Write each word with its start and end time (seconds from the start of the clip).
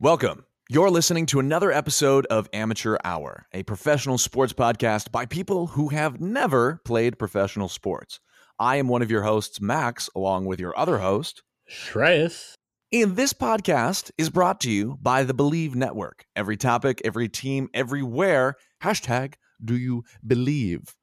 Welcome. 0.00 0.44
You're 0.68 0.90
listening 0.90 1.26
to 1.26 1.40
another 1.40 1.72
episode 1.72 2.24
of 2.26 2.48
Amateur 2.52 2.98
Hour, 3.02 3.48
a 3.52 3.64
professional 3.64 4.16
sports 4.16 4.52
podcast 4.52 5.10
by 5.10 5.26
people 5.26 5.66
who 5.66 5.88
have 5.88 6.20
never 6.20 6.80
played 6.84 7.18
professional 7.18 7.68
sports. 7.68 8.20
I 8.60 8.76
am 8.76 8.86
one 8.86 9.02
of 9.02 9.10
your 9.10 9.22
hosts, 9.22 9.60
Max, 9.60 10.08
along 10.14 10.46
with 10.46 10.60
your 10.60 10.78
other 10.78 10.98
host, 10.98 11.42
Shreyas. 11.68 12.52
And 12.92 13.16
this 13.16 13.32
podcast 13.32 14.12
is 14.16 14.30
brought 14.30 14.60
to 14.60 14.70
you 14.70 14.96
by 15.02 15.24
the 15.24 15.34
Believe 15.34 15.74
Network. 15.74 16.26
Every 16.36 16.56
topic, 16.56 17.02
every 17.04 17.28
team, 17.28 17.68
everywhere. 17.74 18.54
Hashtag 18.80 19.34
do 19.64 19.76
you 19.76 20.04
believe? 20.24 20.94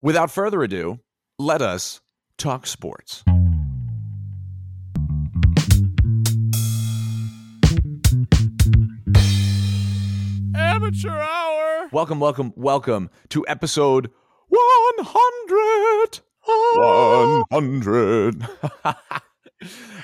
Without 0.00 0.30
further 0.30 0.62
ado, 0.62 1.00
let 1.40 1.60
us 1.60 2.00
talk 2.38 2.68
sports. 2.68 3.24
Amateur 10.84 11.18
hour. 11.18 11.88
Welcome, 11.92 12.20
welcome, 12.20 12.52
welcome 12.56 13.08
to 13.30 13.42
episode 13.48 14.10
100. 14.48 16.20
100. 16.44 18.46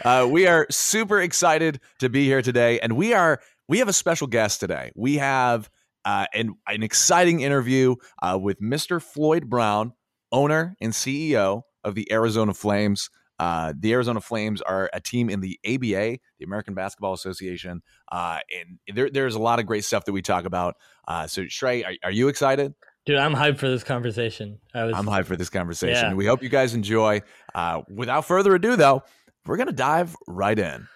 uh, 0.06 0.26
we 0.30 0.46
are 0.46 0.66
super 0.70 1.20
excited 1.20 1.80
to 1.98 2.08
be 2.08 2.24
here 2.24 2.40
today, 2.40 2.80
and 2.80 2.96
we 2.96 3.12
are 3.12 3.42
we 3.68 3.80
have 3.80 3.88
a 3.88 3.92
special 3.92 4.26
guest 4.26 4.60
today. 4.60 4.90
We 4.96 5.16
have 5.16 5.68
uh, 6.06 6.24
an, 6.32 6.54
an 6.66 6.82
exciting 6.82 7.40
interview 7.40 7.96
uh, 8.22 8.38
with 8.40 8.58
Mr. 8.62 9.02
Floyd 9.02 9.50
Brown, 9.50 9.92
owner 10.32 10.76
and 10.80 10.94
CEO 10.94 11.60
of 11.84 11.94
the 11.94 12.10
Arizona 12.10 12.54
Flames. 12.54 13.10
Uh, 13.40 13.72
the 13.74 13.90
Arizona 13.94 14.20
Flames 14.20 14.60
are 14.60 14.90
a 14.92 15.00
team 15.00 15.30
in 15.30 15.40
the 15.40 15.58
ABA, 15.66 16.18
the 16.38 16.44
American 16.44 16.74
Basketball 16.74 17.14
Association, 17.14 17.80
uh, 18.12 18.38
and 18.54 18.78
there, 18.94 19.08
there's 19.08 19.34
a 19.34 19.38
lot 19.38 19.58
of 19.58 19.64
great 19.64 19.82
stuff 19.82 20.04
that 20.04 20.12
we 20.12 20.20
talk 20.20 20.44
about. 20.44 20.76
Uh, 21.08 21.26
so, 21.26 21.44
Shrey, 21.44 21.82
are, 21.86 21.94
are, 22.04 22.10
you 22.10 22.28
excited? 22.28 22.74
Dude, 23.06 23.16
I'm 23.16 23.34
hyped 23.34 23.56
for 23.56 23.70
this 23.70 23.82
conversation. 23.82 24.58
I 24.74 24.84
was, 24.84 24.94
I'm 24.94 25.06
hyped 25.06 25.24
for 25.24 25.36
this 25.36 25.48
conversation. 25.48 26.10
Yeah. 26.10 26.14
We 26.14 26.26
hope 26.26 26.42
you 26.42 26.50
guys 26.50 26.74
enjoy. 26.74 27.22
Uh, 27.54 27.80
without 27.88 28.26
further 28.26 28.54
ado, 28.54 28.76
though, 28.76 29.04
we're 29.46 29.56
gonna 29.56 29.72
dive 29.72 30.14
right 30.28 30.58
in. 30.58 30.86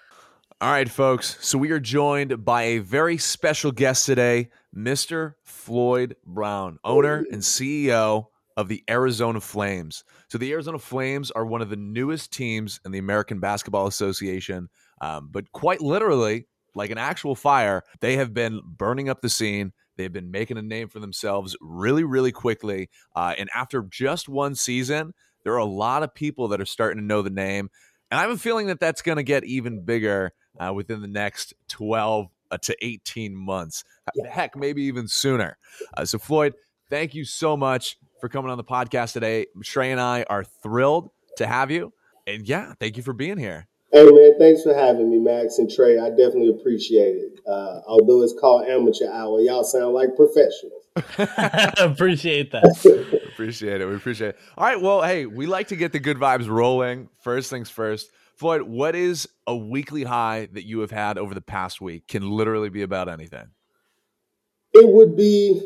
All 0.61 0.71
right, 0.71 0.89
folks. 0.89 1.39
So 1.41 1.57
we 1.57 1.71
are 1.71 1.81
joined 1.81 2.45
by 2.45 2.63
a 2.65 2.79
very 2.81 3.17
special 3.17 3.73
guest 3.73 4.05
today, 4.05 4.51
Mr. 4.77 5.33
Floyd 5.45 6.17
Brown, 6.27 6.79
owner 6.85 7.25
and 7.33 7.41
CEO 7.41 8.27
of 8.57 8.69
the 8.69 8.83
Arizona 8.89 9.41
Flames. 9.41 10.05
So 10.29 10.39
the 10.39 10.53
Arizona 10.53 10.79
Flames 10.79 11.31
are 11.31 11.45
one 11.45 11.63
of 11.63 11.71
the 11.71 11.77
newest 11.77 12.33
teams 12.33 12.81
in 12.85 12.93
the 12.93 12.99
American 12.99 13.41
Basketball 13.41 13.87
Association, 13.87 14.69
um, 15.01 15.29
but 15.31 15.51
quite 15.53 15.81
literally, 15.81 16.47
like 16.75 16.91
an 16.91 16.99
actual 16.99 17.35
fire, 17.35 17.83
they 18.01 18.17
have 18.17 18.35
been 18.35 18.61
burning 18.65 19.09
up 19.09 19.21
the 19.21 19.29
scene. 19.29 19.73
They've 19.97 20.13
been 20.13 20.31
making 20.31 20.59
a 20.59 20.63
name 20.63 20.89
for 20.89 20.99
themselves 20.99 21.57
really, 21.61 22.05
really 22.05 22.33
quickly. 22.33 22.91
Uh, 23.15 23.35
and 23.39 23.49
after 23.55 23.83
just 23.83 24.29
one 24.29 24.55
season, 24.55 25.15
there 25.45 25.53
are 25.53 25.59
a 25.59 25.65
lot 25.65 26.03
of 26.03 26.15
people 26.15 26.49
that 26.49 26.61
are 26.61 26.67
starting 26.67 27.01
to 27.01 27.07
know 27.07 27.23
the 27.23 27.31
name. 27.31 27.71
And 28.11 28.19
I 28.19 28.23
have 28.23 28.33
a 28.33 28.39
feeling 28.39 28.67
that 28.69 28.81
that's 28.81 29.03
going 29.03 29.17
to 29.17 29.23
get 29.23 29.45
even 29.45 29.85
bigger 29.85 30.33
uh, 30.59 30.73
within 30.73 31.01
the 31.01 31.09
next 31.09 31.55
12 31.69 32.29
uh, 32.51 32.59
to 32.59 32.77
18 32.85 33.37
months. 33.37 33.85
Heck, 34.31 34.57
maybe 34.57 34.83
even 34.83 35.09
sooner. 35.09 35.59
Uh, 35.97 36.05
so, 36.05 36.19
Floyd, 36.19 36.55
thank 36.91 37.15
you 37.15 37.25
so 37.25 37.57
much 37.57 37.97
for 38.21 38.29
coming 38.29 38.51
on 38.51 38.57
the 38.57 38.65
podcast 38.65 39.13
today. 39.13 39.47
Shrey 39.63 39.91
and 39.91 40.01
I 40.01 40.25
are 40.29 40.45
thrilled 40.45 41.11
to 41.37 41.47
have 41.47 41.71
you. 41.71 41.93
And 42.27 42.49
yeah, 42.49 42.75
thank 42.81 42.97
you 42.97 43.03
for 43.03 43.13
being 43.13 43.39
here. 43.39 43.69
Hey 43.93 44.11
man, 44.11 44.33
thanks 44.41 44.63
for 44.63 44.75
having 44.75 45.09
me, 45.09 45.21
Max 45.21 45.59
and 45.59 45.69
Shrey. 45.69 46.03
I 46.03 46.11
definitely 46.11 46.49
appreciate 46.49 47.15
it. 47.15 47.41
Uh, 47.47 47.81
although 47.87 48.23
it's 48.23 48.35
called 48.41 48.67
amateur 48.67 49.09
hour, 49.09 49.41
y'all 49.41 49.63
sound 49.63 49.95
like 49.95 50.17
professionals. 50.17 50.83
appreciate 51.79 52.51
that. 52.51 53.21
appreciate 53.33 53.81
it. 53.81 53.87
We 53.87 53.95
appreciate 53.95 54.31
it. 54.31 54.39
All 54.59 54.67
right. 54.67 54.81
Well, 54.81 55.03
hey, 55.03 55.27
we 55.27 55.47
like 55.47 55.69
to 55.69 55.77
get 55.77 55.93
the 55.93 56.01
good 56.01 56.17
vibes 56.17 56.49
rolling. 56.49 57.09
First 57.21 57.51
things 57.51 57.71
first. 57.71 58.11
Floyd, 58.35 58.63
what 58.63 58.97
is 58.97 59.29
a 59.47 59.55
weekly 59.55 60.03
high 60.03 60.49
that 60.53 60.65
you 60.65 60.81
have 60.81 60.91
had 60.91 61.17
over 61.17 61.33
the 61.33 61.41
past 61.41 61.81
week? 61.81 62.09
Can 62.09 62.29
literally 62.29 62.71
be 62.71 62.83
about 62.83 63.09
anything. 63.09 63.47
It 64.73 64.89
would 64.89 65.17
be 65.17 65.63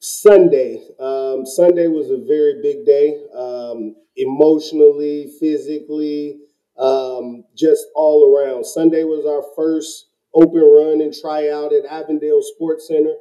Sunday. 0.00 0.80
Um, 1.00 1.44
Sunday 1.44 1.88
was 1.88 2.10
a 2.10 2.18
very 2.18 2.60
big 2.62 2.86
day, 2.86 3.20
um, 3.34 3.96
emotionally, 4.16 5.32
physically, 5.40 6.38
um, 6.78 7.44
just 7.56 7.86
all 7.94 8.34
around. 8.34 8.64
Sunday 8.64 9.04
was 9.04 9.26
our 9.26 9.44
first 9.56 10.06
open 10.34 10.60
run 10.60 11.00
and 11.00 11.14
tryout 11.14 11.72
at 11.72 11.84
Avondale 11.84 12.42
Sports 12.42 12.88
Center. 12.88 13.14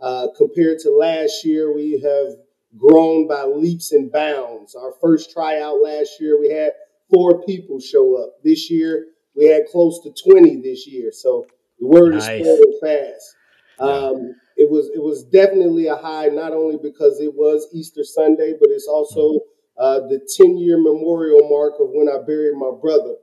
Uh, 0.00 0.28
compared 0.36 0.78
to 0.80 0.90
last 0.90 1.44
year, 1.44 1.74
we 1.74 2.00
have 2.00 2.34
grown 2.76 3.26
by 3.26 3.44
leaps 3.44 3.92
and 3.92 4.12
bounds. 4.12 4.74
Our 4.74 4.92
first 5.00 5.32
tryout 5.32 5.82
last 5.82 6.20
year, 6.20 6.38
we 6.38 6.50
had 6.50 6.72
four 7.12 7.42
people 7.44 7.80
show 7.80 8.22
up. 8.22 8.34
This 8.44 8.70
year, 8.70 9.06
we 9.34 9.46
had 9.46 9.62
close 9.70 10.00
to 10.02 10.12
20 10.30 10.60
this 10.60 10.86
year. 10.86 11.10
So 11.12 11.46
the 11.78 11.86
word 11.86 12.14
nice. 12.14 12.22
is 12.22 12.46
spreading 12.46 12.78
fast. 12.82 13.34
Um, 13.80 14.34
it 14.58 14.68
was 14.68 14.90
it 14.92 15.00
was 15.00 15.22
definitely 15.24 15.86
a 15.86 15.94
high, 15.94 16.26
not 16.26 16.52
only 16.52 16.76
because 16.82 17.20
it 17.20 17.32
was 17.32 17.68
Easter 17.72 18.02
Sunday, 18.02 18.54
but 18.60 18.70
it's 18.70 18.88
also 18.88 19.40
uh, 19.78 20.00
the 20.08 20.20
10 20.36 20.58
year 20.58 20.76
memorial 20.76 21.48
mark 21.48 21.74
of 21.80 21.90
when 21.92 22.08
I 22.08 22.18
buried 22.26 22.56
my 22.56 22.72
brother, 22.82 23.14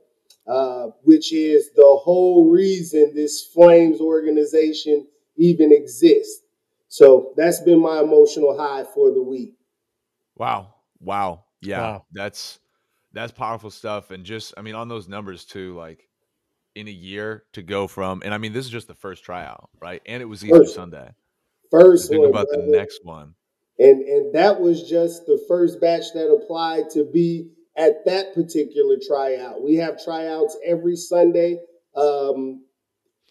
uh, 0.48 0.86
which 1.02 1.34
is 1.34 1.70
the 1.76 2.00
whole 2.02 2.50
reason 2.50 3.12
this 3.14 3.44
Flames 3.52 4.00
organization 4.00 5.06
even 5.36 5.72
exists. 5.72 6.42
So 6.88 7.34
that's 7.36 7.60
been 7.60 7.82
my 7.82 8.00
emotional 8.00 8.56
high 8.56 8.84
for 8.94 9.12
the 9.12 9.22
week. 9.22 9.56
Wow. 10.36 10.72
Wow. 11.00 11.44
Yeah. 11.60 11.80
Wow. 11.80 12.06
That's 12.12 12.58
that's 13.12 13.32
powerful 13.32 13.70
stuff. 13.70 14.10
And 14.10 14.24
just 14.24 14.54
I 14.56 14.62
mean, 14.62 14.74
on 14.74 14.88
those 14.88 15.06
numbers 15.06 15.44
too, 15.44 15.76
like 15.76 16.08
in 16.74 16.88
a 16.88 16.92
year 16.92 17.44
to 17.52 17.62
go 17.62 17.86
from 17.86 18.22
and 18.24 18.32
I 18.32 18.38
mean 18.38 18.54
this 18.54 18.64
is 18.64 18.70
just 18.70 18.88
the 18.88 18.94
first 18.94 19.22
tryout, 19.22 19.68
right? 19.82 20.00
And 20.06 20.22
it 20.22 20.26
was 20.26 20.42
Easter 20.42 20.60
first, 20.60 20.74
Sunday. 20.74 21.10
First 21.70 22.08
think 22.08 22.20
one, 22.20 22.30
about 22.30 22.48
brother. 22.48 22.66
the 22.66 22.76
next 22.76 23.00
one. 23.04 23.34
And 23.78 24.02
and 24.02 24.34
that 24.34 24.60
was 24.60 24.88
just 24.88 25.26
the 25.26 25.42
first 25.48 25.80
batch 25.80 26.12
that 26.14 26.30
applied 26.30 26.90
to 26.90 27.04
be 27.04 27.50
at 27.76 28.04
that 28.06 28.34
particular 28.34 28.96
tryout. 29.06 29.62
We 29.62 29.76
have 29.76 30.02
tryouts 30.02 30.56
every 30.64 30.96
Sunday. 30.96 31.58
Um, 31.94 32.64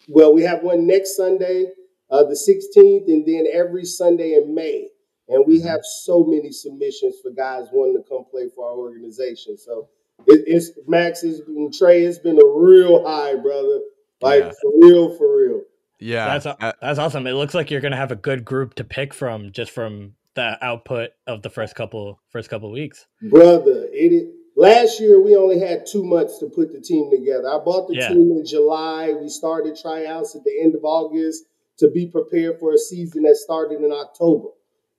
well, 0.08 0.32
we 0.32 0.42
have 0.42 0.62
one 0.62 0.86
next 0.86 1.16
Sunday, 1.16 1.66
uh, 2.10 2.22
the 2.24 2.34
16th, 2.34 3.08
and 3.08 3.26
then 3.26 3.46
every 3.52 3.84
Sunday 3.84 4.34
in 4.34 4.54
May. 4.54 4.88
And 5.28 5.44
we 5.44 5.58
mm-hmm. 5.58 5.66
have 5.66 5.80
so 6.04 6.22
many 6.24 6.52
submissions 6.52 7.16
for 7.20 7.32
guys 7.32 7.66
wanting 7.72 8.00
to 8.00 8.08
come 8.08 8.24
play 8.30 8.48
for 8.54 8.70
our 8.70 8.76
organization. 8.76 9.58
So 9.58 9.88
it, 10.26 10.44
it's 10.46 10.70
Max 10.86 11.24
is 11.24 11.40
Shrey. 11.40 12.06
It's 12.06 12.18
been 12.18 12.38
a 12.40 12.46
real 12.46 13.04
high, 13.04 13.34
brother. 13.34 13.80
Like 14.20 14.44
yeah. 14.44 14.52
for 14.62 14.70
real, 14.80 15.16
for 15.16 15.36
real. 15.36 15.62
Yeah, 15.98 16.38
that's 16.38 16.46
uh, 16.46 16.72
that's 16.80 16.98
awesome. 16.98 17.26
It 17.26 17.32
looks 17.32 17.54
like 17.54 17.70
you're 17.70 17.80
gonna 17.80 17.96
have 17.96 18.12
a 18.12 18.16
good 18.16 18.44
group 18.44 18.74
to 18.74 18.84
pick 18.84 19.14
from 19.14 19.52
just 19.52 19.70
from 19.70 20.14
the 20.34 20.62
output 20.64 21.10
of 21.26 21.42
the 21.42 21.50
first 21.50 21.74
couple 21.74 22.20
first 22.28 22.50
couple 22.50 22.70
weeks. 22.70 23.06
Brother, 23.22 23.88
it 23.90 24.32
last 24.56 25.00
year 25.00 25.20
we 25.20 25.34
only 25.34 25.58
had 25.58 25.86
two 25.86 26.04
months 26.04 26.38
to 26.38 26.46
put 26.46 26.72
the 26.72 26.80
team 26.80 27.10
together. 27.10 27.48
I 27.48 27.58
bought 27.58 27.88
the 27.88 27.96
yeah. 27.96 28.08
team 28.08 28.32
in 28.32 28.44
July. 28.46 29.12
We 29.12 29.28
started 29.28 29.76
tryouts 29.80 30.36
at 30.36 30.44
the 30.44 30.60
end 30.62 30.74
of 30.74 30.84
August 30.84 31.44
to 31.78 31.90
be 31.90 32.06
prepared 32.06 32.58
for 32.58 32.72
a 32.72 32.78
season 32.78 33.24
that 33.24 33.36
started 33.36 33.80
in 33.82 33.92
October. 33.92 34.48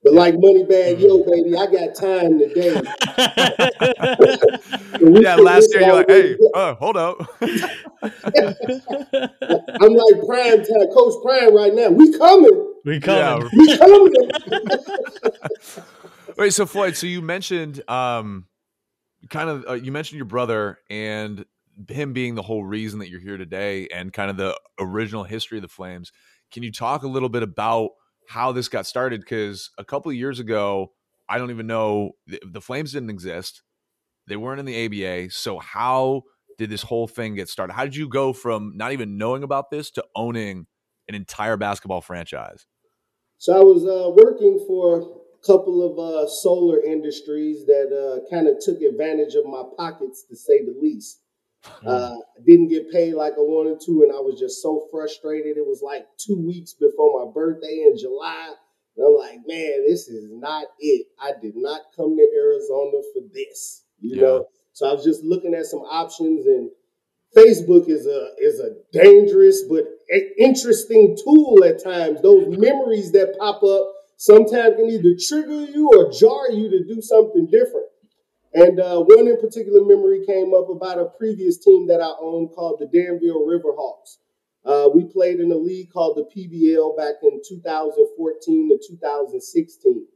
But 0.08 0.16
like 0.16 0.36
Moneybagg 0.36 1.02
Yo, 1.02 1.18
mm-hmm. 1.18 1.32
baby, 1.32 1.58
I 1.58 1.66
got 1.68 1.94
time 1.94 2.40
today. 2.40 2.82
yeah, 5.22 5.36
last 5.36 5.68
year 5.74 5.82
you're 5.82 5.96
like, 5.96 6.08
hey, 6.08 6.38
uh, 6.54 6.76
hold 6.76 6.96
up. 6.96 7.18
I'm 7.42 7.50
like 9.94 10.26
prime 10.26 10.60
time, 10.60 10.88
Coach 10.94 11.16
Prime 11.24 11.54
right 11.54 11.74
now. 11.74 11.90
We 11.90 12.18
coming. 12.18 12.74
We 12.86 13.02
coming. 13.02 13.22
Yeah. 13.22 13.40
We 13.58 13.78
coming. 13.78 14.14
Wait, 16.38 16.54
so 16.54 16.66
Floyd, 16.66 16.96
so 16.96 17.06
you 17.06 17.22
mentioned 17.22 17.84
um 17.90 18.46
kind 19.30 19.50
of 19.50 19.66
uh, 19.68 19.74
you 19.74 19.92
mentioned 19.92 20.16
your 20.18 20.26
brother 20.26 20.80
and 20.90 21.44
him 21.90 22.14
being 22.14 22.36
the 22.36 22.44
whole 22.44 22.64
reason 22.64 23.00
that 23.00 23.10
you're 23.10 23.20
here 23.20 23.36
today 23.36 23.90
and 23.94 24.14
kind 24.14 24.32
of 24.32 24.38
the 24.38 24.58
original 24.80 25.26
history 25.26 25.58
of 25.58 25.64
the 25.64 25.68
Flames. 25.68 26.14
Can 26.50 26.64
you 26.64 26.72
talk 26.72 27.04
a 27.04 27.08
little 27.08 27.28
bit 27.28 27.44
about 27.44 27.90
how 28.28 28.52
this 28.52 28.68
got 28.68 28.86
started 28.86 29.22
because 29.22 29.72
a 29.78 29.86
couple 29.86 30.12
of 30.12 30.18
years 30.18 30.40
ago, 30.40 30.92
I 31.30 31.38
don't 31.38 31.52
even 31.52 31.68
know 31.68 32.12
the 32.28 32.62
Flames 32.62 32.94
didn't 32.94 33.10
exist. 33.10 33.64
They 34.28 34.36
weren't 34.36 34.60
in 34.60 34.66
the 34.66 34.86
ABA. 34.86 35.32
So 35.32 35.60
how 35.60 36.24
did 36.58 36.70
this 36.70 36.84
whole 36.84 37.08
thing 37.08 37.36
get 37.36 37.50
started? 37.50 37.74
How 37.74 37.84
did 37.84 37.96
you 37.96 38.10
go 38.10 38.34
from 38.34 38.74
not 38.76 38.92
even 38.92 39.18
knowing 39.18 39.44
about 39.44 39.72
this 39.72 39.92
to 39.92 40.06
owning 40.16 40.68
an 41.08 41.16
entire 41.16 41.58
basketball 41.58 42.02
franchise? 42.02 42.66
So 43.38 43.56
I 43.56 43.64
was 43.64 43.86
uh, 43.86 44.10
working 44.10 44.64
for 44.68 45.00
a 45.00 45.46
couple 45.46 45.86
of 45.86 46.00
uh, 46.00 46.28
solar 46.28 46.84
industries 46.84 47.66
that 47.66 47.94
uh, 47.94 48.30
kind 48.30 48.48
of 48.48 48.58
took 48.60 48.82
advantage 48.82 49.36
of 49.36 49.46
my 49.46 49.64
pockets, 49.78 50.26
to 50.30 50.36
say 50.36 50.66
the 50.66 50.76
least. 50.82 51.22
Mm. 51.84 51.88
Uh, 51.88 52.16
didn't 52.46 52.70
get 52.70 52.92
paid 52.92 53.14
like 53.14 53.34
I 53.34 53.42
wanted 53.42 53.80
to, 53.86 54.04
and 54.04 54.12
I 54.12 54.20
was 54.20 54.40
just 54.40 54.62
so 54.62 54.88
frustrated. 54.92 55.58
It 55.58 55.66
was 55.66 55.82
like 55.82 56.08
two 56.18 56.40
weeks 56.40 56.74
before 56.74 57.26
my 57.26 57.32
birthday 57.32 57.86
in 57.88 57.98
July. 57.98 58.54
And 58.96 59.06
I'm 59.06 59.16
like, 59.16 59.40
man, 59.46 59.86
this 59.88 60.08
is 60.08 60.30
not 60.32 60.66
it. 60.80 61.08
I 61.22 61.32
did 61.42 61.56
not 61.56 61.82
come 61.96 62.16
to 62.18 62.28
Arizona 62.36 63.02
for 63.14 63.22
this, 63.34 63.84
you 64.00 64.16
yeah. 64.16 64.22
know. 64.22 64.48
So 64.74 64.90
I 64.90 64.94
was 64.94 65.04
just 65.04 65.24
looking 65.24 65.54
at 65.54 65.66
some 65.66 65.82
options, 65.82 66.46
and 66.46 66.70
Facebook 67.36 67.90
is 67.90 68.08
a 68.08 68.30
is 68.40 68.60
a 68.60 68.76
dangerous 68.94 69.64
but 69.70 69.86
interesting 70.38 71.18
tool 71.24 71.64
at 71.66 71.84
times. 71.84 72.22
Those 72.22 72.48
memories 72.58 73.12
that 73.12 73.38
pop 73.40 73.64
up 73.64 73.94
sometimes 74.18 74.76
can 74.76 74.90
either 74.90 75.16
trigger 75.20 75.66
you 75.72 75.90
or 75.94 76.12
jar 76.12 76.52
you 76.52 76.70
to 76.70 76.84
do 76.84 77.02
something 77.02 77.48
different. 77.48 77.88
And 78.58 78.80
uh, 78.80 79.00
one 79.02 79.28
in 79.28 79.40
particular 79.40 79.86
memory 79.86 80.26
came 80.26 80.52
up 80.52 80.68
about 80.68 80.98
a 80.98 81.06
previous 81.06 81.60
team 81.60 81.86
that 81.90 82.02
I 82.02 82.12
owned 82.20 82.50
called 82.56 82.80
the 82.80 82.88
Danville 82.88 83.46
Riverhawks. 83.46 84.18
Uh, 84.66 84.90
we 84.90 85.06
played 85.06 85.40
in 85.40 85.52
a 85.52 85.56
league 85.56 85.92
called 85.92 86.18
the 86.18 86.24
PBL 86.24 86.98
back 86.98 87.22
in 87.22 87.40
2014 87.48 88.70
to 88.70 88.88
2016. 88.88 90.08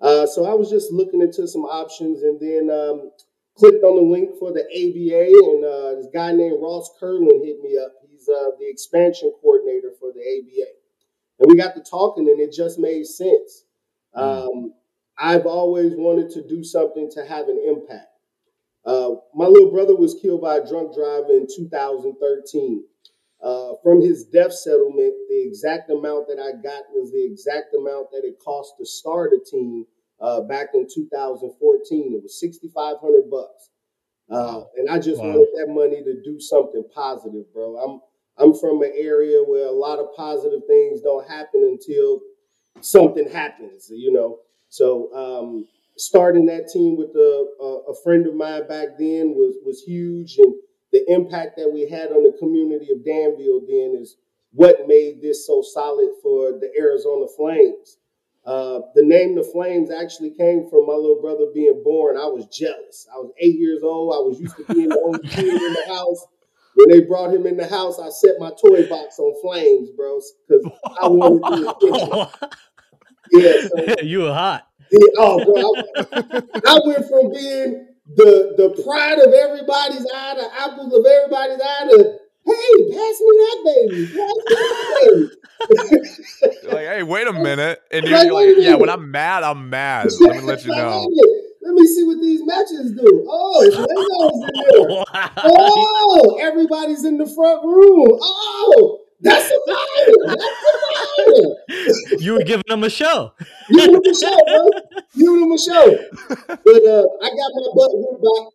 Uh, 0.00 0.26
so 0.26 0.44
I 0.44 0.54
was 0.54 0.70
just 0.70 0.90
looking 0.90 1.22
into 1.22 1.46
some 1.46 1.62
options 1.62 2.24
and 2.24 2.40
then 2.40 2.68
um, 2.68 3.12
clicked 3.56 3.84
on 3.84 3.94
the 3.94 4.02
link 4.02 4.30
for 4.40 4.52
the 4.52 4.66
ABA. 4.66 5.30
And 5.30 5.64
uh, 5.64 6.02
this 6.02 6.08
guy 6.12 6.32
named 6.32 6.58
Ross 6.60 6.90
Curlin 6.98 7.44
hit 7.44 7.62
me 7.62 7.78
up. 7.78 7.92
He's 8.10 8.28
uh, 8.28 8.58
the 8.58 8.68
expansion 8.68 9.32
coordinator 9.40 9.92
for 10.00 10.10
the 10.12 10.18
ABA. 10.18 10.66
And 11.38 11.48
we 11.48 11.56
got 11.56 11.76
to 11.76 11.82
talking 11.88 12.28
and 12.28 12.40
it 12.40 12.52
just 12.52 12.80
made 12.80 13.06
sense. 13.06 13.66
Mm. 14.16 14.20
Um, 14.20 14.72
I've 15.18 15.46
always 15.46 15.94
wanted 15.94 16.30
to 16.30 16.46
do 16.46 16.62
something 16.62 17.10
to 17.12 17.24
have 17.24 17.48
an 17.48 17.62
impact. 17.66 18.06
Uh, 18.84 19.16
my 19.34 19.46
little 19.46 19.70
brother 19.70 19.96
was 19.96 20.18
killed 20.20 20.40
by 20.40 20.56
a 20.56 20.66
drunk 20.66 20.94
driver 20.94 21.32
in 21.32 21.46
2013. 21.54 22.84
Uh, 23.42 23.72
from 23.82 24.00
his 24.00 24.24
death 24.24 24.52
settlement, 24.52 25.14
the 25.28 25.44
exact 25.46 25.90
amount 25.90 26.26
that 26.26 26.38
I 26.40 26.60
got 26.60 26.84
was 26.94 27.12
the 27.12 27.24
exact 27.24 27.74
amount 27.74 28.10
that 28.12 28.24
it 28.24 28.38
cost 28.44 28.74
to 28.78 28.86
start 28.86 29.32
a 29.32 29.38
team 29.44 29.84
uh, 30.20 30.40
back 30.42 30.68
in 30.74 30.86
2014. 30.92 32.14
It 32.14 32.22
was 32.22 32.40
6,500 32.40 33.30
bucks, 33.30 33.70
uh, 34.30 34.62
and 34.76 34.90
I 34.90 34.98
just 34.98 35.20
wow. 35.20 35.28
wanted 35.28 35.48
that 35.54 35.72
money 35.72 36.02
to 36.02 36.22
do 36.22 36.40
something 36.40 36.84
positive, 36.92 37.52
bro. 37.52 37.76
I'm 37.76 38.00
I'm 38.40 38.58
from 38.58 38.82
an 38.82 38.92
area 38.96 39.40
where 39.42 39.66
a 39.66 39.72
lot 39.72 39.98
of 39.98 40.14
positive 40.16 40.60
things 40.68 41.00
don't 41.00 41.28
happen 41.28 41.62
until 41.62 42.20
something 42.80 43.28
happens, 43.30 43.88
you 43.90 44.12
know. 44.12 44.38
So 44.68 45.12
um, 45.14 45.66
starting 45.96 46.46
that 46.46 46.68
team 46.68 46.96
with 46.96 47.10
a, 47.10 47.90
a, 47.90 47.94
friend 48.02 48.26
of 48.26 48.34
mine 48.34 48.68
back 48.68 48.98
then 48.98 49.34
was 49.34 49.56
was 49.64 49.82
huge, 49.82 50.38
and 50.38 50.54
the 50.92 51.04
impact 51.08 51.56
that 51.56 51.70
we 51.70 51.88
had 51.88 52.10
on 52.12 52.22
the 52.22 52.36
community 52.38 52.92
of 52.92 53.04
Danville 53.04 53.60
then 53.66 54.00
is 54.00 54.16
what 54.52 54.86
made 54.86 55.20
this 55.20 55.46
so 55.46 55.62
solid 55.62 56.10
for 56.22 56.52
the 56.52 56.70
Arizona 56.78 57.26
Flames. 57.36 57.98
Uh, 58.46 58.80
the 58.94 59.02
name 59.02 59.34
the 59.34 59.44
Flames 59.44 59.90
actually 59.90 60.30
came 60.30 60.68
from 60.70 60.86
my 60.86 60.94
little 60.94 61.20
brother 61.20 61.46
being 61.52 61.82
born. 61.84 62.16
I 62.16 62.26
was 62.26 62.46
jealous. 62.46 63.06
I 63.12 63.18
was 63.18 63.30
eight 63.38 63.58
years 63.58 63.82
old. 63.82 64.14
I 64.14 64.24
was 64.24 64.40
used 64.40 64.56
to 64.56 64.74
being 64.74 64.88
the 64.88 65.00
only 65.04 65.28
kid 65.28 65.44
in 65.44 65.72
the 65.74 65.84
house. 65.88 66.26
When 66.74 66.88
they 66.88 67.00
brought 67.00 67.34
him 67.34 67.44
in 67.44 67.56
the 67.56 67.66
house, 67.66 67.98
I 67.98 68.08
set 68.08 68.36
my 68.38 68.50
toy 68.50 68.88
box 68.88 69.18
on 69.18 69.34
flames, 69.42 69.90
bro, 69.90 70.20
because 70.48 70.64
I 71.02 71.08
wanted 71.08 71.80
to. 71.80 72.48
Yeah, 73.32 73.52
so, 73.68 73.94
you 74.02 74.20
were 74.20 74.34
hot. 74.34 74.66
Yeah, 74.90 75.00
oh, 75.18 75.44
bro, 75.44 75.74
I, 76.12 76.42
I, 76.66 76.80
went 76.86 77.08
from 77.08 77.30
being 77.30 77.88
the 78.16 78.54
the 78.56 78.82
pride 78.82 79.18
of 79.18 79.32
everybody's 79.34 80.06
eye, 80.14 80.34
the 80.34 80.48
apples 80.60 80.94
of 80.94 81.04
everybody's 81.04 81.60
eye, 81.60 81.88
to 81.90 82.18
hey, 82.46 82.72
pass 82.90 83.20
me 83.20 83.32
that 83.36 83.58
baby, 83.64 84.06
pass 84.06 84.34
me 84.38 84.54
that 84.56 84.86
baby. 85.00 86.68
like, 86.68 86.86
hey, 86.86 87.02
wait 87.02 87.26
a 87.26 87.32
minute, 87.32 87.82
and 87.90 88.06
you're, 88.06 88.18
like, 88.18 88.32
like 88.32 88.64
yeah, 88.64 88.74
when 88.76 88.88
I'm 88.88 89.10
mad, 89.10 89.42
I'm 89.42 89.68
mad. 89.68 90.08
Let 90.20 90.36
me 90.36 90.42
let 90.42 90.64
you 90.64 90.74
know. 90.74 91.06
Let 91.60 91.74
me 91.74 91.86
see 91.86 92.04
what 92.04 92.20
these 92.20 92.40
matches 92.46 92.92
do. 92.92 93.26
Oh, 93.28 93.62
it's 93.62 93.76
Legos 93.76 94.40
in 94.42 94.86
there. 94.88 95.04
Oh, 95.44 96.38
everybody's 96.40 97.04
in 97.04 97.18
the 97.18 97.26
front 97.26 97.62
room. 97.62 98.18
Oh, 98.22 99.00
that's 99.20 99.50
a 99.50 99.58
fire. 99.66 100.14
That's 100.26 100.44
a 100.44 100.76
fire. 101.26 102.18
you 102.20 102.32
were 102.34 102.44
giving 102.44 102.64
them 102.68 102.84
a 102.84 102.90
show. 102.90 103.32
giving 103.70 103.92
them 103.92 104.02
a 104.04 104.14
show, 104.14 104.38
bro. 104.46 104.70
Giving 105.16 105.40
them 105.40 105.52
a 105.52 105.58
show. 105.58 105.98
But 106.48 106.84
uh, 106.86 107.04
I 107.22 107.28
got 107.28 107.50
my 107.54 107.68
butt 107.74 107.90
whooped 107.94 108.22
by 108.22 108.50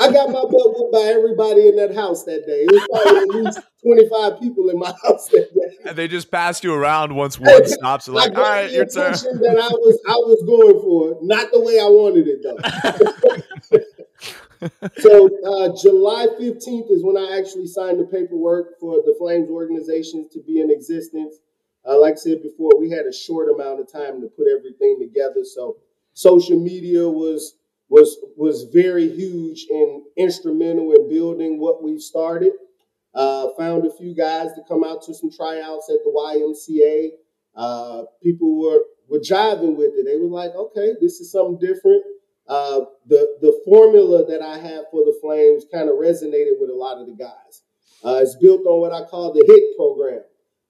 I 0.00 0.12
got 0.12 0.28
my 0.28 0.42
butt 0.42 0.52
whooped 0.52 0.92
by 0.92 1.00
everybody 1.00 1.68
in 1.68 1.76
that 1.76 1.92
house 1.92 2.22
that 2.24 2.46
day. 2.46 2.66
It 2.68 2.70
was 2.70 2.86
probably 3.02 3.20
at 3.20 3.44
least 3.44 3.60
25 3.82 4.40
people 4.40 4.70
in 4.70 4.78
my 4.78 4.94
house 5.02 5.26
that 5.28 5.48
day. 5.52 5.88
And 5.88 5.98
they 5.98 6.06
just 6.06 6.30
passed 6.30 6.62
you 6.62 6.72
around 6.72 7.14
once 7.14 7.38
one 7.38 7.66
stops. 7.66 8.06
Like, 8.06 8.36
all 8.36 8.44
right, 8.44 8.70
your 8.70 8.86
turn. 8.86 9.12
That 9.12 9.58
I 9.60 9.74
was 9.74 10.00
I 10.06 10.12
was 10.12 10.42
going 10.46 10.80
for, 10.80 11.18
not 11.22 11.50
the 11.50 11.60
way 11.60 11.80
I 11.80 11.86
wanted 11.86 12.28
it 12.28 12.42
though. 12.44 12.56
so 14.98 15.28
uh, 15.46 15.76
July 15.80 16.26
15th 16.38 16.90
is 16.90 17.04
when 17.04 17.16
I 17.16 17.38
actually 17.38 17.66
signed 17.66 18.00
the 18.00 18.04
paperwork 18.04 18.78
for 18.80 18.96
the 18.96 19.14
Flames 19.18 19.48
organizations 19.50 20.32
to 20.32 20.42
be 20.42 20.60
in 20.60 20.70
existence. 20.70 21.36
Uh, 21.88 22.00
like 22.00 22.14
I 22.14 22.16
said 22.16 22.42
before, 22.42 22.72
we 22.78 22.90
had 22.90 23.06
a 23.06 23.12
short 23.12 23.48
amount 23.50 23.80
of 23.80 23.90
time 23.90 24.20
to 24.20 24.28
put 24.28 24.46
everything 24.48 24.98
together. 25.00 25.44
So 25.44 25.76
social 26.14 26.58
media 26.58 27.08
was 27.08 27.56
was 27.88 28.18
was 28.36 28.64
very 28.72 29.08
huge 29.08 29.66
and 29.70 30.02
instrumental 30.16 30.92
in 30.92 31.08
building 31.08 31.58
what 31.58 31.82
we 31.82 31.98
started. 31.98 32.52
Uh, 33.14 33.48
found 33.58 33.86
a 33.86 33.96
few 33.96 34.14
guys 34.14 34.52
to 34.52 34.62
come 34.68 34.84
out 34.84 35.02
to 35.02 35.14
some 35.14 35.30
tryouts 35.30 35.88
at 35.88 35.98
the 36.04 36.10
YMCA. 36.10 37.10
Uh, 37.56 38.04
people 38.22 38.60
were 38.60 38.80
were 39.08 39.18
jiving 39.20 39.76
with 39.76 39.92
it. 39.96 40.04
They 40.04 40.16
were 40.16 40.28
like, 40.28 40.54
"Okay, 40.54 40.94
this 41.00 41.20
is 41.20 41.32
something 41.32 41.58
different." 41.58 42.04
Uh, 42.48 42.80
the 43.06 43.36
the 43.40 43.60
formula 43.64 44.24
that 44.26 44.42
I 44.42 44.58
have 44.58 44.84
for 44.90 45.04
the 45.04 45.16
Flames 45.20 45.64
kind 45.72 45.88
of 45.88 45.96
resonated 45.96 46.58
with 46.58 46.70
a 46.70 46.74
lot 46.74 46.98
of 46.98 47.06
the 47.06 47.14
guys. 47.14 47.62
Uh, 48.04 48.20
it's 48.22 48.36
built 48.36 48.64
on 48.66 48.80
what 48.80 48.92
I 48.92 49.04
call 49.04 49.32
the 49.32 49.44
HIT 49.46 49.76
program: 49.76 50.22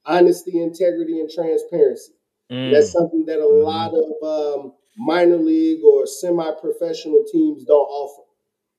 honesty, 0.04 0.60
integrity, 0.60 1.20
and 1.20 1.30
transparency. 1.30 2.12
Mm. 2.50 2.72
That's 2.72 2.90
something 2.90 3.24
that 3.26 3.38
a 3.38 3.42
mm. 3.42 3.64
lot 3.64 3.92
of 3.94 4.64
um, 4.64 4.72
minor 4.96 5.36
league 5.36 5.84
or 5.84 6.06
semi-professional 6.06 7.24
teams 7.30 7.64
don't 7.64 7.76
offer. 7.76 8.22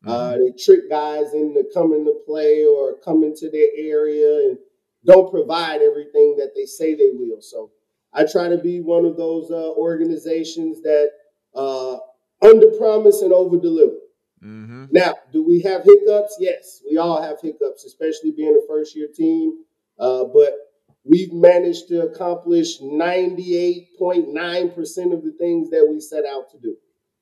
Mm. 0.05 0.09
Uh, 0.09 0.37
they 0.37 0.63
trick 0.63 0.89
guys 0.89 1.33
into 1.33 1.63
coming 1.73 2.03
to 2.05 2.15
play 2.25 2.65
or 2.65 2.97
coming 2.99 3.35
to 3.37 3.49
their 3.49 3.67
area 3.77 4.49
and 4.49 4.57
don't 5.05 5.31
provide 5.31 5.81
everything 5.81 6.35
that 6.37 6.51
they 6.55 6.65
say 6.65 6.95
they 6.95 7.11
will. 7.13 7.41
So 7.41 7.71
I 8.13 8.25
try 8.25 8.49
to 8.49 8.57
be 8.57 8.81
one 8.81 9.05
of 9.05 9.17
those 9.17 9.51
uh, 9.51 9.71
organizations 9.73 10.81
that 10.81 11.11
uh, 11.55 11.97
under 12.41 12.67
promise 12.77 13.21
and 13.21 13.33
over 13.33 13.57
deliver. 13.57 13.97
Mm-hmm. 14.43 14.85
Now, 14.91 15.15
do 15.33 15.43
we 15.45 15.61
have 15.61 15.83
hiccups? 15.83 16.37
Yes, 16.39 16.81
we 16.89 16.97
all 16.97 17.21
have 17.21 17.41
hiccups, 17.41 17.83
especially 17.85 18.31
being 18.31 18.55
a 18.55 18.61
first 18.67 18.95
year 18.95 19.09
team. 19.13 19.65
Uh, 19.99 20.23
but 20.25 20.53
we've 21.03 21.33
managed 21.33 21.89
to 21.89 22.03
accomplish 22.03 22.79
98.9% 22.79 25.13
of 25.13 25.23
the 25.23 25.35
things 25.37 25.69
that 25.71 25.85
we 25.89 25.99
set 25.99 26.23
out 26.25 26.49
to 26.51 26.59
do. 26.59 26.77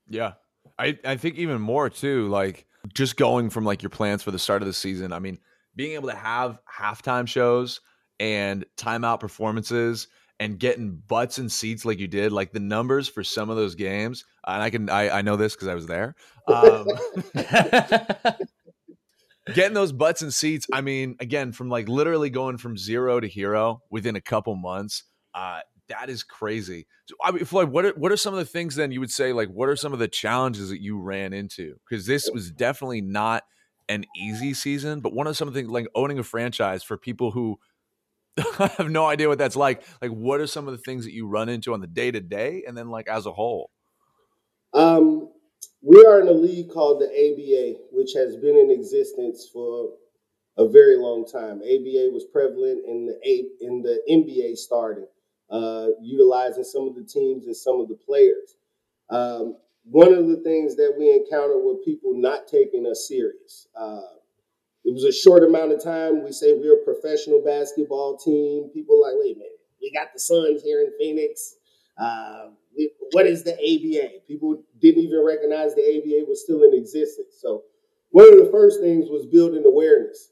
Yeah. 0.07 0.33
I, 0.77 0.99
I 1.03 1.15
think 1.15 1.37
even 1.37 1.59
more 1.59 1.89
too, 1.89 2.27
like 2.27 2.67
just 2.93 3.17
going 3.17 3.49
from 3.49 3.65
like 3.65 3.81
your 3.81 3.89
plans 3.89 4.21
for 4.21 4.29
the 4.31 4.37
start 4.37 4.61
of 4.61 4.67
the 4.67 4.73
season. 4.73 5.11
I 5.11 5.17
mean, 5.19 5.39
being 5.75 5.93
able 5.93 6.09
to 6.09 6.15
have 6.15 6.59
halftime 6.71 7.27
shows 7.27 7.81
and 8.19 8.63
timeout 8.77 9.19
performances 9.19 10.07
and 10.39 10.59
getting 10.59 11.01
butts 11.07 11.37
and 11.37 11.51
seats 11.51 11.85
like 11.85 11.99
you 11.99 12.07
did, 12.07 12.31
like 12.31 12.51
the 12.51 12.59
numbers 12.59 13.09
for 13.09 13.23
some 13.23 13.49
of 13.49 13.55
those 13.55 13.75
games, 13.75 14.25
and 14.45 14.61
I 14.61 14.69
can 14.69 14.89
I, 14.89 15.19
I 15.19 15.21
know 15.21 15.35
this 15.35 15.55
because 15.55 15.67
I 15.67 15.75
was 15.75 15.87
there. 15.87 16.15
Um, 16.47 16.87
getting 19.53 19.73
those 19.73 19.91
butts 19.91 20.21
and 20.21 20.33
seats, 20.33 20.67
I 20.71 20.81
mean, 20.81 21.15
again, 21.19 21.51
from 21.51 21.69
like 21.69 21.87
literally 21.87 22.29
going 22.29 22.57
from 22.57 22.77
zero 22.77 23.19
to 23.19 23.27
hero 23.27 23.81
within 23.89 24.15
a 24.15 24.21
couple 24.21 24.55
months, 24.55 25.03
uh, 25.33 25.61
that 25.89 26.09
is 26.09 26.23
crazy. 26.23 26.85
So, 27.05 27.15
I 27.23 27.31
mean, 27.31 27.45
Floyd, 27.45 27.69
what 27.69 27.85
are, 27.85 27.91
what 27.91 28.11
are 28.11 28.17
some 28.17 28.33
of 28.33 28.39
the 28.39 28.45
things 28.45 28.75
then 28.75 28.91
you 28.91 28.99
would 28.99 29.11
say? 29.11 29.33
Like, 29.33 29.49
what 29.49 29.69
are 29.69 29.75
some 29.75 29.93
of 29.93 29.99
the 29.99 30.07
challenges 30.07 30.69
that 30.69 30.81
you 30.81 30.99
ran 30.99 31.33
into? 31.33 31.75
Because 31.89 32.05
this 32.05 32.29
was 32.31 32.51
definitely 32.51 33.01
not 33.01 33.43
an 33.89 34.05
easy 34.17 34.53
season, 34.53 34.99
but 34.99 35.13
one 35.13 35.27
of 35.27 35.37
some 35.37 35.47
of 35.47 35.53
the 35.53 35.61
things 35.61 35.71
like 35.71 35.87
owning 35.95 36.19
a 36.19 36.23
franchise 36.23 36.83
for 36.83 36.97
people 36.97 37.31
who 37.31 37.57
I 38.59 38.67
have 38.77 38.89
no 38.89 39.05
idea 39.05 39.27
what 39.27 39.37
that's 39.37 39.55
like. 39.55 39.83
Like, 40.01 40.11
what 40.11 40.39
are 40.39 40.47
some 40.47 40.67
of 40.67 40.71
the 40.73 40.83
things 40.83 41.05
that 41.05 41.13
you 41.13 41.27
run 41.27 41.49
into 41.49 41.73
on 41.73 41.81
the 41.81 41.87
day 41.87 42.11
to 42.11 42.19
day, 42.19 42.63
and 42.67 42.77
then 42.77 42.89
like 42.89 43.07
as 43.07 43.25
a 43.25 43.31
whole? 43.31 43.71
Um, 44.73 45.29
we 45.81 46.03
are 46.05 46.19
in 46.19 46.27
a 46.27 46.31
league 46.31 46.69
called 46.69 47.01
the 47.01 47.07
ABA, 47.07 47.79
which 47.91 48.13
has 48.13 48.35
been 48.35 48.55
in 48.55 48.71
existence 48.71 49.49
for 49.51 49.93
a 50.57 50.67
very 50.67 50.97
long 50.97 51.25
time. 51.25 51.61
ABA 51.61 52.09
was 52.11 52.25
prevalent 52.31 52.83
in 52.87 53.05
the 53.05 53.19
A, 53.25 53.45
in 53.61 53.81
the 53.81 54.01
NBA 54.09 54.57
starting, 54.57 55.07
uh, 55.49 55.87
utilizing 56.01 56.63
some 56.63 56.87
of 56.87 56.95
the 56.95 57.03
teams 57.03 57.45
and 57.45 57.55
some 57.55 57.79
of 57.79 57.87
the 57.87 57.95
players. 57.95 58.57
Um, 59.09 59.57
one 59.83 60.13
of 60.13 60.27
the 60.27 60.37
things 60.37 60.75
that 60.75 60.93
we 60.97 61.11
encountered 61.11 61.61
were 61.63 61.75
people 61.85 62.11
not 62.13 62.47
taking 62.47 62.85
us 62.85 63.07
serious. 63.07 63.67
Uh, 63.75 64.01
it 64.87 64.93
was 64.93 65.03
a 65.03 65.11
short 65.11 65.43
amount 65.43 65.73
of 65.73 65.83
time. 65.83 66.23
We 66.23 66.31
say 66.31 66.53
we're 66.53 66.81
a 66.81 66.85
professional 66.85 67.43
basketball 67.43 68.17
team. 68.17 68.69
People 68.73 69.01
like, 69.01 69.15
wait 69.17 69.35
a 69.35 69.39
minute, 69.39 69.59
we 69.81 69.91
got 69.91 70.13
the 70.13 70.19
Suns 70.19 70.63
here 70.63 70.79
in 70.79 70.93
Phoenix. 70.97 71.55
Uh, 72.01 72.51
what 73.11 73.27
is 73.27 73.43
the 73.43 73.51
ABA? 73.51 74.25
People 74.29 74.63
didn't 74.79 75.03
even 75.03 75.25
recognize 75.25 75.75
the 75.75 75.81
ABA 75.81 76.29
was 76.29 76.41
still 76.41 76.63
in 76.63 76.73
existence. 76.73 77.35
So 77.41 77.63
one 78.11 78.31
of 78.31 78.39
the 78.39 78.49
first 78.49 78.79
things 78.79 79.09
was 79.09 79.25
building 79.25 79.65
awareness. 79.65 80.31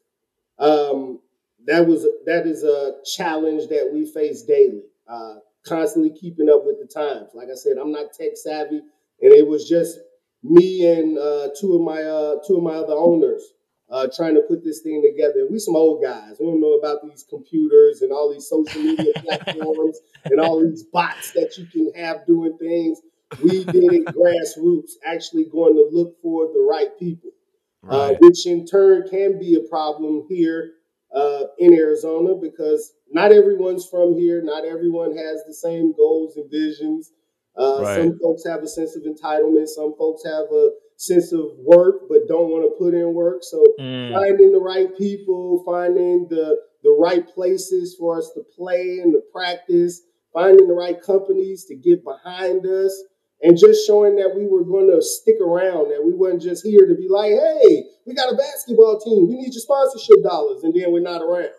Um, 0.58 1.20
that 1.68 1.86
was 1.86 2.08
that 2.26 2.48
is 2.48 2.64
a 2.64 2.94
challenge 3.18 3.68
that 3.68 3.90
we 3.92 4.10
face 4.10 4.44
daily. 4.44 4.84
Uh, 5.06 5.36
constantly 5.68 6.12
keeping 6.18 6.50
up 6.50 6.62
with 6.64 6.78
the 6.80 6.88
times. 6.88 7.32
Like 7.34 7.50
I 7.52 7.56
said, 7.56 7.74
I'm 7.78 7.92
not 7.92 8.14
tech 8.14 8.38
savvy, 8.38 8.78
and 8.78 9.34
it 9.34 9.46
was 9.46 9.68
just 9.68 10.00
me 10.44 10.86
and 10.90 11.18
uh, 11.18 11.50
two 11.60 11.74
of 11.76 11.82
my 11.82 12.02
uh, 12.04 12.36
two 12.48 12.56
of 12.56 12.64
my 12.64 12.76
other 12.76 12.94
owners 12.94 13.52
uh, 13.90 14.08
trying 14.14 14.36
to 14.36 14.42
put 14.42 14.64
this 14.64 14.82
thing 14.82 15.04
together. 15.04 15.48
We 15.50 15.60
some 15.60 15.76
old 15.76 16.04
guys. 16.04 16.38
We 16.40 16.48
don't 16.48 16.62
know 16.62 16.74
about 16.74 17.00
these 17.04 17.26
computers 17.30 18.02
and 18.02 18.12
all 18.12 18.32
these 18.32 18.48
social 18.48 18.82
media 18.82 19.14
platforms 19.24 20.00
and 20.26 20.40
all 20.40 20.62
these 20.62 20.84
bots 20.84 21.32
that 21.34 21.58
you 21.58 21.66
can 21.68 21.92
have 22.02 22.26
doing 22.26 22.58
things. 22.58 23.00
We 23.44 23.64
did 23.64 23.94
it 23.94 24.06
grassroots, 24.06 24.94
actually 25.06 25.46
going 25.46 25.74
to 25.76 25.90
look 25.92 26.22
for 26.22 26.48
the 26.48 26.66
right 26.70 26.98
people, 26.98 27.32
uh, 27.90 28.14
which 28.20 28.46
in 28.46 28.66
turn 28.66 29.08
can 29.10 29.40
be 29.40 29.56
a 29.56 29.70
problem 29.70 30.26
here 30.30 30.74
uh, 31.14 31.44
in 31.60 31.74
Arizona 31.74 32.36
because 32.36 32.94
not 33.12 33.32
everyone's 33.32 33.88
from 33.88 34.18
here. 34.18 34.42
Not 34.44 34.66
everyone 34.66 35.18
has 35.18 35.44
the 35.48 35.54
same 35.54 35.94
goals 35.96 36.38
and 36.38 36.50
visions. 36.50 37.12
Uh, 37.58 37.82
right. 37.82 37.96
Some 37.98 38.20
folks 38.20 38.46
have 38.46 38.62
a 38.64 38.68
sense 38.68 38.96
of 38.96 39.04
entitlement. 39.04 39.68
Some 39.68 39.96
folks 39.98 40.24
have 40.26 40.46
a 40.52 40.70
sense 40.98 41.34
of 41.34 41.46
work 41.60 42.08
but 42.10 42.28
don't 42.28 42.50
want 42.50 42.64
to 42.64 42.78
put 42.78 42.94
in 42.94 43.14
work. 43.14 43.44
So 43.44 43.64
mm. 43.80 44.14
finding 44.14 44.52
the 44.52 44.60
right 44.60 44.96
people, 44.98 45.64
finding 45.66 46.28
the 46.30 46.58
the 46.84 46.92
right 46.92 47.28
places 47.28 47.96
for 48.00 48.18
us 48.18 48.32
to 48.36 48.44
play 48.56 49.00
and 49.02 49.12
to 49.14 49.22
practice, 49.34 50.02
finding 50.32 50.68
the 50.68 50.74
right 50.74 51.02
companies 51.02 51.66
to 51.66 51.76
get 51.76 52.04
behind 52.04 52.66
us, 52.66 53.04
and 53.42 53.58
just 53.58 53.88
showing 53.88 54.16
that 54.18 54.36
we 54.36 54.46
were 54.48 54.64
going 54.64 54.88
to 54.88 55.02
stick 55.02 55.38
around, 55.42 55.90
that 55.90 56.04
we 56.06 56.14
weren't 56.14 56.42
just 56.42 56.64
here 56.64 56.88
to 56.88 56.96
be 56.96 57.08
like, 57.10 57.32
hey, 57.32 57.86
we 58.06 58.14
got 58.14 58.32
a 58.32 58.38
basketball 58.38 59.00
team, 59.00 59.28
we 59.28 59.36
need 59.36 59.54
your 59.54 59.62
sponsorship 59.62 60.24
dollars, 60.24 60.64
and 60.64 60.74
then 60.74 60.92
we're 60.92 61.02
not 61.02 61.22
around. 61.22 61.50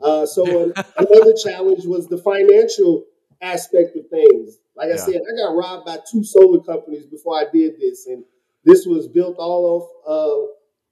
Uh, 0.00 0.24
so 0.24 0.44
another 0.96 1.34
challenge 1.42 1.84
was 1.84 2.08
the 2.08 2.18
financial 2.18 3.04
aspect 3.42 3.96
of 3.96 4.08
things. 4.08 4.58
Like 4.74 4.90
I 4.90 4.96
said, 4.96 5.16
I 5.16 5.36
got 5.36 5.56
robbed 5.56 5.86
by 5.86 5.98
two 6.10 6.24
solar 6.24 6.60
companies 6.60 7.06
before 7.06 7.38
I 7.38 7.44
did 7.52 7.80
this, 7.80 8.06
and 8.06 8.24
this 8.66 8.84
was 8.84 9.08
built 9.08 9.36
all 9.38 9.64
off 9.74 9.88
of 10.06 10.48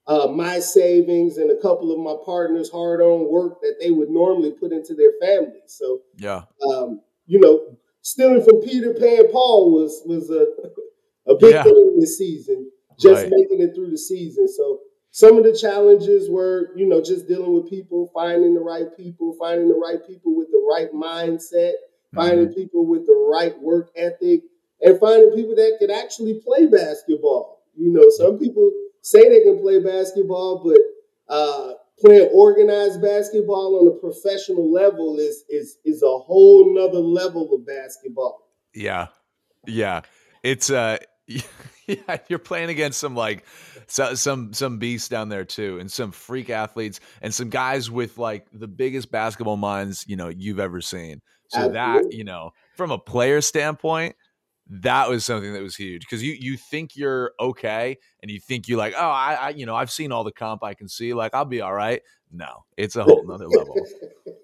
uh, 0.07 0.33
my 0.33 0.61
savings 0.61 1.37
and 1.37 1.51
a 1.51 1.61
couple 1.61 1.93
of 1.93 1.99
my 1.99 2.15
partners' 2.25 2.71
hard-earned 2.71 3.29
work 3.29 3.61
that 3.61 3.77
they 3.81 3.91
would 3.91 4.09
normally 4.09 4.53
put 4.53 4.73
into 4.73 4.95
their 4.95 5.13
families. 5.21 5.75
So, 5.79 6.01
yeah, 6.17 6.43
um, 6.71 7.03
you 7.27 7.41
know, 7.41 7.77
stealing 8.01 8.43
from 8.43 8.63
Peter 8.63 8.95
Pan 8.95 9.31
Paul 9.31 9.73
was 9.73 10.03
was 10.07 10.31
a 10.31 10.47
a 11.31 11.37
big 11.37 11.55
yeah. 11.55 11.63
thing 11.65 11.97
this 12.01 12.17
season. 12.17 12.71
Just 12.99 13.23
right. 13.23 13.33
making 13.35 13.61
it 13.61 13.75
through 13.75 13.91
the 13.91 13.99
season. 13.99 14.47
So 14.47 14.79
some 15.11 15.37
of 15.37 15.43
the 15.43 15.57
challenges 15.57 16.31
were, 16.31 16.71
you 16.77 16.87
know, 16.87 17.03
just 17.03 17.27
dealing 17.27 17.53
with 17.53 17.69
people, 17.69 18.11
finding 18.15 18.55
the 18.55 18.61
right 18.61 18.87
people, 18.97 19.35
finding 19.39 19.69
the 19.69 19.75
right 19.75 19.99
people 20.07 20.37
with 20.37 20.49
the 20.53 20.65
right 20.71 20.93
mindset, 20.93 21.73
finding 22.15 22.47
mm-hmm. 22.47 22.55
people 22.55 22.87
with 22.87 23.07
the 23.07 23.29
right 23.33 23.59
work 23.61 23.91
ethic, 23.97 24.43
and 24.81 25.01
finding 25.01 25.31
people 25.31 25.57
that 25.57 25.77
could 25.81 25.91
actually 25.91 26.41
play 26.45 26.67
basketball. 26.67 27.54
You 27.77 27.93
know, 27.93 28.09
some 28.11 28.39
people 28.39 28.71
say 29.03 29.29
they 29.29 29.43
can 29.43 29.61
play 29.61 29.83
basketball, 29.83 30.63
but 30.65 31.35
uh, 31.35 31.73
playing 32.01 32.31
organized 32.33 33.01
basketball 33.03 33.81
on 33.81 33.97
a 33.97 34.01
professional 34.01 34.71
level 34.73 35.19
is 35.19 35.45
is 35.49 35.79
is 35.85 36.03
a 36.03 36.19
whole 36.19 36.75
nother 36.75 36.99
level 36.99 37.55
of 37.55 37.67
basketball. 37.67 38.49
Yeah, 38.75 39.09
yeah, 39.67 40.03
it's 40.43 40.71
uh, 40.71 40.99
yeah, 41.27 42.17
you're 42.29 42.39
playing 42.39 42.71
against 42.71 42.99
some 42.99 43.15
like 43.15 43.45
so, 43.87 44.15
some 44.15 44.53
some 44.53 44.79
beasts 44.79 45.09
down 45.09 45.29
there 45.29 45.45
too, 45.45 45.79
and 45.79 45.91
some 45.91 46.13
freak 46.13 46.51
athletes, 46.51 47.01
and 47.23 47.33
some 47.33 47.51
guys 47.51 47.91
with 47.91 48.19
like 48.19 48.47
the 48.53 48.69
biggest 48.69 49.11
basketball 49.11 49.57
minds 49.57 50.05
you 50.07 50.17
know 50.17 50.29
you've 50.29 50.61
ever 50.61 50.81
seen. 50.81 51.21
So 51.49 51.59
Absolutely. 51.59 51.75
that 52.11 52.17
you 52.17 52.25
know, 52.25 52.51
from 52.77 52.91
a 52.91 52.99
player 52.99 53.41
standpoint, 53.41 54.17
that 54.67 55.09
was 55.09 55.25
something 55.25 55.53
that 55.53 55.63
was 55.63 55.77
huge 55.77 56.03
because 56.03 56.23
you 56.23 56.37
you 56.39 56.57
think 56.57 56.97
you're 56.97 57.33
okay 57.39 57.97
and 58.23 58.31
you 58.31 58.41
think 58.41 58.67
you 58.67 58.77
like 58.77 58.95
oh 58.97 59.11
I, 59.11 59.35
I 59.35 59.49
you 59.51 59.67
know 59.67 59.77
I've 59.77 59.91
seen 59.91 60.11
all 60.11 60.25
the 60.25 60.33
comp 60.33 60.65
I 60.65 60.75
can 60.75 60.89
see 60.89 61.13
like 61.13 61.35
I'll 61.35 61.45
be 61.45 61.61
all 61.61 61.75
right. 61.75 62.01
No, 62.33 62.65
it's 62.77 62.97
a 62.97 63.05
whole 63.05 63.25
nother 63.27 63.47
level. 63.47 63.77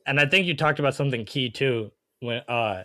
And 0.07 0.21
I 0.21 0.27
think 0.27 0.47
you 0.47 0.55
talked 0.55 0.79
about 0.79 0.95
something 0.95 1.25
key 1.25 1.51
too 1.51 1.91
when 2.21 2.43
uh 2.49 2.85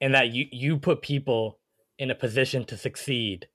in 0.00 0.12
that 0.12 0.32
you 0.32 0.46
you 0.50 0.78
put 0.78 1.00
people 1.00 1.60
in 1.98 2.10
a 2.10 2.14
position 2.14 2.64
to 2.64 2.76
succeed. 2.76 3.46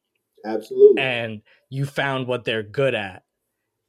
Absolutely. 0.45 1.01
And 1.01 1.41
you 1.69 1.85
found 1.85 2.27
what 2.27 2.45
they're 2.45 2.63
good 2.63 2.95
at 2.95 3.23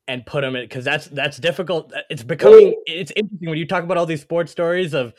and 0.09 0.27
put 0.27 0.41
them 0.41 0.57
in 0.57 0.65
because 0.65 0.85
that's 0.85 1.07
that's 1.07 1.37
difficult. 1.37 1.93
It's 2.11 2.25
becoming 2.25 2.75
it's 2.87 3.13
interesting 3.15 3.49
when 3.49 3.59
you 3.59 3.67
talk 3.67 3.85
about 3.85 3.97
all 3.97 4.07
these 4.07 4.23
sports 4.23 4.51
stories 4.51 4.95
of 4.95 5.15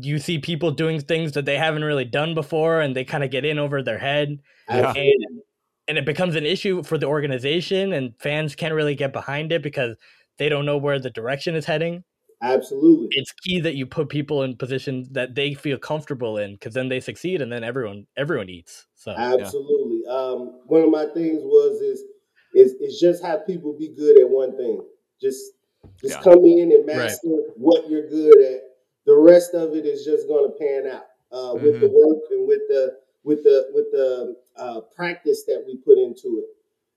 you 0.00 0.18
see 0.18 0.38
people 0.38 0.70
doing 0.70 1.00
things 1.00 1.32
that 1.32 1.44
they 1.44 1.56
haven't 1.56 1.84
really 1.84 2.04
done 2.04 2.34
before 2.34 2.80
and 2.80 2.96
they 2.96 3.04
kind 3.04 3.22
of 3.22 3.30
get 3.30 3.44
in 3.44 3.58
over 3.58 3.82
their 3.82 3.98
head 3.98 4.40
yeah. 4.68 4.92
and, 4.92 5.42
and 5.86 5.98
it 5.98 6.04
becomes 6.04 6.34
an 6.34 6.44
issue 6.44 6.82
for 6.82 6.98
the 6.98 7.06
organization 7.06 7.92
and 7.92 8.14
fans 8.18 8.54
can't 8.54 8.74
really 8.74 8.94
get 8.94 9.12
behind 9.12 9.52
it 9.52 9.62
because 9.62 9.96
they 10.38 10.48
don't 10.48 10.66
know 10.66 10.76
where 10.76 10.98
the 10.98 11.10
direction 11.10 11.54
is 11.54 11.64
heading 11.64 12.02
absolutely 12.42 13.06
it's 13.12 13.32
key 13.32 13.60
that 13.60 13.76
you 13.76 13.86
put 13.86 14.08
people 14.08 14.42
in 14.42 14.56
positions 14.56 15.08
that 15.10 15.34
they 15.34 15.54
feel 15.54 15.78
comfortable 15.78 16.36
in 16.38 16.54
because 16.54 16.74
then 16.74 16.88
they 16.88 16.98
succeed 16.98 17.40
and 17.40 17.52
then 17.52 17.62
everyone 17.62 18.06
everyone 18.16 18.48
eats 18.48 18.86
so 18.94 19.12
absolutely 19.12 20.02
yeah. 20.04 20.12
um, 20.12 20.60
one 20.66 20.82
of 20.82 20.90
my 20.90 21.06
things 21.14 21.40
was 21.42 21.80
is 21.80 22.02
is 22.54 22.72
is 22.80 22.98
just 22.98 23.22
have 23.22 23.46
people 23.46 23.76
be 23.78 23.88
good 23.94 24.18
at 24.18 24.28
one 24.28 24.56
thing 24.56 24.82
just 25.22 25.52
just 26.00 26.16
yeah. 26.16 26.22
come 26.22 26.44
in 26.44 26.72
and 26.72 26.84
master 26.84 27.28
right. 27.28 27.40
what 27.56 27.88
you're 27.88 28.08
good 28.08 28.36
at 28.42 28.60
the 29.06 29.16
rest 29.16 29.54
of 29.54 29.74
it 29.74 29.86
is 29.86 30.04
just 30.04 30.28
going 30.28 30.50
to 30.50 30.58
pan 30.58 30.86
out 30.90 31.06
uh, 31.32 31.54
with 31.54 31.74
mm-hmm. 31.74 31.80
the 31.80 31.88
work 31.88 32.22
and 32.30 32.46
with 32.46 32.62
the 32.68 32.98
with 33.22 33.42
the 33.42 33.68
with 33.72 33.90
the 33.92 34.36
uh, 34.56 34.80
practice 34.94 35.44
that 35.44 35.64
we 35.66 35.76
put 35.76 35.98
into 35.98 36.38
it. 36.38 36.46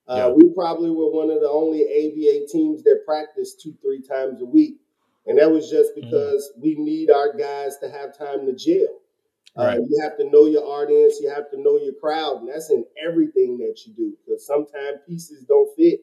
Uh, 0.08 0.16
yeah. 0.16 0.28
We 0.30 0.54
probably 0.54 0.90
were 0.90 1.12
one 1.12 1.30
of 1.30 1.42
the 1.42 1.50
only 1.50 1.84
ABA 1.84 2.48
teams 2.52 2.84
that 2.84 3.04
practiced 3.06 3.62
two 3.62 3.74
three 3.82 4.02
times 4.02 4.42
a 4.42 4.46
week, 4.46 4.78
and 5.26 5.38
that 5.38 5.50
was 5.50 5.70
just 5.70 5.92
mm-hmm. 5.92 6.10
because 6.10 6.52
mm-hmm. 6.52 6.62
we 6.62 6.76
need 6.76 7.12
our 7.12 7.36
guys 7.36 7.78
to 7.80 7.90
have 7.90 8.18
time 8.18 8.46
to 8.46 8.54
gel. 8.54 8.88
Uh, 9.58 9.64
right. 9.64 9.80
you 9.90 10.00
have 10.04 10.16
to 10.18 10.30
know 10.30 10.46
your 10.46 10.64
audience, 10.64 11.18
you 11.20 11.30
have 11.30 11.50
to 11.50 11.60
know 11.60 11.80
your 11.80 11.94
crowd, 11.94 12.42
and 12.42 12.50
that's 12.50 12.70
in 12.70 12.86
everything 13.04 13.58
that 13.58 13.76
you 13.86 13.94
do. 13.94 14.14
Because 14.24 14.46
sometimes 14.46 15.00
pieces 15.08 15.46
don't 15.46 15.76
fit, 15.76 16.02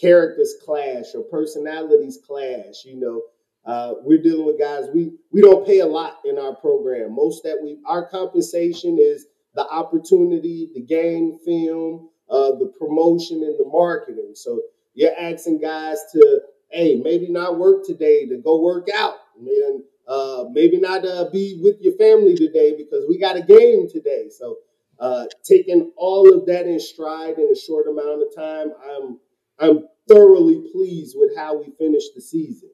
characters 0.00 0.56
clash 0.64 1.14
or 1.14 1.22
personalities 1.22 2.18
clash. 2.26 2.84
You 2.84 2.96
know, 2.96 3.22
uh, 3.68 3.94
we're 4.02 4.22
dealing 4.22 4.46
with 4.46 4.58
guys. 4.58 4.86
We 4.94 5.12
we 5.30 5.42
don't 5.42 5.66
pay 5.66 5.80
a 5.80 5.86
lot 5.86 6.20
in 6.24 6.38
our 6.38 6.54
program. 6.54 7.14
Most 7.14 7.42
that 7.44 7.58
we 7.62 7.78
our 7.86 8.08
compensation 8.08 8.96
is 8.98 9.26
the 9.54 9.68
opportunity, 9.68 10.70
the 10.74 10.80
game 10.80 11.38
film, 11.44 12.08
uh, 12.30 12.52
the 12.52 12.72
promotion, 12.78 13.42
and 13.42 13.58
the 13.58 13.68
marketing. 13.70 14.32
So 14.34 14.62
you're 14.94 15.12
asking 15.20 15.60
guys 15.60 15.98
to, 16.12 16.40
hey, 16.70 16.96
maybe 16.96 17.28
not 17.28 17.58
work 17.58 17.84
today 17.84 18.26
to 18.26 18.38
go 18.38 18.58
work 18.62 18.88
out, 18.96 19.16
and 19.36 19.82
uh, 20.08 20.44
maybe 20.50 20.80
not 20.80 21.04
uh, 21.04 21.28
be 21.30 21.60
with 21.62 21.76
your 21.80 21.94
family 21.98 22.34
today 22.34 22.74
because 22.74 23.04
we 23.06 23.18
got 23.18 23.36
a 23.36 23.42
game 23.42 23.86
today. 23.90 24.30
So 24.30 24.56
uh, 24.98 25.26
taking 25.44 25.92
all 25.96 26.32
of 26.32 26.46
that 26.46 26.66
in 26.66 26.80
stride 26.80 27.38
in 27.38 27.50
a 27.52 27.56
short 27.56 27.86
amount 27.86 28.22
of 28.22 28.34
time, 28.34 28.72
I'm 28.90 29.18
I'm 29.58 29.88
thoroughly 30.08 30.70
pleased 30.72 31.16
with 31.18 31.36
how 31.36 31.58
we 31.58 31.70
finished 31.78 32.14
the 32.14 32.22
season. 32.22 32.70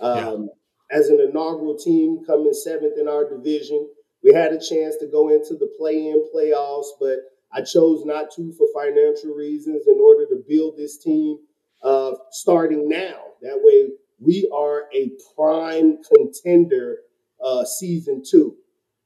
Um, 0.00 0.48
yeah. 0.90 0.98
As 0.98 1.08
an 1.08 1.20
inaugural 1.20 1.76
team 1.76 2.24
coming 2.26 2.52
seventh 2.52 2.98
in 2.98 3.08
our 3.08 3.28
division, 3.28 3.88
we 4.22 4.32
had 4.32 4.52
a 4.52 4.58
chance 4.58 4.96
to 4.98 5.06
go 5.06 5.28
into 5.28 5.54
the 5.54 5.70
play 5.78 6.08
in 6.08 6.26
playoffs, 6.34 6.86
but 7.00 7.18
I 7.52 7.62
chose 7.62 8.04
not 8.04 8.30
to 8.36 8.52
for 8.52 8.66
financial 8.74 9.34
reasons 9.34 9.86
in 9.86 9.98
order 10.00 10.26
to 10.26 10.42
build 10.48 10.76
this 10.76 10.98
team 10.98 11.38
uh, 11.82 12.12
starting 12.30 12.88
now. 12.88 13.20
That 13.42 13.60
way, 13.62 13.90
we 14.18 14.48
are 14.54 14.84
a 14.94 15.12
prime 15.36 15.98
contender 16.16 16.98
uh, 17.42 17.64
season 17.64 18.22
two. 18.28 18.56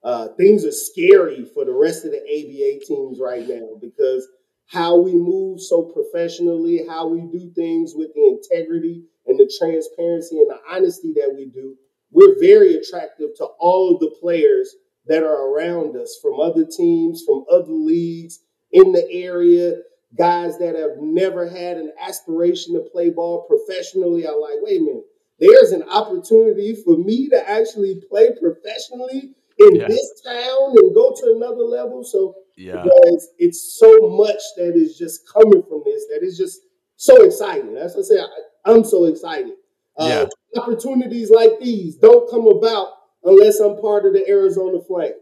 Uh, 0.03 0.29
things 0.37 0.65
are 0.65 0.73
scary 0.73 1.45
for 1.53 1.65
the 1.65 1.73
rest 1.73 2.05
of 2.05 2.13
the 2.13 2.19
ABA 2.19 2.85
teams 2.87 3.19
right 3.21 3.47
now 3.49 3.69
because 3.81 4.29
how 4.69 4.99
we 4.99 5.15
move 5.15 5.61
so 5.61 5.83
professionally, 5.83 6.85
how 6.87 7.09
we 7.09 7.23
do 7.23 7.51
things 7.55 7.95
with 7.97 8.13
the 8.15 8.27
integrity 8.27 9.03
and 9.27 9.39
the 9.39 9.51
transparency 9.59 10.39
and 10.39 10.51
the 10.51 10.59
honesty 10.71 11.13
that 11.15 11.35
we 11.35 11.47
do, 11.47 11.75
we're 12.11 12.39
very 12.39 12.75
attractive 12.75 13.31
to 13.37 13.45
all 13.59 13.95
of 13.95 14.01
the 14.01 14.15
players 14.21 14.75
that 15.07 15.23
are 15.23 15.51
around 15.51 15.97
us 15.97 16.19
from 16.23 16.39
other 16.39 16.67
teams, 16.67 17.23
from 17.27 17.45
other 17.51 17.73
leagues 17.73 18.41
in 18.73 18.93
the 18.93 19.11
area. 19.11 19.77
guys 20.17 20.59
that 20.59 20.75
have 20.75 20.97
never 21.01 21.49
had 21.49 21.77
an 21.77 21.93
aspiration 22.01 22.75
to 22.75 22.81
play 22.91 23.11
ball 23.11 23.47
professionally 23.47 24.27
are 24.27 24.39
like, 24.39 24.57
wait 24.61 24.81
a 24.81 24.85
minute, 24.85 25.05
there's 25.39 25.73
an 25.73 25.83
opportunity 25.85 26.75
for 26.85 26.97
me 26.97 27.29
to 27.29 27.49
actually 27.49 28.03
play 28.11 28.31
professionally 28.41 29.35
in 29.59 29.77
yeah. 29.77 29.89
this 29.89 30.23
town 30.25 30.75
and 30.77 30.95
go 30.95 31.15
to 31.15 31.35
another 31.37 31.63
level. 31.63 32.05
So 32.05 32.35
yeah, 32.57 32.83
it's, 32.85 33.29
it's 33.39 33.79
so 33.79 34.09
much 34.17 34.41
that 34.57 34.75
is 34.75 34.97
just 34.97 35.29
coming 35.33 35.63
from 35.69 35.83
this 35.85 36.07
that 36.11 36.21
is 36.23 36.37
just 36.37 36.61
so 36.97 37.23
exciting. 37.23 37.77
As 37.77 37.97
I 37.97 38.03
say, 38.03 38.19
I, 38.67 38.73
am 38.73 38.85
so 38.85 39.05
excited. 39.05 39.55
Uh, 39.97 40.27
yeah. 40.55 40.61
Opportunities 40.61 41.31
like 41.31 41.59
these 41.61 41.97
don't 41.97 42.31
come 42.31 42.47
about 42.47 42.89
unless 43.25 43.61
I'm 43.61 43.81
part 43.81 44.07
of 44.07 44.13
the 44.13 44.29
Arizona 44.29 44.81
Flames. 44.81 45.15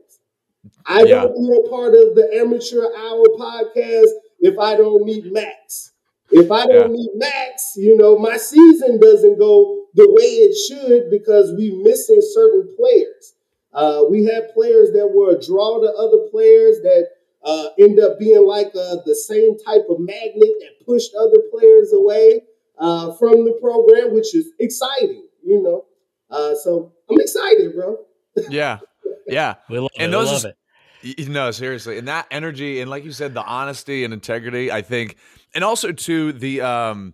I 0.84 1.02
yeah. 1.02 1.22
don't 1.22 1.34
be 1.34 1.56
a 1.56 1.68
part 1.68 1.94
of 1.94 2.14
the 2.14 2.28
Amateur 2.34 2.82
Hour 2.82 3.24
podcast 3.38 4.10
if 4.40 4.58
I 4.58 4.76
don't 4.76 5.04
meet 5.04 5.32
Max. 5.32 5.92
If 6.30 6.50
I 6.50 6.66
don't 6.66 6.90
yeah. 6.90 6.96
meet 6.96 7.10
Max, 7.14 7.72
you 7.76 7.96
know, 7.96 8.18
my 8.18 8.36
season 8.36 9.00
doesn't 9.00 9.38
go 9.38 9.86
the 9.94 10.06
way 10.08 10.24
it 10.24 10.54
should 10.68 11.10
because 11.10 11.52
we're 11.56 11.82
missing 11.82 12.20
certain 12.20 12.74
players. 12.76 13.34
Uh, 13.76 14.04
we 14.08 14.24
had 14.24 14.54
players 14.54 14.90
that 14.92 15.06
were 15.06 15.36
a 15.36 15.40
draw 15.40 15.78
to 15.78 15.92
other 15.92 16.30
players 16.30 16.80
that 16.80 17.08
uh, 17.44 17.68
end 17.78 18.00
up 18.00 18.18
being 18.18 18.44
like 18.46 18.68
uh, 18.68 18.96
the 19.04 19.14
same 19.14 19.56
type 19.58 19.84
of 19.90 20.00
magnet 20.00 20.48
that 20.60 20.86
pushed 20.86 21.14
other 21.14 21.42
players 21.52 21.92
away 21.92 22.40
uh, 22.78 23.12
from 23.16 23.44
the 23.44 23.52
program, 23.60 24.14
which 24.14 24.34
is 24.34 24.48
exciting, 24.58 25.28
you 25.44 25.62
know. 25.62 25.84
Uh, 26.30 26.54
so 26.54 26.94
I'm 27.10 27.20
excited, 27.20 27.74
bro. 27.74 27.98
yeah, 28.48 28.78
yeah. 29.26 29.56
We 29.68 29.78
love 29.78 29.90
and 29.98 30.08
it. 30.08 30.10
Those, 30.10 30.28
we 30.28 30.34
love 30.34 30.44
it. 30.46 31.28
No, 31.28 31.50
seriously, 31.50 31.98
and 31.98 32.08
that 32.08 32.26
energy, 32.30 32.80
and 32.80 32.90
like 32.90 33.04
you 33.04 33.12
said, 33.12 33.34
the 33.34 33.44
honesty 33.44 34.04
and 34.04 34.14
integrity. 34.14 34.72
I 34.72 34.80
think, 34.80 35.16
and 35.54 35.62
also 35.62 35.92
to 35.92 36.32
the 36.32 36.62
um, 36.62 37.12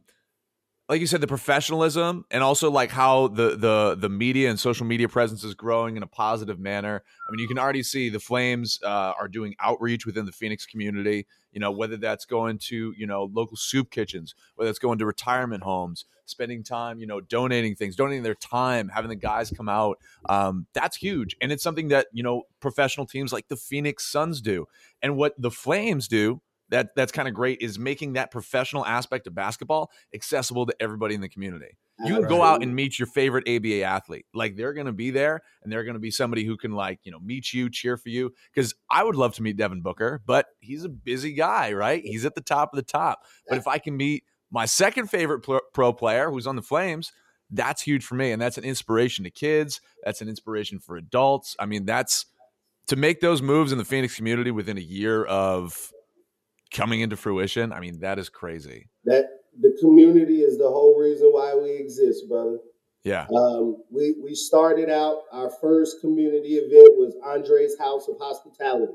like 0.93 1.01
you 1.01 1.07
said, 1.07 1.23
the 1.23 1.27
professionalism, 1.27 2.27
and 2.31 2.43
also 2.43 2.71
like 2.71 2.91
how 2.91 3.29
the 3.29 3.57
the 3.57 3.97
the 3.99 4.11
media 4.11 4.51
and 4.51 4.61
social 4.61 4.85
media 4.85 5.09
presence 5.09 5.43
is 5.43 5.55
growing 5.55 5.97
in 5.97 6.03
a 6.03 6.07
positive 6.07 6.59
manner. 6.61 7.03
I 7.27 7.33
mean, 7.33 7.39
you 7.39 7.49
can 7.49 7.59
already 7.59 7.83
see 7.83 8.11
the 8.11 8.21
Flames 8.21 8.79
uh, 8.85 9.15
are 9.19 9.27
doing 9.27 9.55
outreach 9.59 10.05
within 10.05 10.27
the 10.27 10.33
Phoenix 10.33 10.67
community. 10.67 11.27
You 11.51 11.61
know, 11.61 11.71
whether 11.71 11.97
that's 11.97 12.27
going 12.27 12.59
to 12.69 12.93
you 12.95 13.07
know 13.07 13.31
local 13.33 13.57
soup 13.57 13.91
kitchens, 13.91 14.35
whether 14.57 14.69
it's 14.69 14.79
going 14.79 14.99
to 14.99 15.07
retirement 15.07 15.63
homes, 15.63 16.05
spending 16.27 16.63
time, 16.63 16.99
you 16.99 17.07
know, 17.07 17.23
donating 17.23 17.75
things, 17.75 17.97
donating 17.97 18.23
their 18.23 18.35
time, 18.35 18.91
having 18.91 19.09
the 19.09 19.17
guys 19.17 19.51
come 19.51 19.71
out. 19.71 19.99
Um, 20.29 20.67
that's 20.75 20.99
huge. 20.99 21.37
And 21.41 21.51
it's 21.51 21.63
something 21.63 21.89
that, 21.89 22.09
you 22.13 22.23
know, 22.23 22.43
professional 22.61 23.07
teams 23.07 23.33
like 23.33 23.49
the 23.49 23.57
Phoenix 23.57 24.05
Suns 24.05 24.43
do. 24.43 24.67
And 25.01 25.17
what 25.17 25.41
the 25.41 25.51
Flames 25.51 26.07
do 26.07 26.43
that 26.73 26.89
that's 26.97 27.13
kind 27.13 27.29
of 27.29 27.35
great 27.35 27.61
is 27.61 27.79
making 27.79 28.15
that 28.15 28.31
professional 28.31 28.85
aspect 28.87 29.27
of 29.27 29.35
basketball 29.35 29.91
accessible 30.15 30.65
to 30.65 30.75
everybody 30.81 31.15
in 31.15 31.21
the 31.21 31.29
community. 31.29 31.77
You 32.05 32.15
can 32.15 32.27
go 32.27 32.43
out 32.43 32.63
and 32.63 32.75
meet 32.75 32.99
your 32.99 33.07
favorite 33.07 33.47
ABA 33.47 33.83
athlete. 33.83 34.25
Like 34.35 34.57
they're 34.57 34.73
going 34.73 34.87
to 34.87 34.93
be 34.93 35.11
there 35.11 35.43
and 35.63 35.71
they're 35.71 35.85
going 35.85 35.95
to 35.95 36.01
be 36.01 36.11
somebody 36.11 36.45
who 36.45 36.57
can 36.57 36.73
like, 36.73 36.99
you 37.05 37.13
know, 37.13 37.21
meet 37.21 37.53
you, 37.53 37.71
cheer 37.71 37.97
for 37.97 38.09
you 38.09 38.33
cuz 38.55 38.75
I 38.91 39.05
would 39.05 39.15
love 39.15 39.35
to 39.35 39.43
meet 39.43 39.59
Devin 39.59 39.83
Booker, 39.83 40.23
but 40.27 40.47
he's 40.61 40.83
a 40.85 40.89
busy 40.89 41.35
guy, 41.35 41.73
right? 41.75 42.03
He's 42.03 42.25
at 42.25 42.35
the 42.35 42.41
top 42.41 42.73
of 42.73 42.77
the 42.77 42.83
top. 42.83 43.25
But 43.49 43.59
if 43.59 43.69
I 43.69 43.79
can 43.79 43.97
meet 43.97 44.25
my 44.51 44.65
second 44.65 45.09
favorite 45.09 45.47
pro 45.73 45.93
player, 45.93 46.31
who's 46.31 46.47
on 46.47 46.57
the 46.57 46.63
Flames, 46.63 47.13
that's 47.51 47.83
huge 47.83 48.05
for 48.05 48.15
me. 48.15 48.33
And 48.33 48.41
that's 48.41 48.57
an 48.57 48.65
inspiration 48.65 49.25
to 49.25 49.31
kids. 49.31 49.81
That's 50.05 50.23
an 50.23 50.29
inspiration 50.29 50.79
for 50.79 50.97
adults. 50.97 51.55
I 51.59 51.67
mean, 51.67 51.85
that's 51.85 52.25
to 52.87 52.97
make 52.97 53.21
those 53.21 53.43
moves 53.43 53.73
in 53.73 53.79
the 53.79 53.85
Phoenix 53.85 54.17
community 54.17 54.51
within 54.51 54.79
a 54.79 54.83
year 54.83 55.25
of 55.25 55.93
coming 56.73 57.01
into 57.01 57.17
fruition. 57.17 57.73
I 57.73 57.81
mean, 57.81 58.01
that 58.01 58.19
is 58.19 58.29
crazy. 58.29 58.89
That 59.05 59.27
the 59.61 59.77
community 59.81 60.41
is 60.41 60.59
the 60.59 60.69
whole 60.69 60.99
reason 60.99 61.29
why 61.29 61.55
we 61.55 61.73
exist, 61.73 62.29
brother. 62.29 62.59
Yeah. 63.05 63.27
Um, 63.35 63.83
we 63.91 64.15
we 64.23 64.35
started 64.35 64.89
out 64.89 65.23
our 65.33 65.51
first 65.61 66.01
community 66.01 66.55
event 66.55 66.97
was 66.97 67.17
Andre's 67.25 67.79
House 67.79 68.09
of 68.09 68.17
Hospitality. 68.19 68.95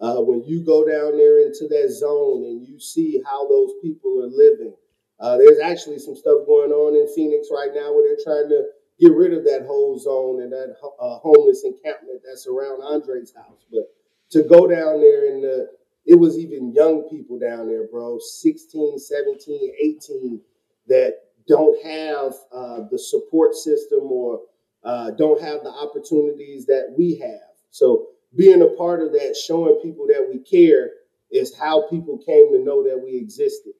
Uh, 0.00 0.20
when 0.20 0.42
you 0.44 0.64
go 0.64 0.86
down 0.86 1.16
there 1.16 1.40
into 1.40 1.68
that 1.68 1.88
zone 1.90 2.44
and 2.44 2.66
you 2.66 2.80
see 2.80 3.22
how 3.24 3.46
those 3.48 3.70
people 3.80 4.22
are 4.22 4.26
living, 4.26 4.74
uh, 5.20 5.36
there's 5.36 5.60
actually 5.60 5.98
some 5.98 6.16
stuff 6.16 6.46
going 6.46 6.72
on 6.72 6.96
in 6.96 7.14
Phoenix 7.14 7.48
right 7.52 7.70
now 7.74 7.94
where 7.94 8.08
they're 8.08 8.24
trying 8.24 8.48
to 8.48 8.64
get 8.98 9.12
rid 9.12 9.32
of 9.32 9.44
that 9.44 9.64
whole 9.66 9.98
zone 9.98 10.42
and 10.42 10.52
that 10.52 10.74
uh, 10.82 11.18
homeless 11.18 11.64
encampment 11.64 12.22
that's 12.26 12.46
around 12.46 12.82
Andre's 12.82 13.34
house. 13.34 13.66
But 13.70 13.84
to 14.30 14.42
go 14.42 14.66
down 14.66 15.00
there 15.00 15.32
and 15.32 15.44
uh, 15.44 15.64
it 16.06 16.18
was 16.18 16.38
even 16.38 16.72
young 16.72 17.08
people 17.08 17.38
down 17.38 17.68
there, 17.68 17.86
bro, 17.90 18.18
16, 18.18 18.98
17, 18.98 19.72
18, 19.82 20.40
that 20.88 21.14
don't 21.48 21.84
have 21.84 22.34
uh, 22.52 22.80
the 22.90 22.98
support 22.98 23.54
system 23.54 24.00
or 24.02 24.40
uh, 24.84 25.10
don't 25.12 25.40
have 25.40 25.62
the 25.62 25.70
opportunities 25.70 26.66
that 26.66 26.94
we 26.96 27.16
have. 27.16 27.54
So 27.70 28.08
being 28.36 28.62
a 28.62 28.76
part 28.76 29.00
of 29.02 29.12
that, 29.12 29.36
showing 29.36 29.80
people 29.82 30.06
that 30.08 30.26
we 30.30 30.38
care, 30.40 30.90
is 31.30 31.56
how 31.58 31.88
people 31.88 32.18
came 32.18 32.52
to 32.52 32.62
know 32.62 32.84
that 32.84 33.02
we 33.02 33.16
existed 33.16 33.72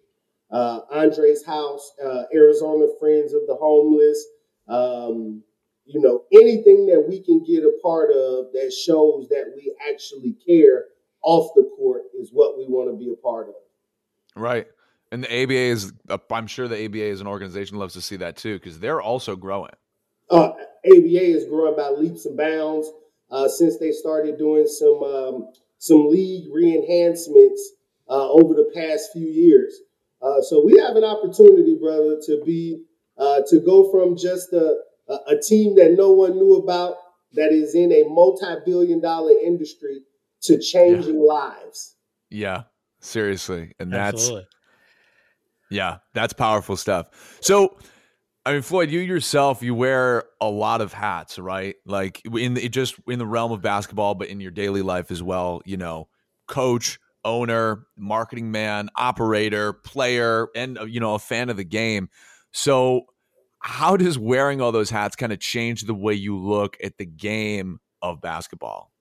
uh, 0.51 0.81
Andre's 0.93 1.45
House, 1.45 1.93
uh, 2.03 2.23
Arizona 2.33 2.87
Friends 3.01 3.33
of 3.33 3.43
the 3.47 3.57
Homeless, 3.57 4.25
um, 4.69 5.43
you 5.85 6.01
know, 6.01 6.25
anything 6.33 6.87
that 6.87 7.05
we 7.07 7.21
can 7.21 7.45
get 7.45 7.65
a 7.65 7.73
part 7.83 8.11
of 8.11 8.53
that 8.53 8.73
shows 8.73 9.29
that 9.29 9.53
we 9.57 9.75
actually 9.91 10.37
care 10.47 10.87
off 11.25 11.51
the 11.55 11.69
court 11.77 12.03
is 12.19 12.31
what 12.33 12.57
we 12.57 12.67
want 12.67 12.91
to 12.91 12.97
be 12.97 13.11
a 13.13 13.17
part 13.17 13.49
of. 13.49 13.55
Right. 14.37 14.67
And 15.11 15.25
the 15.25 15.43
ABA 15.43 15.55
is, 15.55 15.93
uh, 16.09 16.19
I'm 16.31 16.47
sure 16.47 16.69
the 16.69 16.85
ABA 16.85 17.05
as 17.05 17.21
an 17.21 17.27
organization 17.27 17.79
loves 17.79 17.95
to 17.95 18.03
see 18.03 18.17
that 18.17 18.37
too, 18.37 18.55
because 18.55 18.81
they're 18.81 19.01
also 19.01 19.37
growing. 19.37 19.71
Uh, 20.31 20.51
ABA 20.87 21.23
is 21.23 21.45
growing 21.45 21.77
by 21.77 21.89
leaps 21.91 22.27
and 22.27 22.37
bounds 22.37 22.91
uh, 23.31 23.49
since 23.49 23.79
they 23.79 23.93
started 23.93 24.39
doing 24.39 24.67
some 24.67 25.03
um, 25.03 25.53
some 25.79 26.09
league 26.09 26.49
re-enhancements 26.53 27.73
uh, 28.09 28.31
over 28.31 28.55
the 28.55 28.71
past 28.75 29.11
few 29.13 29.27
years. 29.27 29.81
Uh, 30.23 30.41
so 30.41 30.65
we 30.65 30.79
have 30.81 30.97
an 30.97 31.05
opportunity, 31.05 31.77
brother, 31.79 32.17
to 32.25 32.43
be 32.45 32.83
uh, 33.19 33.43
to 33.49 33.61
go 33.61 33.91
from 33.91 34.17
just 34.17 34.53
a, 34.53 34.77
a, 35.09 35.39
team 35.47 35.77
that 35.77 35.95
no 35.97 36.11
one 36.11 36.33
knew 36.33 36.55
about 36.55 36.97
that 37.35 37.53
is 37.53 37.75
in 37.75 37.93
a 37.93 38.03
multi-billion-dollar 38.09 39.33
industry 39.45 40.01
to 40.45 40.59
changing 40.59 41.17
yeah. 41.17 41.27
lives. 41.27 41.97
Yeah, 42.31 42.63
seriously, 43.01 43.73
and 43.79 43.93
that's 43.93 44.23
Absolutely. 44.23 44.47
yeah, 45.71 45.99
that's 46.15 46.33
powerful 46.33 46.77
stuff. 46.77 47.39
So. 47.41 47.77
I 48.47 48.53
mean, 48.53 48.61
Floyd, 48.61 48.91
you 48.91 49.01
yourself, 49.01 49.63
you 49.63 49.75
wear 49.75 50.25
a 50.39 50.51
lot 50.51 50.83
of 50.83 50.93
hats, 50.93 51.39
right? 51.39 51.77
Like 51.87 52.21
in 52.27 52.53
the, 52.53 52.69
just 52.69 52.95
in 53.09 53.19
the 53.19 53.27
realm 53.27 53.53
of 53.53 53.63
basketball, 53.63 54.15
but 54.15 54.29
in 54.29 54.39
your 54.39 54.51
daily 54.51 54.83
life 54.83 55.11
as 55.11 55.23
well. 55.23 55.63
You 55.65 55.79
know, 55.79 56.09
coach, 56.47 56.99
owner, 57.25 57.87
marketing 57.97 58.51
man, 58.51 58.91
operator, 58.97 59.73
player, 59.73 60.49
and 60.55 60.79
uh, 60.79 60.85
you 60.85 61.01
know, 61.01 61.15
a 61.15 61.19
fan 61.19 61.49
of 61.49 61.57
the 61.57 61.65
game. 61.65 62.09
So, 62.53 63.07
how 63.61 63.97
does 63.97 64.19
wearing 64.19 64.61
all 64.61 64.73
those 64.73 64.91
hats 64.91 65.17
kind 65.17 65.33
of 65.33 65.41
change 65.41 65.83
the 65.83 65.95
way 65.95 66.15
you 66.15 66.39
look 66.39 66.77
at 66.83 66.99
the 66.99 67.07
game 67.07 67.81
of 68.03 68.21
basketball? 68.21 68.93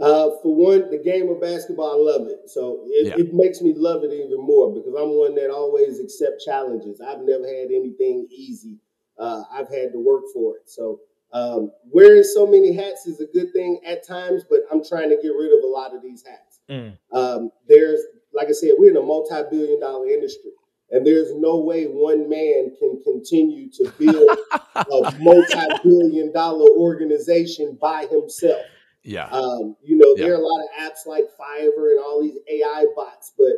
Uh, 0.00 0.30
for 0.42 0.54
one, 0.54 0.90
the 0.90 0.98
game 0.98 1.28
of 1.28 1.40
basketball, 1.40 1.92
I 1.92 2.12
love 2.12 2.28
it. 2.28 2.48
So 2.48 2.86
it, 2.88 3.08
yeah. 3.08 3.14
it, 3.18 3.34
makes 3.34 3.60
me 3.60 3.74
love 3.76 4.02
it 4.02 4.12
even 4.12 4.40
more 4.40 4.72
because 4.72 4.94
I'm 4.94 5.10
one 5.10 5.34
that 5.34 5.50
always 5.50 6.00
accept 6.00 6.42
challenges. 6.42 7.00
I've 7.00 7.20
never 7.20 7.46
had 7.46 7.68
anything 7.68 8.26
easy. 8.30 8.78
Uh, 9.18 9.42
I've 9.52 9.68
had 9.68 9.92
to 9.92 9.98
work 9.98 10.24
for 10.32 10.56
it. 10.56 10.70
So 10.70 11.00
um, 11.32 11.70
wearing 11.90 12.24
so 12.24 12.46
many 12.46 12.72
hats 12.72 13.06
is 13.06 13.20
a 13.20 13.26
good 13.26 13.52
thing 13.52 13.80
at 13.86 14.06
times, 14.06 14.42
but 14.48 14.60
I'm 14.72 14.82
trying 14.82 15.10
to 15.10 15.16
get 15.16 15.28
rid 15.28 15.52
of 15.56 15.62
a 15.62 15.66
lot 15.66 15.94
of 15.94 16.02
these 16.02 16.24
hats. 16.26 16.60
Mm. 16.70 16.96
Um, 17.12 17.50
there's, 17.68 18.00
like 18.32 18.48
I 18.48 18.52
said, 18.52 18.72
we're 18.78 18.90
in 18.90 18.96
a 18.96 19.02
multi-billion 19.02 19.80
dollar 19.80 20.06
industry. 20.06 20.52
And 20.92 21.06
there's 21.06 21.32
no 21.34 21.58
way 21.58 21.84
one 21.84 22.28
man 22.28 22.74
can 22.78 23.00
continue 23.04 23.70
to 23.72 23.92
build 23.98 24.38
a 24.74 25.14
multi-billion 25.20 26.32
dollar 26.32 26.68
organization 26.70 27.78
by 27.80 28.06
himself. 28.10 28.62
Yeah. 29.02 29.26
Um, 29.26 29.76
you 29.82 29.96
know, 29.96 30.14
yeah. 30.16 30.24
there 30.24 30.34
are 30.34 30.40
a 30.40 30.46
lot 30.46 30.60
of 30.62 30.68
apps 30.80 31.06
like 31.06 31.24
Fiverr 31.38 31.92
and 31.92 32.00
all 32.00 32.20
these 32.20 32.38
AI 32.48 32.86
bots, 32.94 33.32
but 33.36 33.54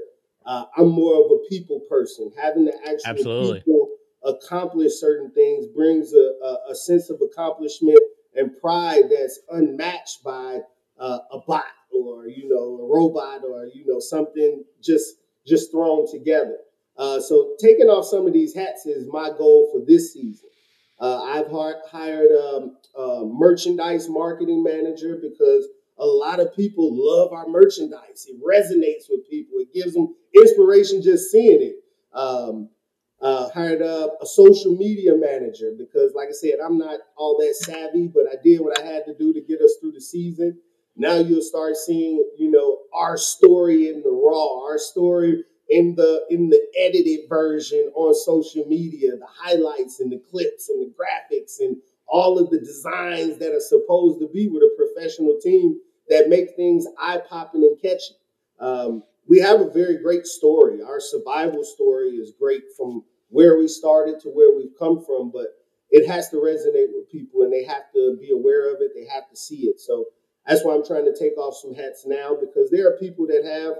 uh, 0.46 0.64
I'm 0.76 0.88
more 0.88 1.24
of 1.24 1.31
a 1.31 1.48
people 1.48 1.81
person. 1.88 2.31
Having 2.40 2.66
to 2.66 2.72
actually 2.78 3.00
Absolutely. 3.07 3.59
people 3.61 3.88
accomplish 4.24 4.92
certain 5.00 5.31
things 5.33 5.66
brings 5.66 6.12
a, 6.12 6.33
a, 6.44 6.70
a, 6.70 6.74
sense 6.74 7.11
of 7.11 7.20
accomplishment 7.20 7.98
and 8.37 8.57
pride 8.61 9.05
that's 9.11 9.40
unmatched 9.50 10.22
by 10.22 10.61
uh, 10.98 11.18
a 11.33 11.38
bot 11.46 11.64
or 11.92 12.28
you 12.28 12.48
know 12.48 12.85
a 12.85 12.88
robot 12.88 13.40
or 13.44 13.66
you 13.74 13.85
know 13.85 13.98
something 13.98 14.62
just 14.81 15.16
just 15.46 15.72
thrown 15.72 16.11
together. 16.11 16.59
Uh, 16.96 17.20
so 17.20 17.55
taking 17.61 17.87
off 17.87 18.07
some 18.07 18.26
of 18.26 18.33
these 18.33 18.55
hats 18.55 18.87
is 18.87 19.09
my 19.09 19.31
goal 19.37 19.68
for 19.72 19.85
this 19.85 20.12
season. 20.12 20.48
Uh, 21.03 21.21
I've 21.25 21.51
hired 21.91 22.31
um, 22.31 22.77
a 22.97 23.25
merchandise 23.25 24.09
marketing 24.09 24.62
manager 24.62 25.19
because 25.21 25.67
a 25.99 26.07
lot 26.07 26.38
of 26.38 26.55
people 26.55 26.91
love 26.93 27.33
our 27.33 27.49
merchandise. 27.49 28.29
It 28.29 28.41
resonates 28.41 29.11
with 29.11 29.29
people. 29.29 29.59
It 29.59 29.75
gives 29.75 29.95
them 29.95 30.15
inspiration 30.33 31.03
just 31.03 31.33
seeing 31.33 31.61
it. 31.61 31.75
Um, 32.17 32.69
uh, 33.21 33.49
hired 33.51 33.83
a, 33.83 34.11
a, 34.21 34.27
social 34.27 34.77
media 34.77 35.12
manager 35.17 35.73
because, 35.79 36.12
like 36.15 36.29
I 36.29 36.33
said, 36.33 36.55
I'm 36.65 36.77
not 36.77 36.99
all 37.17 37.37
that 37.38 37.55
savvy, 37.55 38.09
but 38.09 38.25
I 38.31 38.35
did 38.43 38.61
what 38.61 38.79
I 38.81 38.85
had 38.85 39.05
to 39.07 39.15
do 39.17 39.33
to 39.33 39.41
get 39.41 39.61
us 39.61 39.77
through 39.81 39.93
the 39.93 40.01
season. 40.01 40.59
Now 40.97 41.15
you'll 41.15 41.41
start 41.43 41.77
seeing, 41.77 42.25
you 42.37 42.51
know, 42.51 42.79
our 42.93 43.17
story 43.17 43.88
in 43.88 44.03
the 44.03 44.11
raw, 44.11 44.65
our 44.65 44.79
story 44.79 45.45
in 45.72 45.94
the 45.94 46.24
in 46.28 46.50
the 46.50 46.61
edited 46.78 47.28
version 47.28 47.90
on 47.94 48.14
social 48.14 48.66
media, 48.66 49.12
the 49.16 49.26
highlights 49.26 50.00
and 50.00 50.12
the 50.12 50.22
clips 50.30 50.68
and 50.68 50.82
the 50.82 50.92
graphics 50.92 51.61
and 51.61 51.78
all 52.06 52.38
of 52.38 52.50
the 52.50 52.58
designs 52.58 53.38
that 53.38 53.54
are 53.54 53.61
supposed 53.61 54.20
to 54.20 54.28
be 54.28 54.48
with 54.48 54.62
a 54.62 54.74
professional 54.76 55.38
team 55.42 55.80
that 56.11 56.28
make 56.28 56.54
things 56.56 56.87
eye 56.98 57.20
popping 57.26 57.62
and 57.62 57.80
catchy. 57.80 58.14
Um, 58.61 59.02
we 59.26 59.40
have 59.40 59.62
a 59.62 59.70
very 59.70 59.96
great 59.96 60.26
story. 60.26 60.82
Our 60.82 61.00
survival 61.00 61.64
story 61.64 62.11
is 62.11 62.35
great 62.38 62.64
from 62.76 63.04
where 63.30 63.58
we 63.58 63.66
started 63.66 64.20
to 64.20 64.28
where 64.28 64.54
we've 64.54 64.78
come 64.78 65.02
from, 65.02 65.30
but 65.30 65.56
it 65.90 66.06
has 66.06 66.28
to 66.30 66.37
resonate 66.37 66.92
with 66.92 67.11
people 67.11 67.42
and 67.42 67.52
they 67.52 67.64
have 67.64 67.90
to 67.94 68.18
be 68.20 68.30
aware 68.30 68.74
of 68.74 68.82
it. 68.82 68.90
They 68.94 69.06
have 69.06 69.30
to 69.30 69.37
see 69.37 69.68
it. 69.68 69.80
So 69.80 70.04
that's 70.46 70.64
why 70.64 70.74
I'm 70.74 70.85
trying 70.85 71.06
to 71.06 71.18
take 71.18 71.38
off 71.38 71.56
some 71.56 71.74
hats 71.74 72.04
now 72.06 72.37
because 72.38 72.68
there 72.70 72.88
are 72.88 72.98
people 72.98 73.26
that 73.28 73.44
have 73.46 73.76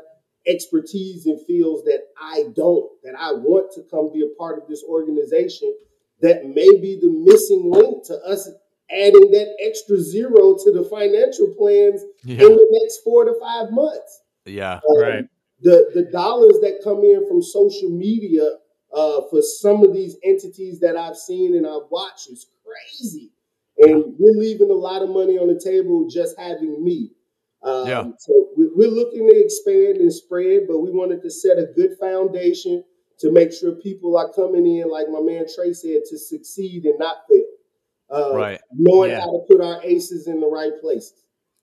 expertise 0.47 1.27
in 1.27 1.39
fields 1.39 1.85
that 1.85 2.09
I 2.21 2.45
don't, 2.55 2.91
that 3.05 3.15
I 3.19 3.33
want 3.33 3.73
to 3.75 3.83
come 3.91 4.13
be 4.13 4.23
a 4.23 4.39
part 4.39 4.61
of 4.61 4.69
this 4.69 4.83
organization 4.89 5.75
that 6.21 6.47
may 6.47 6.69
be 6.81 6.99
the 7.01 7.11
missing 7.11 7.71
link 7.71 8.07
to 8.07 8.15
us 8.25 8.49
adding 8.91 9.31
that 9.31 9.57
extra 9.65 9.99
zero 9.99 10.57
to 10.63 10.73
the 10.73 10.87
financial 10.89 11.55
plans 11.59 12.03
yeah. 12.25 12.45
in 12.45 12.57
the 12.57 12.81
next 12.83 13.03
four 13.03 13.25
to 13.25 13.35
five 13.41 13.71
months. 13.71 14.23
Yeah, 14.45 14.81
um, 14.89 15.01
right. 15.01 15.25
The 15.61 15.91
the 15.95 16.05
dollars 16.11 16.59
that 16.63 16.81
come 16.83 17.03
in 17.05 17.27
from 17.29 17.43
social 17.43 17.91
media 17.91 18.49
uh, 18.93 19.23
for 19.31 19.41
some 19.43 19.85
of 19.85 19.95
these 19.95 20.17
entities 20.25 20.81
that 20.81 20.97
I've 20.97 21.17
seen 21.17 21.57
and 21.57 21.67
I've 21.67 21.89
watched 21.91 22.29
is 22.31 22.47
crazy, 22.65 23.31
and 23.79 24.15
we're 24.19 24.39
leaving 24.39 24.71
a 24.71 24.75
lot 24.75 25.03
of 25.03 25.09
money 25.09 25.39
on 25.39 25.49
the 25.49 25.61
table 25.61 26.09
just 26.11 26.39
having 26.39 26.85
me. 26.85 27.13
Um, 27.63 27.87
yeah. 27.87 28.05
So 28.19 28.49
we're 28.57 28.91
looking 28.91 29.29
to 29.29 29.45
expand 29.45 29.99
and 29.99 30.13
spread, 30.13 30.63
but 30.69 30.81
we 30.81 30.91
wanted 30.91 31.23
to 31.23 31.31
set 31.31 31.59
a 31.59 31.67
good 31.75 31.97
foundation 32.01 32.85
to 33.21 33.31
make 33.31 33.53
sure 33.53 33.73
people 33.73 34.17
are 34.17 34.33
coming 34.33 34.67
in, 34.67 34.91
like 34.91 35.07
my 35.09 35.21
man 35.21 35.45
Shrey 35.45 35.75
said, 35.75 36.03
to 36.11 36.19
succeed 36.19 36.85
and 36.85 36.99
not 36.99 37.19
fail. 37.29 37.45
Uh, 38.13 38.35
right. 38.35 38.61
Knowing 38.73 39.13
yeah. 39.13 39.21
how 39.21 39.27
to 39.27 39.45
put 39.49 39.61
our 39.61 39.81
aces 39.83 40.27
in 40.27 40.41
the 40.41 40.49
right 40.49 40.73
places. 40.81 41.15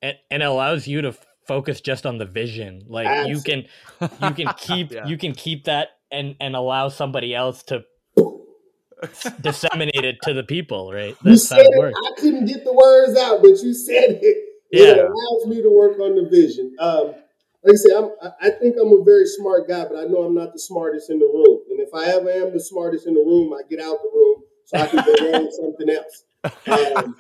And, 0.01 0.17
and 0.31 0.41
it 0.41 0.45
allows 0.45 0.87
you 0.87 1.01
to 1.01 1.13
focus 1.45 1.81
just 1.81 2.05
on 2.05 2.17
the 2.17 2.25
vision. 2.25 2.83
Like 2.87 3.07
Absolutely. 3.07 3.33
you 3.33 3.65
can 3.99 4.29
you 4.29 4.45
can 4.45 4.53
keep 4.57 4.91
yeah. 4.91 5.05
you 5.05 5.17
can 5.17 5.33
keep 5.33 5.65
that 5.65 5.89
and 6.11 6.35
and 6.39 6.55
allow 6.55 6.89
somebody 6.89 7.35
else 7.35 7.63
to 7.63 7.83
disseminate 9.41 10.05
it 10.05 10.17
to 10.23 10.33
the 10.33 10.43
people, 10.43 10.93
right? 10.93 11.15
That's 11.23 11.33
you 11.33 11.37
said 11.37 11.65
it, 11.65 11.93
I 11.95 12.19
couldn't 12.19 12.45
get 12.45 12.63
the 12.63 12.73
words 12.73 13.17
out, 13.19 13.41
but 13.41 13.61
you 13.61 13.73
said 13.73 14.19
it. 14.21 14.48
Yeah. 14.71 14.83
It 14.85 14.99
allows 14.99 15.47
me 15.47 15.61
to 15.61 15.69
work 15.69 15.99
on 15.99 16.15
the 16.15 16.29
vision. 16.29 16.75
Um, 16.79 17.15
like 17.63 17.73
I 17.73 17.75
said, 17.75 17.95
I'm, 17.97 18.11
I 18.41 18.49
think 18.51 18.77
I'm 18.81 18.93
a 18.93 19.03
very 19.03 19.25
smart 19.25 19.67
guy, 19.67 19.85
but 19.85 19.97
I 19.97 20.05
know 20.05 20.23
I'm 20.23 20.35
not 20.35 20.53
the 20.53 20.59
smartest 20.59 21.09
in 21.09 21.19
the 21.19 21.25
room. 21.25 21.59
And 21.69 21.79
if 21.79 21.89
I 21.93 22.05
ever 22.15 22.29
am 22.29 22.53
the 22.53 22.59
smartest 22.59 23.07
in 23.07 23.13
the 23.15 23.21
room, 23.21 23.53
I 23.53 23.67
get 23.69 23.79
out 23.79 23.97
the 24.01 24.11
room 24.13 24.43
so 24.65 24.77
I 24.77 24.87
can 24.87 25.03
go 25.03 25.13
learn 25.21 25.51
something 25.51 25.89
else. 25.89 26.23
Um, 26.69 27.15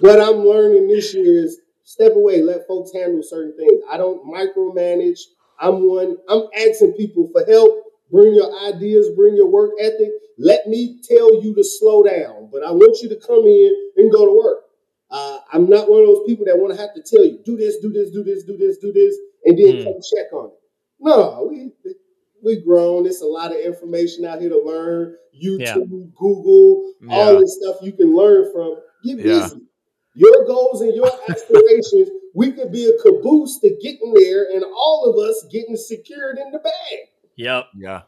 what 0.00 0.20
I'm 0.20 0.44
learning 0.44 0.88
this 0.88 1.14
year 1.14 1.44
is 1.44 1.60
step 1.84 2.12
away, 2.14 2.42
let 2.42 2.66
folks 2.66 2.92
handle 2.94 3.22
certain 3.22 3.56
things. 3.56 3.82
I 3.90 3.96
don't 3.96 4.24
micromanage. 4.26 5.20
I'm 5.60 5.86
one. 5.88 6.16
I'm 6.28 6.44
asking 6.68 6.92
people 6.94 7.28
for 7.32 7.44
help. 7.46 7.70
Bring 8.10 8.34
your 8.34 8.50
ideas, 8.68 9.10
bring 9.16 9.36
your 9.36 9.48
work 9.48 9.72
ethic. 9.80 10.10
Let 10.38 10.66
me 10.66 11.00
tell 11.08 11.42
you 11.42 11.54
to 11.54 11.64
slow 11.64 12.02
down, 12.02 12.48
but 12.52 12.64
I 12.64 12.70
want 12.72 12.98
you 13.02 13.08
to 13.10 13.16
come 13.16 13.46
in 13.46 13.92
and 13.96 14.12
go 14.12 14.26
to 14.26 14.32
work. 14.36 14.63
Uh, 15.14 15.38
I'm 15.52 15.68
not 15.68 15.88
one 15.88 16.00
of 16.00 16.08
those 16.08 16.26
people 16.26 16.44
that 16.46 16.58
want 16.58 16.74
to 16.74 16.80
have 16.80 16.92
to 16.94 17.00
tell 17.00 17.24
you, 17.24 17.38
do 17.44 17.56
this, 17.56 17.78
do 17.78 17.92
this, 17.92 18.10
do 18.10 18.24
this, 18.24 18.42
do 18.42 18.56
this, 18.56 18.78
do 18.78 18.92
this, 18.92 19.16
and 19.44 19.56
then 19.56 19.76
mm. 19.76 19.84
come 19.84 19.94
check 19.94 20.32
on 20.32 20.46
it. 20.46 20.58
No, 20.98 21.48
we 21.48 21.70
we 22.42 22.60
grown. 22.60 23.06
It's 23.06 23.22
a 23.22 23.26
lot 23.26 23.52
of 23.52 23.58
information 23.58 24.24
out 24.24 24.40
here 24.40 24.50
to 24.50 24.58
learn. 24.58 25.14
YouTube, 25.32 25.60
yeah. 25.60 26.06
Google, 26.16 26.94
yeah. 27.00 27.14
all 27.14 27.38
this 27.38 27.58
stuff 27.62 27.76
you 27.80 27.92
can 27.92 28.14
learn 28.14 28.52
from. 28.52 28.76
Get 29.04 29.18
busy. 29.18 29.56
Yeah. 29.56 30.26
Your 30.26 30.46
goals 30.46 30.80
and 30.80 30.94
your 30.94 31.10
aspirations, 31.28 32.08
we 32.34 32.50
could 32.50 32.72
be 32.72 32.84
a 32.86 33.02
caboose 33.02 33.60
to 33.60 33.70
getting 33.80 34.14
there, 34.14 34.48
and 34.52 34.64
all 34.64 35.12
of 35.12 35.28
us 35.28 35.46
getting 35.48 35.76
secured 35.76 36.38
in 36.38 36.50
the 36.50 36.58
bag. 36.58 36.98
Yep. 37.36 37.66
Yeah. 37.76 38.02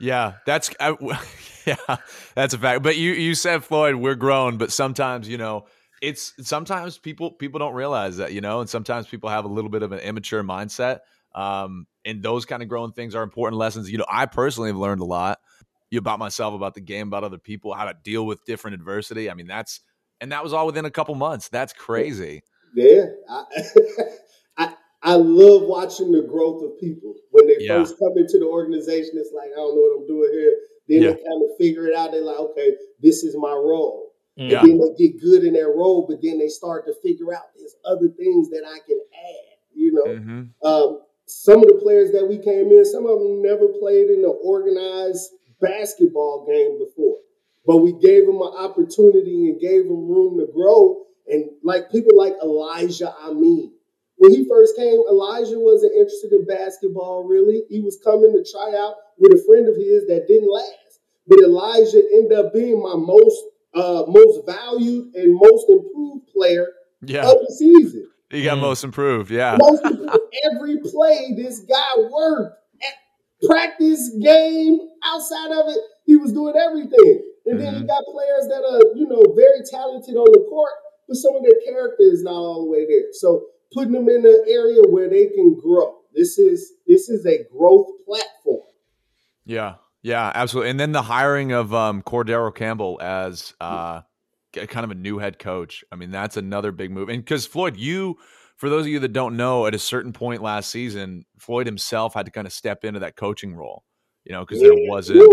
Yeah, 0.00 0.34
that's 0.44 0.70
I, 0.78 0.94
yeah, 1.66 1.96
that's 2.34 2.52
a 2.52 2.58
fact. 2.58 2.82
But 2.82 2.96
you 2.96 3.12
you 3.12 3.34
said 3.34 3.64
Floyd, 3.64 3.94
we're 3.94 4.14
grown, 4.14 4.58
but 4.58 4.70
sometimes 4.70 5.28
you 5.28 5.38
know 5.38 5.66
it's 6.02 6.34
sometimes 6.40 6.98
people 6.98 7.30
people 7.32 7.58
don't 7.58 7.74
realize 7.74 8.16
that 8.18 8.32
you 8.32 8.40
know 8.40 8.60
and 8.60 8.68
sometimes 8.68 9.06
people 9.06 9.30
have 9.30 9.44
a 9.44 9.48
little 9.48 9.70
bit 9.70 9.82
of 9.82 9.92
an 9.92 9.98
immature 10.00 10.42
mindset 10.42 11.00
um, 11.34 11.86
and 12.04 12.22
those 12.22 12.46
kind 12.46 12.62
of 12.62 12.68
growing 12.68 12.92
things 12.92 13.14
are 13.14 13.22
important 13.22 13.58
lessons. 13.58 13.90
You 13.90 13.98
know 13.98 14.06
i 14.10 14.26
personally 14.26 14.70
have 14.70 14.76
learned 14.76 15.00
a 15.00 15.04
lot 15.04 15.38
about 15.96 16.18
myself 16.18 16.52
about 16.52 16.74
the 16.74 16.80
game 16.82 17.08
about 17.08 17.24
other 17.24 17.38
people 17.38 17.72
how 17.72 17.86
to 17.86 17.94
deal 18.04 18.26
with 18.26 18.44
different 18.44 18.74
adversity. 18.74 19.30
I 19.30 19.34
mean 19.34 19.46
that's 19.46 19.80
and 20.20 20.32
that 20.32 20.42
was 20.42 20.52
all 20.52 20.66
within 20.66 20.84
a 20.84 20.90
couple 20.90 21.14
months. 21.14 21.48
That's 21.48 21.72
crazy. 21.72 22.42
Yeah 22.74 23.06
i 23.30 23.44
i, 24.58 24.74
I 25.02 25.14
love 25.14 25.62
watching 25.62 26.12
the 26.12 26.22
growth 26.22 26.62
of 26.62 26.78
people. 26.80 27.14
When 27.30 27.46
they 27.46 27.56
yeah. 27.60 27.78
first 27.78 27.98
come 27.98 28.12
into 28.16 28.38
the 28.38 28.46
organization 28.46 29.12
it's 29.14 29.32
like 29.34 29.50
i 29.52 29.56
don't 29.56 29.74
know 29.74 29.80
what 29.80 30.00
i'm 30.00 30.06
doing 30.06 30.30
here. 30.32 30.56
Then 30.88 31.02
yeah. 31.02 31.10
they 31.10 31.16
kind 31.16 31.42
of 31.42 31.56
figure 31.58 31.86
it 31.86 31.96
out. 31.96 32.12
They're 32.12 32.22
like 32.22 32.38
okay 32.38 32.72
this 33.00 33.22
is 33.24 33.34
my 33.38 33.52
role 33.52 34.05
yeah. 34.36 34.60
And 34.60 34.68
then 34.68 34.78
they 34.78 35.08
get 35.08 35.20
good 35.20 35.44
in 35.44 35.54
their 35.54 35.68
role, 35.68 36.06
but 36.08 36.20
then 36.22 36.38
they 36.38 36.48
start 36.48 36.86
to 36.86 36.94
figure 37.02 37.34
out 37.34 37.44
there's 37.56 37.74
other 37.84 38.08
things 38.08 38.50
that 38.50 38.64
I 38.66 38.78
can 38.86 39.00
add. 39.14 39.56
You 39.74 39.92
know, 39.92 40.04
mm-hmm. 40.04 40.66
um, 40.66 41.02
some 41.26 41.60
of 41.60 41.68
the 41.68 41.80
players 41.82 42.12
that 42.12 42.26
we 42.26 42.38
came 42.38 42.70
in, 42.70 42.84
some 42.84 43.06
of 43.06 43.18
them 43.18 43.42
never 43.42 43.68
played 43.80 44.10
in 44.10 44.24
an 44.24 44.38
organized 44.44 45.30
basketball 45.60 46.46
game 46.46 46.78
before, 46.78 47.16
but 47.66 47.78
we 47.78 47.92
gave 47.92 48.26
them 48.26 48.36
an 48.36 48.52
opportunity 48.56 49.48
and 49.48 49.60
gave 49.60 49.84
them 49.84 50.08
room 50.08 50.38
to 50.38 50.52
grow. 50.52 51.04
And 51.28 51.50
like 51.64 51.90
people 51.90 52.16
like 52.16 52.34
Elijah 52.42 53.12
Amin, 53.24 53.72
when 54.16 54.32
he 54.32 54.46
first 54.48 54.76
came, 54.76 55.00
Elijah 55.08 55.58
wasn't 55.58 55.92
interested 55.92 56.32
in 56.32 56.46
basketball 56.46 57.24
really. 57.24 57.64
He 57.68 57.80
was 57.80 57.98
coming 58.04 58.32
to 58.32 58.44
try 58.44 58.76
out 58.78 58.96
with 59.18 59.32
a 59.32 59.44
friend 59.46 59.68
of 59.68 59.76
his 59.76 60.06
that 60.08 60.28
didn't 60.28 60.52
last. 60.52 61.00
But 61.26 61.40
Elijah 61.40 62.02
ended 62.14 62.38
up 62.38 62.54
being 62.54 62.80
my 62.80 62.94
most 62.94 63.42
uh, 63.76 64.04
most 64.08 64.46
valued 64.46 65.14
and 65.14 65.34
most 65.34 65.68
improved 65.68 66.26
player 66.28 66.66
yeah. 67.02 67.28
of 67.30 67.36
the 67.46 67.54
season. 67.54 68.08
He 68.30 68.42
got 68.42 68.58
mm. 68.58 68.62
most 68.62 68.82
improved, 68.82 69.30
yeah. 69.30 69.56
Most 69.58 69.84
improved. 69.84 70.18
Every 70.50 70.78
play, 70.78 71.34
this 71.36 71.60
guy 71.60 71.96
worked. 72.10 72.58
At 72.82 73.46
practice, 73.48 74.10
game, 74.20 74.78
outside 75.04 75.52
of 75.52 75.68
it, 75.68 75.78
he 76.06 76.16
was 76.16 76.32
doing 76.32 76.54
everything. 76.56 77.22
And 77.46 77.58
mm-hmm. 77.58 77.64
then 77.64 77.74
you 77.82 77.86
got 77.86 78.02
players 78.04 78.48
that 78.48 78.64
are, 78.64 78.96
you 78.98 79.06
know, 79.06 79.22
very 79.34 79.62
talented 79.70 80.16
on 80.16 80.26
the 80.32 80.44
court, 80.48 80.72
but 81.06 81.16
some 81.16 81.36
of 81.36 81.42
their 81.42 81.60
character 81.64 82.02
is 82.02 82.22
not 82.22 82.32
all 82.32 82.64
the 82.64 82.70
way 82.70 82.86
there. 82.86 83.12
So 83.12 83.46
putting 83.72 83.92
them 83.92 84.08
in 84.08 84.26
an 84.26 84.44
area 84.48 84.82
where 84.88 85.08
they 85.08 85.26
can 85.26 85.58
grow. 85.60 85.98
This 86.14 86.38
is 86.38 86.72
this 86.86 87.08
is 87.08 87.26
a 87.26 87.44
growth 87.52 87.88
platform. 88.06 88.62
Yeah. 89.44 89.74
Yeah, 90.06 90.30
absolutely. 90.32 90.70
And 90.70 90.78
then 90.78 90.92
the 90.92 91.02
hiring 91.02 91.50
of 91.50 91.74
um, 91.74 92.00
Cordero 92.00 92.54
Campbell 92.54 93.00
as 93.02 93.54
uh, 93.60 94.02
kind 94.52 94.84
of 94.84 94.92
a 94.92 94.94
new 94.94 95.18
head 95.18 95.40
coach. 95.40 95.82
I 95.90 95.96
mean, 95.96 96.12
that's 96.12 96.36
another 96.36 96.70
big 96.70 96.92
move. 96.92 97.08
And 97.08 97.24
because 97.24 97.44
Floyd, 97.44 97.76
you, 97.76 98.16
for 98.56 98.70
those 98.70 98.82
of 98.82 98.86
you 98.86 99.00
that 99.00 99.12
don't 99.12 99.36
know, 99.36 99.66
at 99.66 99.74
a 99.74 99.80
certain 99.80 100.12
point 100.12 100.42
last 100.42 100.70
season, 100.70 101.24
Floyd 101.40 101.66
himself 101.66 102.14
had 102.14 102.26
to 102.26 102.30
kind 102.30 102.46
of 102.46 102.52
step 102.52 102.84
into 102.84 103.00
that 103.00 103.16
coaching 103.16 103.52
role. 103.52 103.82
You 104.24 104.30
know, 104.34 104.44
because 104.44 104.60
there 104.60 104.76
wasn't 104.76 105.28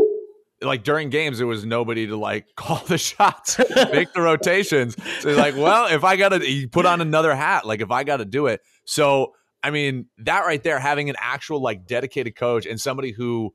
like 0.60 0.84
during 0.84 1.12
games 1.12 1.38
there 1.38 1.46
was 1.46 1.64
nobody 1.64 2.08
to 2.08 2.18
like 2.18 2.48
call 2.56 2.84
the 2.88 2.98
shots, 2.98 3.60
make 3.92 4.12
the 4.14 4.22
rotations. 4.22 4.96
So 5.20 5.34
like, 5.34 5.56
well, 5.56 5.86
if 5.94 6.04
I 6.04 6.16
gotta, 6.16 6.40
he 6.40 6.66
put 6.66 6.88
on 6.88 7.00
another 7.00 7.36
hat. 7.36 7.68
Like 7.68 7.82
if 7.82 7.92
I 7.92 8.04
got 8.04 8.18
to 8.18 8.26
do 8.26 8.48
it. 8.48 8.62
So 8.86 9.34
I 9.62 9.70
mean, 9.70 10.08
that 10.18 10.48
right 10.48 10.64
there, 10.64 10.80
having 10.80 11.12
an 11.12 11.16
actual 11.20 11.62
like 11.62 11.86
dedicated 11.86 12.36
coach 12.36 12.66
and 12.66 12.82
somebody 12.82 13.12
who 13.12 13.54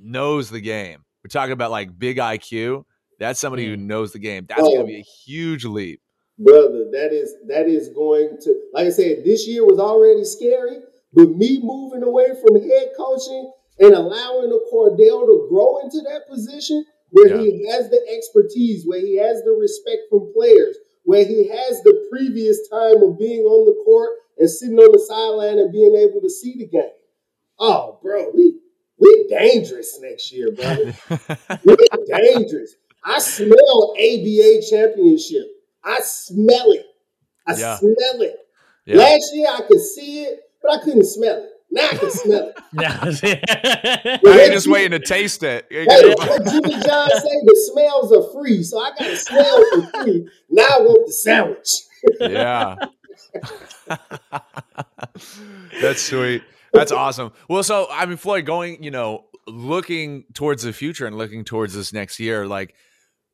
knows 0.00 0.50
the 0.50 0.60
game. 0.60 1.04
We're 1.22 1.28
talking 1.28 1.52
about 1.52 1.70
like 1.70 1.98
big 1.98 2.16
IQ. 2.16 2.84
That's 3.18 3.38
somebody 3.38 3.66
who 3.66 3.76
mm. 3.76 3.80
knows 3.80 4.12
the 4.12 4.18
game. 4.18 4.46
That's 4.48 4.62
oh, 4.62 4.70
going 4.70 4.80
to 4.80 4.86
be 4.86 5.00
a 5.00 5.02
huge 5.02 5.64
leap, 5.64 6.00
brother. 6.38 6.86
That 6.92 7.12
is 7.12 7.34
that 7.48 7.66
is 7.66 7.88
going 7.88 8.38
to 8.42 8.60
like 8.72 8.86
I 8.86 8.90
said. 8.90 9.24
This 9.24 9.46
year 9.46 9.64
was 9.64 9.78
already 9.78 10.24
scary, 10.24 10.78
but 11.12 11.28
me 11.28 11.60
moving 11.62 12.02
away 12.02 12.28
from 12.40 12.60
head 12.62 12.88
coaching 12.96 13.52
and 13.78 13.94
allowing 13.94 14.48
the 14.50 14.60
Cordell 14.72 15.26
to 15.26 15.46
grow 15.50 15.80
into 15.80 16.00
that 16.08 16.28
position 16.28 16.84
where 17.10 17.28
yeah. 17.28 17.42
he 17.42 17.68
has 17.70 17.90
the 17.90 18.00
expertise, 18.16 18.86
where 18.86 19.00
he 19.00 19.16
has 19.16 19.42
the 19.42 19.52
respect 19.52 20.02
from 20.08 20.32
players, 20.34 20.76
where 21.04 21.26
he 21.26 21.48
has 21.48 21.82
the 21.82 22.06
previous 22.10 22.68
time 22.68 23.02
of 23.02 23.18
being 23.18 23.42
on 23.42 23.66
the 23.66 23.82
court 23.84 24.10
and 24.38 24.48
sitting 24.48 24.78
on 24.78 24.92
the 24.92 24.98
sideline 24.98 25.58
and 25.58 25.72
being 25.72 25.94
able 25.96 26.20
to 26.20 26.30
see 26.30 26.56
the 26.56 26.66
game. 26.66 26.96
Oh, 27.58 27.98
bro, 28.02 28.30
we 28.34 28.60
we 29.00 29.26
dangerous 29.28 29.98
next 30.00 30.32
year, 30.32 30.52
bro. 30.52 30.92
we 31.64 31.76
dangerous. 32.06 32.74
I 33.04 33.18
smell 33.18 33.94
ABA 33.98 34.62
championship. 34.68 35.46
I 35.84 36.00
smell 36.02 36.72
it. 36.72 36.86
I 37.46 37.54
yeah. 37.56 37.76
smell 37.76 38.22
it. 38.22 38.36
Yeah. 38.84 38.96
Last 38.96 39.34
year 39.34 39.46
I 39.48 39.62
could 39.66 39.80
see 39.80 40.22
it, 40.24 40.40
but 40.62 40.72
I 40.72 40.84
couldn't 40.84 41.06
smell 41.06 41.36
it. 41.36 41.50
Now 41.72 41.88
I 41.90 41.96
can 41.96 42.10
smell 42.10 42.48
it. 42.48 42.58
now 42.72 43.04
you're 44.22 44.46
just 44.52 44.66
waiting 44.68 44.98
to 44.98 44.98
taste 44.98 45.42
it. 45.42 45.66
Hey, 45.70 45.86
what 45.86 46.44
Jimmy 46.44 46.74
John 46.82 47.08
say? 47.10 47.40
The 47.44 47.70
smells 47.72 48.12
are 48.12 48.32
free, 48.32 48.62
so 48.62 48.80
I 48.80 48.90
got 48.90 48.98
to 48.98 49.16
smell 49.16 49.64
for 49.70 50.04
free. 50.04 50.28
Now 50.50 50.66
I 50.68 50.80
want 50.80 51.06
the 51.06 51.12
sandwich. 51.12 51.68
yeah. 52.20 52.76
That's 55.80 56.02
sweet. 56.02 56.42
That's 56.72 56.92
awesome. 56.92 57.32
Well, 57.48 57.62
so 57.62 57.86
I 57.90 58.06
mean, 58.06 58.16
Floyd, 58.16 58.46
going, 58.46 58.82
you 58.82 58.90
know, 58.90 59.26
looking 59.46 60.24
towards 60.34 60.62
the 60.62 60.72
future 60.72 61.06
and 61.06 61.16
looking 61.16 61.44
towards 61.44 61.74
this 61.74 61.92
next 61.92 62.20
year, 62.20 62.46
like, 62.46 62.74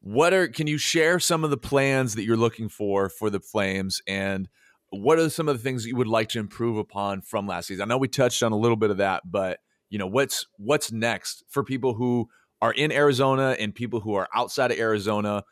what 0.01 0.33
are? 0.33 0.49
Can 0.49 0.67
you 0.67 0.79
share 0.79 1.19
some 1.19 1.45
of 1.45 1.51
the 1.51 1.57
plans 1.57 2.15
that 2.15 2.25
you're 2.25 2.37
looking 2.37 2.69
for 2.69 3.09
for 3.09 3.31
the 3.31 3.41
Flames 3.41 4.01
and? 4.07 4.49
what 4.91 5.19
are 5.19 5.29
some 5.29 5.49
of 5.49 5.57
the 5.57 5.63
things 5.63 5.87
you 5.87 5.97
would 5.97 6.07
like 6.07 6.29
to 6.31 6.39
improve 6.39 6.77
upon 6.77 7.23
from 7.23 7.47
last 7.47 7.69
season? 7.69 7.83
I 7.83 7.87
know 7.87 7.99
we 7.99 8.09
touched 8.09 8.43
on 8.43 8.53
a 8.53 8.57
little 8.57 8.77
bit 8.77 8.91
of 8.91 8.99
that, 8.99 9.23
but 9.25 9.59
you 9.91 9.99
know 9.99 10.07
what's 10.07 10.47
what's 10.59 10.93
next 10.93 11.45
for 11.49 11.63
people 11.63 11.95
who 11.95 12.29
are 12.61 12.73
in 12.73 12.91
Arizona 12.93 13.57
and 13.59 13.75
people 13.75 14.01
who 14.01 14.15
are 14.15 14.29
outside 14.35 14.71
of 14.71 14.79
Arizona. 14.79 15.45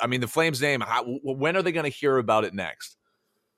I 0.00 0.06
mean, 0.06 0.20
the 0.20 0.28
Flames 0.28 0.60
name. 0.60 0.80
How, 0.80 1.04
when 1.04 1.56
are 1.56 1.62
they 1.62 1.72
going 1.72 1.90
to 1.90 1.96
hear 1.96 2.18
about 2.18 2.44
it 2.44 2.54
next? 2.54 2.96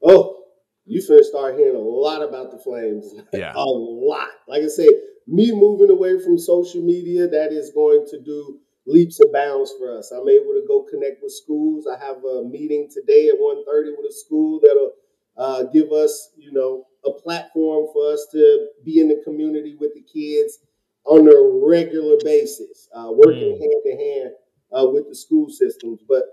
Oh, 0.02 0.41
you 0.84 1.00
finna 1.00 1.22
start 1.22 1.56
hearing 1.56 1.76
a 1.76 1.78
lot 1.78 2.22
about 2.22 2.50
the 2.50 2.58
Flames. 2.58 3.14
Yeah, 3.32 3.52
a 3.54 3.64
lot. 3.64 4.28
Like 4.48 4.62
I 4.62 4.68
say, 4.68 4.88
me 5.26 5.52
moving 5.52 5.90
away 5.90 6.20
from 6.20 6.38
social 6.38 6.82
media, 6.82 7.28
that 7.28 7.52
is 7.52 7.70
going 7.70 8.06
to 8.10 8.20
do 8.20 8.58
leaps 8.86 9.20
and 9.20 9.32
bounds 9.32 9.72
for 9.78 9.96
us. 9.96 10.10
I'm 10.10 10.28
able 10.28 10.52
to 10.54 10.64
go 10.66 10.82
connect 10.90 11.22
with 11.22 11.32
schools. 11.32 11.86
I 11.86 12.04
have 12.04 12.24
a 12.24 12.44
meeting 12.44 12.88
today 12.92 13.28
at 13.28 13.36
1.30 13.36 13.96
with 13.96 14.10
a 14.10 14.12
school 14.12 14.60
that'll 14.60 14.92
uh, 15.36 15.64
give 15.72 15.92
us, 15.92 16.30
you 16.36 16.52
know, 16.52 16.84
a 17.04 17.12
platform 17.12 17.86
for 17.92 18.12
us 18.12 18.26
to 18.32 18.68
be 18.84 19.00
in 19.00 19.08
the 19.08 19.22
community 19.24 19.76
with 19.78 19.92
the 19.94 20.02
kids 20.02 20.58
on 21.04 21.26
a 21.26 21.66
regular 21.66 22.16
basis, 22.22 22.88
uh, 22.94 23.08
working 23.10 23.56
mm. 23.56 23.60
hand 23.60 23.82
in 23.84 23.98
hand 23.98 24.30
uh, 24.72 24.86
with 24.86 25.08
the 25.08 25.14
school 25.14 25.48
systems. 25.48 26.00
But 26.08 26.24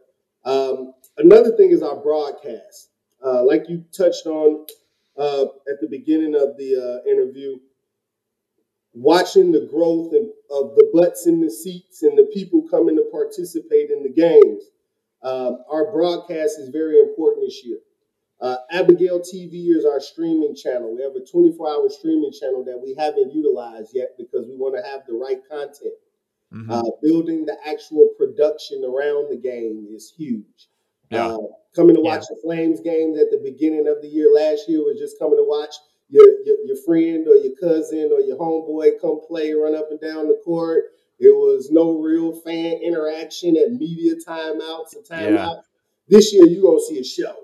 um, 0.46 0.94
another 1.18 1.56
thing 1.56 1.72
is 1.72 1.82
our 1.82 1.98
broadcast. 1.98 2.90
Uh, 3.24 3.44
like 3.44 3.68
you 3.68 3.84
touched 3.96 4.26
on 4.26 4.66
uh, 5.18 5.44
at 5.44 5.82
the 5.82 5.88
beginning 5.90 6.36
of 6.36 6.58
the 6.58 6.76
uh, 7.04 7.10
interview, 7.10 7.58
watching 8.94 9.52
the 9.52 9.68
growth 9.72 10.14
of, 10.14 10.24
of, 10.52 10.76
the 10.76 10.90
butts 10.94 11.28
in 11.28 11.42
the 11.42 11.50
seats 11.50 12.04
and 12.04 12.18
the 12.18 12.30
people 12.34 12.68
coming 12.70 12.96
to 12.96 13.04
participate 13.12 13.92
in 13.92 14.04
the 14.04 14.10
games. 14.10 14.64
our 15.24 15.92
broadcast 15.92 16.60
is 16.60 16.70
very 16.70 17.00
important 17.00 17.46
this 17.46 17.62
year. 17.66 17.80
Uh, 18.42 18.56
Abigail 18.72 19.20
TV 19.20 19.76
is 19.76 19.86
our 19.86 20.00
streaming 20.00 20.56
channel. 20.56 20.96
We 20.96 21.02
have 21.04 21.16
a 21.16 21.26
24 21.26 21.70
hour 21.70 21.90
streaming 21.90 22.32
channel 22.32 22.64
that 22.64 22.80
we 22.82 22.96
haven't 22.98 23.34
utilized 23.34 23.92
yet 23.94 24.16
because 24.18 24.48
we 24.48 24.56
want 24.56 24.76
to 24.78 24.90
have 24.90 25.02
the 25.06 25.14
right 25.14 25.42
content. 25.50 25.94
Mm-hmm. 26.54 26.72
Uh, 26.72 26.90
building 27.02 27.46
the 27.46 27.58
actual 27.68 28.08
production 28.18 28.84
around 28.86 29.30
the 29.30 29.38
game 29.38 29.88
is 29.92 30.14
huge. 30.16 30.70
Yeah. 31.10 31.28
Uh, 31.28 31.38
coming 31.76 31.96
to 31.96 32.02
watch 32.02 32.24
yeah. 32.30 32.36
the 32.36 32.42
Flames 32.44 32.80
games 32.82 33.18
at 33.20 33.32
the 33.32 33.42
beginning 33.44 33.88
of 33.88 34.02
the 34.02 34.08
year 34.08 34.32
last 34.34 34.68
year 34.68 34.80
was 34.80 35.00
just 35.00 35.20
coming 35.20 35.38
to 35.38 35.46
watch 35.46 35.76
your, 36.10 36.26
your, 36.46 36.56
your 36.66 36.78
friend 36.86 37.28
or 37.28 37.36
your 37.36 37.56
cousin 37.60 38.12
or 38.12 38.22
your 38.22 38.38
homeboy 38.38 39.00
come 39.00 39.20
play, 39.28 39.54
run 39.54 39.76
up 39.76 39.92
and 39.92 40.02
down 40.02 40.28
the 40.28 40.40
court. 40.44 40.86
There 41.20 41.34
was 41.34 41.70
no 41.72 42.00
real 42.00 42.32
fan 42.42 42.80
interaction 42.82 43.58
at 43.58 43.72
media 43.74 44.16
timeouts 44.16 44.96
and 44.96 45.06
timeouts. 45.06 45.36
Yeah. 45.36 45.54
This 46.08 46.34
year, 46.34 46.48
you're 46.48 46.62
going 46.62 46.80
to 46.80 46.86
see 46.86 47.00
a 47.00 47.04
show. 47.04 47.36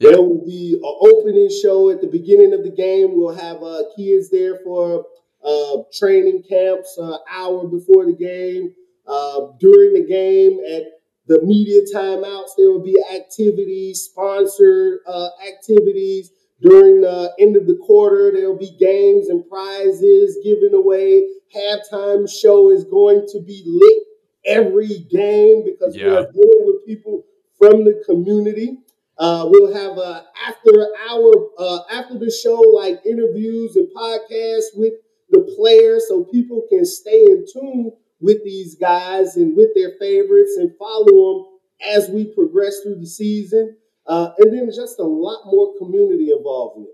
There 0.00 0.20
will 0.20 0.44
be 0.44 0.74
an 0.74 0.98
opening 1.00 1.48
show 1.62 1.90
at 1.90 2.00
the 2.00 2.08
beginning 2.08 2.52
of 2.52 2.64
the 2.64 2.70
game. 2.70 3.16
We'll 3.16 3.34
have 3.34 3.62
uh, 3.62 3.84
kids 3.96 4.30
there 4.30 4.58
for 4.64 5.06
uh, 5.44 5.76
training 5.96 6.42
camps 6.48 6.98
an 6.98 7.12
uh, 7.12 7.18
hour 7.30 7.68
before 7.68 8.06
the 8.06 8.12
game. 8.12 8.74
Uh, 9.06 9.52
during 9.58 9.94
the 9.94 10.04
game, 10.06 10.60
at 10.68 11.01
the 11.32 11.40
media 11.46 11.80
timeouts, 11.94 12.50
there 12.58 12.70
will 12.70 12.82
be 12.82 12.96
activities, 13.14 14.02
sponsored 14.02 14.98
uh, 15.06 15.28
activities. 15.48 16.30
During 16.60 17.00
the 17.00 17.32
end 17.40 17.56
of 17.56 17.66
the 17.66 17.76
quarter, 17.76 18.30
there 18.32 18.50
will 18.50 18.58
be 18.58 18.76
games 18.78 19.28
and 19.28 19.48
prizes 19.48 20.38
given 20.44 20.74
away. 20.74 21.26
Halftime 21.56 22.30
show 22.30 22.70
is 22.70 22.84
going 22.84 23.26
to 23.32 23.40
be 23.40 23.62
lit 23.66 24.02
every 24.44 25.06
game 25.10 25.64
because 25.64 25.96
yeah. 25.96 26.04
we 26.04 26.10
are 26.10 26.32
dealing 26.32 26.62
with 26.66 26.86
people 26.86 27.24
from 27.58 27.84
the 27.84 28.02
community. 28.06 28.78
Uh, 29.18 29.46
we'll 29.48 29.72
have 29.72 29.98
uh, 29.98 30.22
after 30.46 30.86
hour 31.08 31.32
uh, 31.58 31.80
after 31.90 32.18
the 32.18 32.30
show, 32.30 32.60
like 32.60 33.00
interviews 33.06 33.76
and 33.76 33.88
podcasts 33.96 34.76
with 34.76 34.94
the 35.30 35.40
players, 35.56 36.04
so 36.08 36.24
people 36.24 36.62
can 36.68 36.84
stay 36.84 37.22
in 37.22 37.44
tune 37.52 37.92
with 38.22 38.42
these 38.44 38.76
guys 38.76 39.36
and 39.36 39.56
with 39.56 39.70
their 39.74 39.92
favorites 40.00 40.56
and 40.56 40.72
follow 40.78 41.44
them 41.44 41.94
as 41.94 42.08
we 42.08 42.24
progress 42.24 42.80
through 42.82 43.00
the 43.00 43.06
season. 43.06 43.76
Uh, 44.06 44.30
and 44.38 44.52
then 44.52 44.70
just 44.74 44.98
a 44.98 45.04
lot 45.04 45.42
more 45.46 45.76
community 45.78 46.30
involvement. 46.30 46.90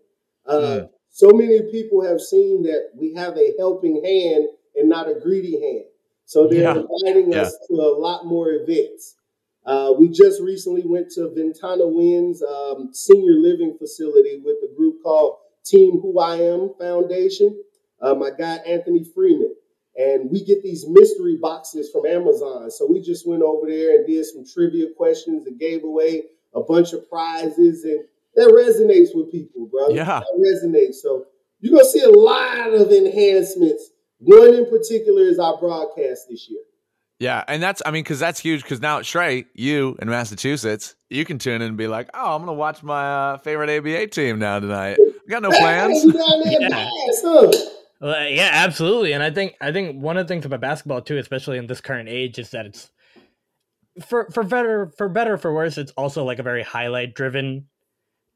Mm. 0.46 0.88
So 1.10 1.30
many 1.30 1.62
people 1.70 2.02
have 2.02 2.20
seen 2.20 2.62
that 2.64 2.90
we 2.94 3.14
have 3.14 3.36
a 3.36 3.52
helping 3.58 4.02
hand 4.04 4.48
and 4.76 4.88
not 4.88 5.08
a 5.08 5.18
greedy 5.20 5.60
hand. 5.60 5.84
So 6.26 6.46
they're 6.46 6.62
yeah. 6.62 6.76
inviting 6.76 7.32
yeah. 7.32 7.42
us 7.42 7.56
to 7.68 7.74
a 7.74 7.96
lot 7.98 8.26
more 8.26 8.50
events. 8.50 9.16
Uh, 9.64 9.92
we 9.98 10.08
just 10.08 10.40
recently 10.40 10.82
went 10.84 11.10
to 11.12 11.32
Ventana 11.34 11.86
Wind's 11.86 12.42
um, 12.42 12.90
senior 12.92 13.34
living 13.34 13.76
facility 13.78 14.40
with 14.42 14.56
a 14.62 14.74
group 14.76 15.02
called 15.02 15.38
Team 15.64 16.00
Who 16.00 16.18
I 16.18 16.36
Am 16.36 16.72
Foundation. 16.78 17.62
Uh, 18.00 18.14
my 18.14 18.30
guy 18.30 18.56
Anthony 18.66 19.04
Freeman, 19.04 19.54
and 19.98 20.30
we 20.30 20.44
get 20.44 20.62
these 20.62 20.87
mystery 20.88 21.37
boxes 21.37 21.90
from 21.90 22.06
Amazon. 22.06 22.70
So 22.70 22.87
we 22.88 23.02
just 23.02 23.26
went 23.26 23.42
over 23.42 23.66
there 23.68 23.96
and 23.96 24.06
did 24.06 24.24
some 24.24 24.46
trivia 24.46 24.87
questions 24.96 25.46
and 25.46 25.58
gave 25.58 25.82
away 25.82 26.22
a 26.54 26.62
bunch 26.62 26.92
of 26.92 27.08
prizes, 27.11 27.84
and 27.84 28.04
that 28.37 28.48
resonates 28.48 29.14
with 29.14 29.30
people, 29.30 29.66
bro. 29.66 29.90
Yeah, 29.90 30.04
that 30.20 30.24
resonates. 30.38 30.94
So 30.96 31.26
you're 31.61 31.76
gonna 31.76 31.88
see 31.88 32.02
a 32.02 32.11
lot 32.11 32.72
of 32.72 32.92
enhancements. 32.92 33.90
One 34.18 34.54
in 34.54 34.66
particular 34.70 35.22
is 35.22 35.38
our 35.38 35.58
broadcast 35.58 36.26
this 36.30 36.48
year. 36.48 36.61
Yeah, 37.18 37.42
and 37.48 37.61
that's 37.61 37.82
I 37.84 37.90
mean 37.90 38.04
because 38.04 38.20
that's 38.20 38.38
huge 38.38 38.62
because 38.62 38.80
now 38.80 39.00
Shrey, 39.00 39.46
you 39.52 39.96
in 40.00 40.08
Massachusetts, 40.08 40.94
you 41.11 41.24
can 41.24 41.38
tune 41.40 41.56
in 41.56 41.62
and 41.62 41.76
be 41.76 41.88
like, 41.88 42.08
oh, 42.14 42.37
I'm 42.37 42.42
gonna 42.42 42.52
watch 42.52 42.84
my 42.84 43.32
uh, 43.32 43.38
favorite 43.38 43.76
ABA 43.76 44.06
team 44.08 44.38
now 44.38 44.61
tonight. 44.61 44.96
We 44.98 45.28
got 45.28 45.42
no 45.42 45.50
plans. 45.50 46.04
yeah. 46.14 46.88
Well, 48.00 48.28
yeah, 48.28 48.50
absolutely. 48.52 49.12
And 49.12 49.22
I 49.22 49.30
think 49.30 49.54
I 49.61 49.72
think 49.72 50.00
one 50.00 50.16
of 50.16 50.26
the 50.26 50.32
things 50.32 50.44
about 50.44 50.61
basketball 50.61 51.02
too, 51.02 51.18
especially 51.18 51.58
in 51.58 51.66
this 51.66 51.80
current 51.80 52.08
age, 52.08 52.38
is 52.38 52.50
that 52.50 52.66
it's 52.66 52.90
for 54.06 54.28
for 54.30 54.44
better 54.44 54.92
for 54.96 55.08
better 55.08 55.37
for 55.37 55.52
worse, 55.52 55.78
it's 55.78 55.92
also 55.92 56.24
like 56.24 56.38
a 56.38 56.44
very 56.44 56.62
highlight 56.62 57.14
driven 57.14 57.66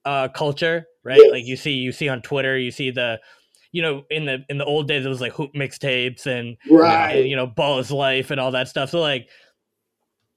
uh 0.05 0.29
culture, 0.29 0.87
right? 1.05 1.21
Yes. 1.21 1.31
Like 1.31 1.45
you 1.45 1.57
see 1.57 1.75
you 1.75 1.93
see 1.93 2.09
on 2.09 2.23
Twitter, 2.23 2.59
you 2.59 2.71
see 2.71 2.91
the 2.91 3.21
you 3.73 3.81
know, 3.81 4.05
in 4.11 4.27
the 4.27 4.45
in 4.49 4.59
the 4.59 4.65
old 4.65 4.87
days, 4.87 5.07
it 5.07 5.09
was 5.09 5.21
like 5.21 5.33
hoop 5.33 5.55
mixtapes 5.55 6.27
and, 6.27 6.59
right. 6.71 7.17
and 7.17 7.29
you 7.29 7.37
know, 7.37 7.47
ball 7.47 7.79
is 7.79 7.91
life 7.91 8.31
and 8.31 8.39
all 8.39 8.51
that 8.51 8.69
stuff. 8.69 8.91
So 8.91 9.01
like 9.01 9.29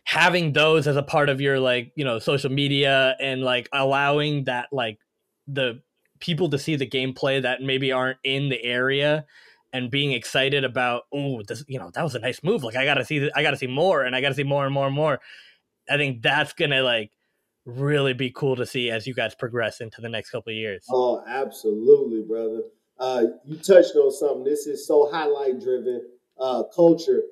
having 0.05 0.53
those 0.53 0.87
as 0.87 0.95
a 0.95 1.03
part 1.03 1.29
of 1.29 1.41
your 1.41 1.59
like 1.59 1.91
you 1.95 2.05
know 2.05 2.19
social 2.19 2.49
media 2.49 3.15
and 3.19 3.41
like 3.41 3.67
allowing 3.73 4.45
that 4.45 4.69
like 4.71 4.99
the 5.47 5.81
people 6.19 6.49
to 6.49 6.57
see 6.57 6.75
the 6.75 6.87
gameplay 6.87 7.41
that 7.41 7.61
maybe 7.61 7.91
aren't 7.91 8.19
in 8.23 8.49
the 8.49 8.63
area 8.63 9.25
and 9.73 9.91
being 9.91 10.11
excited 10.11 10.63
about 10.63 11.03
oh 11.11 11.41
this 11.47 11.63
you 11.67 11.77
know 11.77 11.91
that 11.93 12.03
was 12.03 12.15
a 12.15 12.19
nice 12.19 12.41
move 12.43 12.63
like 12.63 12.75
i 12.75 12.85
gotta 12.85 13.03
see 13.03 13.29
i 13.35 13.41
gotta 13.41 13.57
see 13.57 13.67
more 13.67 14.03
and 14.03 14.15
i 14.15 14.21
gotta 14.21 14.35
see 14.35 14.43
more 14.43 14.65
and 14.65 14.73
more 14.73 14.85
and 14.85 14.95
more 14.95 15.19
i 15.89 15.97
think 15.97 16.21
that's 16.21 16.53
gonna 16.53 16.81
like 16.81 17.11
really 17.65 18.13
be 18.13 18.31
cool 18.31 18.55
to 18.55 18.65
see 18.65 18.89
as 18.89 19.05
you 19.05 19.13
guys 19.13 19.35
progress 19.35 19.81
into 19.81 19.99
the 19.99 20.07
next 20.07 20.29
couple 20.29 20.51
of 20.51 20.55
years 20.55 20.85
oh 20.89 21.21
absolutely 21.27 22.21
brother 22.21 22.61
uh, 22.99 23.23
you 23.43 23.57
touched 23.57 23.95
on 23.95 24.11
something. 24.11 24.43
This 24.43 24.67
is 24.67 24.87
so 24.87 25.09
highlight 25.11 25.59
driven 25.59 26.01
uh, 26.39 26.63
culture. 26.73 27.23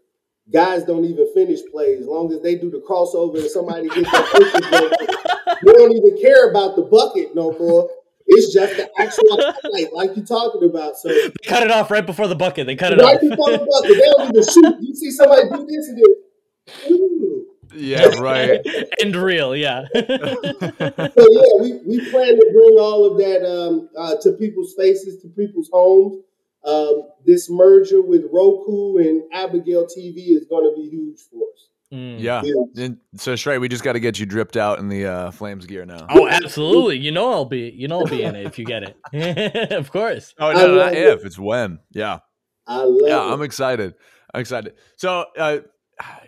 Guys 0.52 0.84
don't 0.84 1.06
even 1.06 1.32
finish 1.34 1.60
plays. 1.72 2.02
As 2.02 2.08
long 2.08 2.32
as 2.34 2.42
they 2.42 2.56
do 2.56 2.70
the 2.70 2.80
crossover 2.80 3.38
and 3.38 3.50
somebody 3.50 3.88
gets 3.88 4.12
that 4.12 5.58
they 5.64 5.72
don't 5.72 5.92
even 5.94 6.22
care 6.22 6.50
about 6.50 6.76
the 6.76 6.82
bucket 6.82 7.34
no 7.34 7.58
more. 7.58 7.90
It's 8.34 8.54
just 8.54 8.78
the 8.78 8.90
actual 9.00 9.24
highlight, 9.38 9.94
like 9.94 10.16
you're 10.16 10.26
talking 10.26 10.70
about. 10.70 10.98
So 10.98 11.10
they 11.10 11.30
cut 11.46 11.64
it 11.64 11.72
off 11.72 11.92
right 11.92 12.06
before 12.06 12.28
the 12.28 12.36
bucket. 12.36 12.68
They 12.68 12.76
cut 12.76 12.94
it 12.94 13.00
right 13.00 13.16
off. 13.16 13.22
before 13.22 13.52
the 13.52 13.60
bucket. 13.60 13.98
They 13.98 14.12
don't 14.12 14.30
even 14.30 14.44
shoot. 14.44 14.76
You 14.82 14.96
see 14.96 15.12
somebody 15.12 15.50
do 15.50 15.66
this 15.66 15.88
and 15.90 15.98
then, 15.98 17.46
Yeah, 17.76 18.06
right. 18.20 18.66
and 19.02 19.16
real, 19.16 19.56
yeah. 19.56 19.86
so 19.94 20.02
yeah, 20.02 21.62
we, 21.62 21.80
we 21.86 22.12
plan 22.12 22.36
to 22.36 22.52
bring 22.54 22.78
all 22.80 23.06
of 23.06 23.18
that 23.18 23.46
um, 23.46 23.90
uh, 23.98 24.16
to 24.22 24.34
people's 24.34 24.74
faces, 24.78 25.22
to 25.22 25.30
people's 25.30 25.70
homes. 25.72 26.24
Um, 26.66 27.10
this 27.26 27.50
merger 27.50 28.02
with 28.02 28.24
Roku 28.32 28.98
and 28.98 29.24
Abigail 29.34 29.86
TV 29.86 30.30
is 30.30 30.46
going 30.50 30.64
to 30.64 30.74
be 30.82 30.90
huge 30.90 31.20
for 31.30 31.44
us. 31.54 31.68
Mm. 31.94 32.20
Yeah. 32.20 32.42
And 32.76 32.98
so 33.16 33.34
Shrey, 33.34 33.62
we 33.62 33.68
just 33.68 33.84
got 33.84 33.94
to 33.94 34.00
get 34.00 34.18
you 34.18 34.26
dripped 34.26 34.58
out 34.58 34.80
in 34.80 34.90
the 34.90 35.06
uh, 35.06 35.32
Flames 35.32 35.66
gear 35.68 35.86
now. 35.86 36.08
Oh, 36.10 36.28
absolutely. 36.28 36.98
You 36.98 37.12
know 37.12 37.32
I'll 37.32 37.46
be 37.46 37.72
you 37.76 37.88
know 37.88 38.00
I'll 38.00 38.08
be 38.08 38.24
in 38.24 38.36
it 38.36 38.48
if 38.48 38.58
you 38.58 38.66
get 38.66 38.84
it. 39.14 39.72
of 39.72 39.92
course. 39.92 40.34
Oh 40.40 40.52
no, 40.52 40.76
not 40.76 40.94
it. 40.94 41.08
if, 41.08 41.24
it's 41.26 41.38
when. 41.38 41.80
Yeah. 41.92 42.20
I 42.66 42.82
love 42.84 43.02
Yeah, 43.04 43.28
it. 43.28 43.34
I'm 43.34 43.42
excited. 43.44 43.94
I'm 44.34 44.42
excited. 44.42 44.74
So 44.96 45.26
uh, 45.38 45.60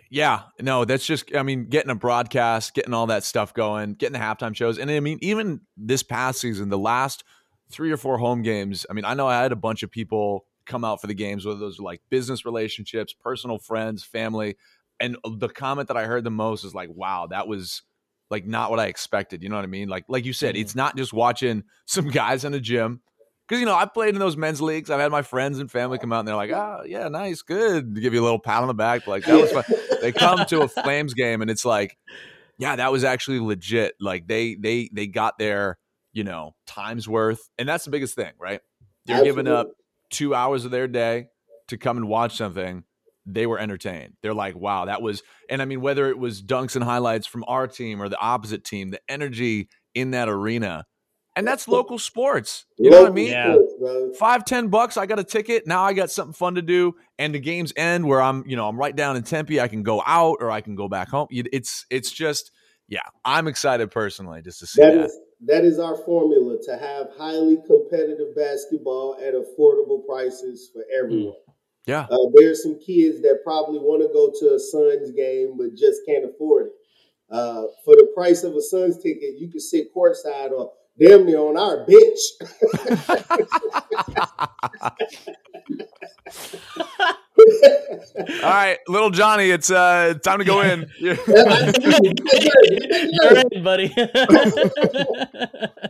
yeah, 0.08 0.42
no, 0.60 0.84
that's 0.84 1.04
just 1.04 1.34
I 1.34 1.42
mean, 1.42 1.68
getting 1.68 1.90
a 1.90 1.96
broadcast, 1.96 2.74
getting 2.74 2.94
all 2.94 3.08
that 3.08 3.24
stuff 3.24 3.52
going, 3.52 3.94
getting 3.94 4.12
the 4.12 4.24
halftime 4.24 4.54
shows. 4.54 4.78
And 4.78 4.88
I 4.88 5.00
mean, 5.00 5.18
even 5.20 5.62
this 5.76 6.04
past 6.04 6.40
season, 6.40 6.68
the 6.68 6.78
last 6.78 7.24
three 7.72 7.90
or 7.90 7.96
four 7.96 8.18
home 8.18 8.42
games, 8.42 8.86
I 8.88 8.92
mean, 8.92 9.04
I 9.04 9.14
know 9.14 9.26
I 9.26 9.42
had 9.42 9.50
a 9.50 9.56
bunch 9.56 9.82
of 9.82 9.90
people 9.90 10.46
come 10.64 10.84
out 10.84 11.00
for 11.00 11.06
the 11.08 11.14
games, 11.14 11.44
whether 11.44 11.58
those 11.58 11.80
are 11.80 11.84
like 11.84 12.02
business 12.08 12.44
relationships, 12.44 13.12
personal 13.12 13.58
friends, 13.58 14.04
family 14.04 14.56
and 15.00 15.16
the 15.38 15.48
comment 15.48 15.88
that 15.88 15.96
I 15.96 16.04
heard 16.04 16.24
the 16.24 16.30
most 16.30 16.64
is 16.64 16.74
like, 16.74 16.88
"Wow, 16.92 17.28
that 17.30 17.48
was 17.48 17.82
like 18.30 18.46
not 18.46 18.70
what 18.70 18.80
I 18.80 18.86
expected." 18.86 19.42
You 19.42 19.48
know 19.48 19.56
what 19.56 19.64
I 19.64 19.68
mean? 19.68 19.88
Like, 19.88 20.04
like 20.08 20.24
you 20.24 20.32
said, 20.32 20.54
mm-hmm. 20.54 20.62
it's 20.62 20.74
not 20.74 20.96
just 20.96 21.12
watching 21.12 21.64
some 21.86 22.08
guys 22.08 22.44
in 22.44 22.54
a 22.54 22.60
gym. 22.60 23.02
Because 23.48 23.60
you 23.60 23.66
know, 23.66 23.76
I've 23.76 23.94
played 23.94 24.14
in 24.14 24.18
those 24.18 24.36
men's 24.36 24.60
leagues. 24.60 24.90
I've 24.90 24.98
had 24.98 25.12
my 25.12 25.22
friends 25.22 25.60
and 25.60 25.70
family 25.70 25.98
come 25.98 26.12
out 26.12 26.20
and 26.20 26.28
they're 26.28 26.34
like, 26.34 26.50
"Oh, 26.50 26.82
yeah, 26.84 27.08
nice, 27.08 27.42
good." 27.42 27.94
To 27.94 28.00
give 28.00 28.12
you 28.12 28.20
a 28.20 28.24
little 28.24 28.40
pat 28.40 28.62
on 28.62 28.68
the 28.68 28.74
back, 28.74 29.06
like 29.06 29.24
that 29.24 29.40
was 29.40 29.52
fun. 29.52 29.64
they 30.00 30.12
come 30.12 30.44
to 30.46 30.62
a 30.62 30.68
Flames 30.68 31.14
game 31.14 31.42
and 31.42 31.50
it's 31.50 31.64
like, 31.64 31.96
yeah, 32.58 32.76
that 32.76 32.90
was 32.90 33.04
actually 33.04 33.38
legit. 33.38 33.94
Like 34.00 34.26
they 34.26 34.54
they 34.54 34.90
they 34.92 35.06
got 35.06 35.38
their 35.38 35.78
you 36.12 36.24
know 36.24 36.54
times 36.66 37.08
worth, 37.08 37.48
and 37.58 37.68
that's 37.68 37.84
the 37.84 37.90
biggest 37.90 38.14
thing, 38.14 38.32
right? 38.38 38.60
They're 39.04 39.16
Absolutely. 39.16 39.42
giving 39.42 39.52
up 39.52 39.68
two 40.10 40.34
hours 40.34 40.64
of 40.64 40.70
their 40.70 40.88
day 40.88 41.28
to 41.68 41.76
come 41.76 41.96
and 41.96 42.08
watch 42.08 42.36
something 42.36 42.84
they 43.26 43.46
were 43.46 43.58
entertained. 43.58 44.14
They're 44.22 44.32
like, 44.32 44.54
wow, 44.54 44.84
that 44.84 45.02
was, 45.02 45.22
and 45.50 45.60
I 45.60 45.64
mean, 45.64 45.80
whether 45.80 46.08
it 46.08 46.18
was 46.18 46.42
dunks 46.42 46.76
and 46.76 46.84
highlights 46.84 47.26
from 47.26 47.44
our 47.48 47.66
team 47.66 48.00
or 48.00 48.08
the 48.08 48.18
opposite 48.18 48.64
team, 48.64 48.90
the 48.90 49.00
energy 49.08 49.68
in 49.94 50.12
that 50.12 50.28
arena, 50.28 50.86
and 51.34 51.46
that's 51.46 51.68
local 51.68 51.98
sports. 51.98 52.64
You 52.78 52.88
know 52.88 53.02
what 53.02 53.10
I 53.10 53.14
mean? 53.14 53.28
Yeah. 53.28 53.58
Five, 54.18 54.46
ten 54.46 54.68
bucks, 54.68 54.96
I 54.96 55.04
got 55.04 55.18
a 55.18 55.24
ticket. 55.24 55.66
Now 55.66 55.82
I 55.82 55.92
got 55.92 56.10
something 56.10 56.32
fun 56.32 56.54
to 56.54 56.62
do. 56.62 56.94
And 57.18 57.34
the 57.34 57.38
games 57.40 57.74
end 57.76 58.06
where 58.06 58.22
I'm, 58.22 58.42
you 58.46 58.56
know, 58.56 58.66
I'm 58.66 58.78
right 58.78 58.96
down 58.96 59.16
in 59.16 59.22
Tempe. 59.22 59.60
I 59.60 59.68
can 59.68 59.82
go 59.82 60.02
out 60.06 60.38
or 60.40 60.50
I 60.50 60.62
can 60.62 60.76
go 60.76 60.88
back 60.88 61.10
home. 61.10 61.26
It's, 61.30 61.84
it's 61.90 62.10
just, 62.10 62.52
yeah, 62.88 63.02
I'm 63.22 63.48
excited 63.48 63.90
personally 63.90 64.40
just 64.40 64.60
to 64.60 64.66
see 64.66 64.80
that. 64.80 64.94
That 64.94 65.04
is, 65.04 65.18
that 65.44 65.64
is 65.64 65.78
our 65.78 65.96
formula 65.96 66.56
to 66.64 66.78
have 66.78 67.08
highly 67.18 67.58
competitive 67.66 68.34
basketball 68.34 69.18
at 69.20 69.34
affordable 69.34 70.06
prices 70.06 70.70
for 70.72 70.84
everyone. 70.98 71.34
Mm. 71.34 71.45
Yeah. 71.86 72.06
Uh, 72.10 72.16
there's 72.34 72.62
some 72.62 72.78
kids 72.78 73.22
that 73.22 73.40
probably 73.44 73.78
want 73.78 74.02
to 74.02 74.08
go 74.12 74.32
to 74.40 74.54
a 74.54 74.58
Suns 74.58 75.12
game 75.12 75.56
but 75.56 75.74
just 75.76 76.00
can't 76.06 76.24
afford 76.24 76.66
it. 76.66 76.72
Uh, 77.30 77.64
for 77.84 77.96
the 77.96 78.10
price 78.14 78.42
of 78.44 78.54
a 78.54 78.60
Suns 78.60 78.98
ticket, 78.98 79.38
you 79.38 79.48
can 79.48 79.60
sit 79.60 79.94
courtside 79.94 80.50
or 80.50 80.72
damn 80.98 81.26
near 81.26 81.38
on 81.38 81.56
our 81.56 81.84
bench. 81.86 82.18
All 88.42 88.50
right, 88.50 88.78
little 88.88 89.10
Johnny, 89.10 89.50
it's 89.50 89.70
uh 89.70 90.14
time 90.24 90.38
to 90.38 90.44
go 90.44 90.62
in. 90.62 90.86
You're 90.98 91.16
right, 93.32 93.62
buddy. 93.62 93.94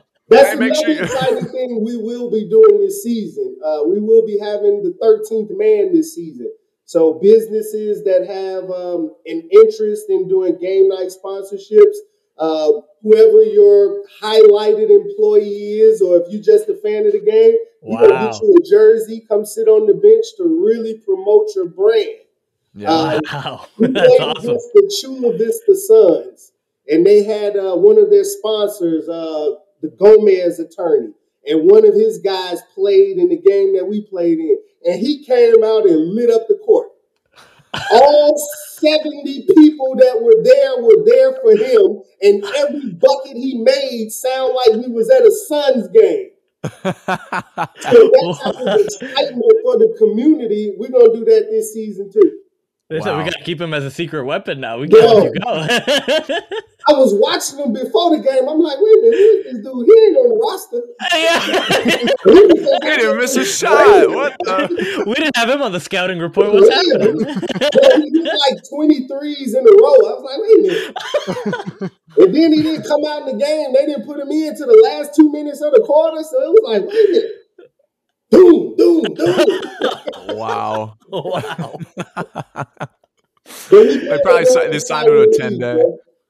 That's 0.29 0.57
another 0.57 0.75
sure 0.75 1.03
exciting 1.03 1.45
thing 1.47 1.85
we 1.85 1.97
will 1.97 2.31
be 2.31 2.49
doing 2.49 2.81
this 2.81 3.03
season. 3.03 3.57
Uh, 3.65 3.85
we 3.87 4.01
will 4.01 4.27
be 4.27 4.39
having 4.39 4.83
the 4.83 4.97
13th 5.01 5.57
man 5.57 5.93
this 5.93 6.15
season. 6.15 6.53
So 6.85 7.15
businesses 7.15 8.05
that 8.05 8.27
have 8.27 8.71
um, 8.71 9.15
an 9.27 9.49
interest 9.51 10.07
in 10.09 10.29
doing 10.29 10.59
game 10.59 10.89
night 10.89 11.11
sponsorships, 11.11 11.97
uh, 12.39 12.73
whoever 13.03 13.43
your 13.43 14.05
highlighted 14.21 14.91
employee 14.91 15.81
is, 15.81 16.03
or 16.03 16.17
if 16.17 16.27
you're 16.31 16.43
just 16.43 16.69
a 16.69 16.75
fan 16.75 17.07
of 17.07 17.13
the 17.13 17.21
game, 17.21 17.55
wow. 17.81 18.03
we're 18.03 18.09
gonna 18.09 18.31
get 18.31 18.41
you 18.41 18.57
a 18.57 18.69
jersey. 18.69 19.25
Come 19.29 19.45
sit 19.45 19.69
on 19.69 19.87
the 19.87 19.95
bench 19.95 20.27
to 20.37 20.45
really 20.65 20.99
promote 20.99 21.49
your 21.55 21.67
brand. 21.67 22.21
Yeah. 22.75 22.91
Uh, 22.91 23.21
wow, 23.33 23.67
we 23.79 23.87
that's 23.89 24.21
awesome. 24.21 24.57
The 24.75 24.97
Chula 25.01 25.37
Vista 25.39 25.75
Suns, 25.75 26.53
and 26.89 27.07
they 27.07 27.25
had 27.25 27.57
uh, 27.57 27.75
one 27.75 27.99
of 27.99 28.11
their 28.11 28.25
sponsors 28.25 29.09
uh, 29.09 29.55
the 29.87 29.97
Gomez 29.97 30.59
attorney. 30.59 31.13
And 31.47 31.71
one 31.71 31.87
of 31.87 31.95
his 31.95 32.19
guys 32.19 32.61
played 32.75 33.19
in 33.19 33.29
the 33.29 33.37
game 33.37 33.77
that 33.77 33.87
we 33.87 34.03
played 34.03 34.39
in. 34.39 34.59
And 34.85 35.01
he 35.01 35.25
came 35.25 35.63
out 35.63 35.87
and 35.87 36.15
lit 36.15 36.31
up 36.31 36.49
the 36.49 36.59
court. 36.65 36.89
All 37.93 38.37
70 38.79 39.47
people 39.55 39.95
that 39.97 40.21
were 40.21 40.43
there 40.43 40.83
were 40.83 41.05
there 41.05 41.33
for 41.41 41.57
him. 41.57 42.03
And 42.23 42.45
every 42.57 42.91
bucket 42.93 43.37
he 43.37 43.63
made 43.63 44.11
sound 44.11 44.55
like 44.55 44.85
he 44.85 44.91
was 44.91 45.11
at 45.11 45.23
a 45.23 45.33
Suns 45.47 45.89
game. 45.89 46.31
so 46.67 46.83
that's 46.83 48.43
type 48.43 48.55
of 48.57 48.81
excitement 48.81 49.53
for 49.63 49.79
the 49.79 49.95
community. 49.99 50.75
We're 50.77 50.91
gonna 50.91 51.13
do 51.13 51.25
that 51.27 51.47
this 51.49 51.73
season 51.73 52.11
too. 52.11 52.41
They 52.89 53.01
wow. 53.01 53.05
said 53.05 53.19
we 53.19 53.25
got 53.25 53.33
to 53.33 53.43
keep 53.43 53.61
him 53.61 53.75
as 53.75 53.83
a 53.83 53.91
secret 53.91 54.25
weapon 54.25 54.61
now. 54.61 54.79
We 54.79 54.87
can't 54.87 55.05
let 55.05 55.25
you 55.25 55.41
go. 55.41 56.39
I 56.89 56.93
was 56.93 57.13
watching 57.19 57.59
him 57.59 57.73
before 57.73 58.17
the 58.17 58.23
game. 58.23 58.49
I'm 58.49 58.61
like, 58.61 58.79
wait 58.79 58.95
a 58.95 59.03
minute, 59.03 59.43
this 59.43 59.59
dude? 59.59 59.87
He 59.87 59.95
ain't 60.07 60.17
on 60.23 60.29
the 60.31 60.39
roster. 60.39 60.83
Yeah. 61.19 61.43
he 62.87 62.97
didn't 62.97 63.19
miss 63.19 63.35
a 63.35 63.45
shot. 63.45 64.09
What 64.09 64.37
the? 64.39 65.03
We 65.07 65.15
didn't 65.15 65.37
have 65.37 65.51
him 65.51 65.63
on 65.63 65.73
the 65.73 65.81
scouting 65.81 66.21
report. 66.21 66.53
What's 66.53 66.71
yeah. 66.71 66.77
happening? 66.77 67.27
he 67.27 68.11
did 68.11 68.31
like 68.47 68.63
23s 68.71 69.59
in 69.59 69.67
a 69.67 69.75
row. 69.83 69.99
I 69.99 70.15
was 70.15 70.23
like, 70.23 70.39
wait 70.39 70.55
a 70.55 70.63
minute. 70.63 71.93
and 72.19 72.35
then 72.37 72.53
he 72.53 72.63
didn't 72.63 72.87
come 72.87 73.03
out 73.05 73.27
in 73.27 73.37
the 73.37 73.45
game. 73.45 73.73
They 73.75 73.87
didn't 73.87 74.07
put 74.07 74.21
him 74.21 74.31
in 74.31 74.55
to 74.55 74.65
the 74.65 74.81
last 74.85 75.13
two 75.17 75.33
minutes 75.33 75.61
of 75.61 75.73
the 75.73 75.83
quarter. 75.85 76.23
So 76.23 76.39
it 76.39 76.55
was 76.55 76.63
like, 76.71 76.83
wait 76.87 77.09
a 77.09 77.13
minute. 77.13 77.46
Doom, 78.31 78.75
doom, 78.77 79.03
doom. 79.15 79.47
wow. 80.29 80.97
Wow. 81.09 81.79
they 83.71 84.19
probably 84.23 84.45
signed, 84.47 84.73
they 84.73 84.79
signed 84.79 85.09
him 85.09 85.15
to 85.15 85.23
a 85.23 85.33
10 85.33 85.59
day. 85.59 85.83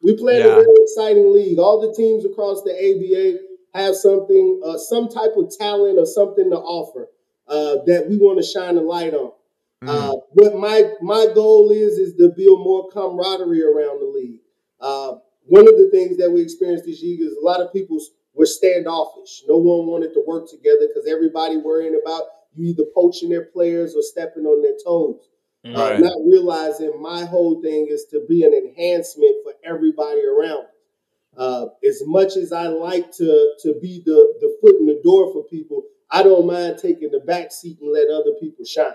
We 0.03 0.17
play 0.17 0.39
yeah. 0.39 0.45
in 0.45 0.51
a 0.53 0.55
very 0.55 0.67
exciting 0.83 1.33
league. 1.35 1.59
All 1.59 1.81
the 1.81 1.95
teams 1.95 2.25
across 2.25 2.63
the 2.63 2.73
ABA 2.73 3.39
have 3.79 3.97
something, 3.97 4.61
uh, 4.65 4.79
some 4.79 5.09
type 5.09 5.33
of 5.37 5.51
talent 5.59 5.99
or 5.99 6.07
something 6.07 6.51
to 6.51 6.57
offer 6.57 7.09
uh, 7.49 7.77
that 7.87 8.07
we 8.09 8.17
want 8.19 8.39
to 8.39 8.45
shine 8.45 8.77
a 8.77 8.81
light 8.81 9.15
on. 9.15 9.33
Mm. 9.85 9.89
Uh, 9.89 10.17
what 10.33 10.57
my 10.57 10.91
my 11.03 11.27
goal 11.35 11.71
is 11.71 11.99
is 11.99 12.15
to 12.17 12.33
build 12.37 12.61
more 12.61 12.89
camaraderie 12.91 13.63
around 13.63 14.01
the 14.01 14.07
league. 14.07 14.41
Uh, 14.81 15.17
one 15.45 15.69
of 15.69 15.77
the 15.77 15.91
things 15.93 16.17
that 16.17 16.31
we 16.31 16.43
experienced 16.43 16.87
this 16.87 17.03
year 17.03 17.29
is 17.29 17.37
a 17.37 17.45
lot 17.45 17.61
of 17.61 17.73
people 17.73 18.01
were 18.37 18.47
standoffish. 18.47 19.43
No 19.49 19.57
one 19.57 19.87
wanted 19.87 20.13
to 20.15 20.23
work 20.27 20.49
together 20.49 20.89
because 20.89 21.09
everybody 21.09 21.57
worrying 21.57 21.99
about 22.01 22.23
you 22.55 22.69
either 22.69 22.85
poaching 22.95 23.31
their 23.31 23.45
players 23.45 23.95
or 23.95 24.03
stepping 24.03 24.45
on 24.45 24.63
their 24.63 24.77
toes. 24.85 25.29
Uh, 25.65 25.71
right. 25.71 25.97
Uh, 25.97 25.99
not 25.99 26.19
realizing 26.27 27.01
my 27.01 27.25
whole 27.25 27.61
thing 27.63 27.89
is 27.91 28.05
to 28.11 28.25
be 28.29 28.45
an 28.45 28.55
enhancement 28.55 29.35
for 29.43 29.53
everybody 29.65 30.23
around. 30.25 30.67
Uh, 31.37 31.67
as 31.87 32.03
much 32.07 32.37
as 32.37 32.53
I 32.53 32.69
like 32.69 33.11
to 33.13 33.55
to 33.63 33.75
be 33.81 34.03
the 34.05 34.35
the 34.41 34.57
foot 34.61 34.77
in 34.81 34.87
the 34.87 35.01
door 35.03 35.33
for 35.33 35.45
people, 35.45 35.83
I 36.11 36.23
don't 36.23 36.47
mind 36.47 36.79
taking 36.79 37.11
the 37.11 37.21
back 37.21 37.53
seat 37.53 37.79
and 37.81 37.93
let 37.93 38.09
other 38.09 38.33
people 38.41 38.65
shine. 38.65 38.95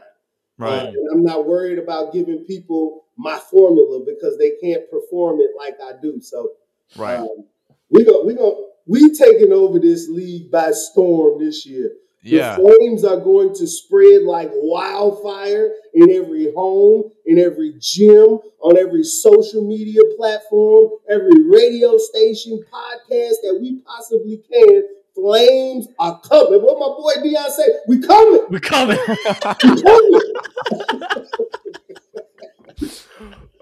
Right. 0.58 0.88
Uh, 0.88 0.94
I'm 1.12 1.24
not 1.24 1.46
worried 1.46 1.78
about 1.78 2.14
giving 2.14 2.46
people 2.46 3.06
my 3.18 3.38
formula 3.38 4.04
because 4.06 4.38
they 4.38 4.52
can't 4.62 4.90
perform 4.90 5.40
it 5.40 5.52
like 5.58 5.76
I 5.84 6.00
do. 6.02 6.20
So, 6.22 6.52
right. 6.96 7.20
Um, 7.20 7.46
we 7.90 8.04
go 8.06 8.24
we 8.24 8.34
go 8.34 8.71
we 8.92 9.16
taking 9.16 9.54
over 9.54 9.80
this 9.80 10.10
league 10.10 10.52
by 10.52 10.72
storm 10.72 11.40
this 11.40 11.66
year. 11.66 11.92
Yeah. 12.24 12.58
The 12.58 12.62
flames 12.62 13.06
are 13.06 13.22
going 13.22 13.56
to 13.56 13.66
spread 13.66 14.24
like 14.24 14.50
wildfire 14.54 15.72
in 15.94 16.12
every 16.12 16.52
home, 16.54 17.10
in 17.26 17.40
every 17.40 17.76
gym, 17.80 18.40
on 18.60 18.78
every 18.78 19.06
social 19.06 19.66
media 19.66 20.02
platform, 20.18 20.92
every 21.10 21.42
radio 21.50 21.98
station, 21.98 22.62
podcast 22.72 23.40
that 23.44 23.58
we 23.62 23.82
possibly 23.88 24.44
can. 24.52 24.84
Flames 25.16 25.88
are 25.98 26.20
coming. 26.20 26.60
What 26.62 26.78
my 26.78 26.88
boy 26.88 27.14
Dion 27.24 27.50
say? 27.50 27.64
We 27.88 28.02
coming. 28.02 28.46
We 28.50 28.60
coming. 28.60 29.00
we 29.08 29.82
coming. 29.82 30.22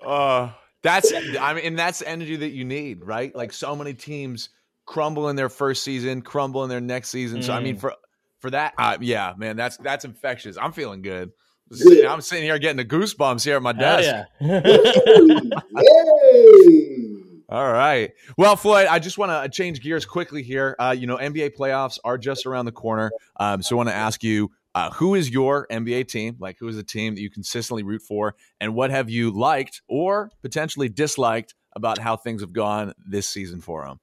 uh, 0.04 0.50
that's 0.82 1.14
I 1.14 1.54
mean, 1.54 1.66
and 1.66 1.80
that's 1.80 2.00
the 2.00 2.10
energy 2.10 2.36
that 2.38 2.50
you 2.50 2.66
need, 2.66 3.06
right? 3.06 3.36
Like 3.36 3.54
so 3.54 3.76
many 3.76 3.94
teams 3.94 4.50
crumble 4.90 5.30
in 5.30 5.36
their 5.36 5.50
first 5.50 5.84
season, 5.84 6.24
crumble 6.24 6.64
in 6.64 6.70
their 6.70 6.82
next 6.82 7.10
season. 7.10 7.42
Mm. 7.42 7.44
So 7.44 7.54
I 7.54 7.60
mean, 7.62 7.78
mm. 7.78 7.80
for 7.80 7.94
for 8.40 8.50
that, 8.50 8.74
uh, 8.78 8.98
yeah, 9.00 9.34
man, 9.38 9.56
that's 9.56 9.78
that's 9.78 10.04
infectious. 10.04 10.58
I'm 10.58 10.72
feeling 10.72 11.04
good. 11.04 11.32
I'm 11.72 12.22
sitting 12.22 12.46
here 12.46 12.58
getting 12.58 12.78
the 12.78 12.86
goosebumps 12.86 13.46
here 13.46 13.56
at 13.56 13.62
my 13.62 13.74
desk. 13.74 14.28
yeah. 14.42 14.42
All 17.50 17.72
right. 17.72 18.12
Well, 18.38 18.56
Floyd, 18.56 18.88
I 18.88 18.98
just 18.98 19.20
want 19.20 19.32
to 19.32 19.56
change 19.56 19.82
gears 19.82 20.06
quickly 20.06 20.42
here. 20.42 20.76
Uh, 20.80 20.96
you 20.98 21.06
know, 21.06 21.18
NBA 21.18 21.52
playoffs 21.56 22.00
are 22.04 22.18
just 22.18 22.48
around 22.48 22.66
the 22.66 22.72
corner. 22.72 23.12
Um, 23.40 23.62
so 23.62 23.76
I 23.76 23.78
want 23.78 23.90
to 23.90 23.96
ask 23.96 24.24
you 24.24 24.50
uh, 24.74 24.90
who 24.92 25.14
is 25.14 25.30
your 25.30 25.68
NBA 25.72 26.08
team? 26.08 26.38
Like, 26.40 26.58
who 26.60 26.68
is 26.68 26.76
the 26.76 26.84
team 26.84 27.16
that 27.16 27.22
you 27.22 27.30
consistently 27.30 27.84
root 27.84 28.02
for? 28.02 28.36
And 28.60 28.74
what 28.74 28.90
have 28.90 29.10
you 29.10 29.30
liked 29.30 29.82
or 29.88 30.32
potentially 30.42 30.90
disliked 30.90 31.54
about 31.76 32.00
how 32.00 32.18
things 32.18 32.42
have 32.42 32.54
gone 32.54 32.94
this 33.08 33.28
season 33.28 33.62
for 33.62 33.86
them? 33.86 34.00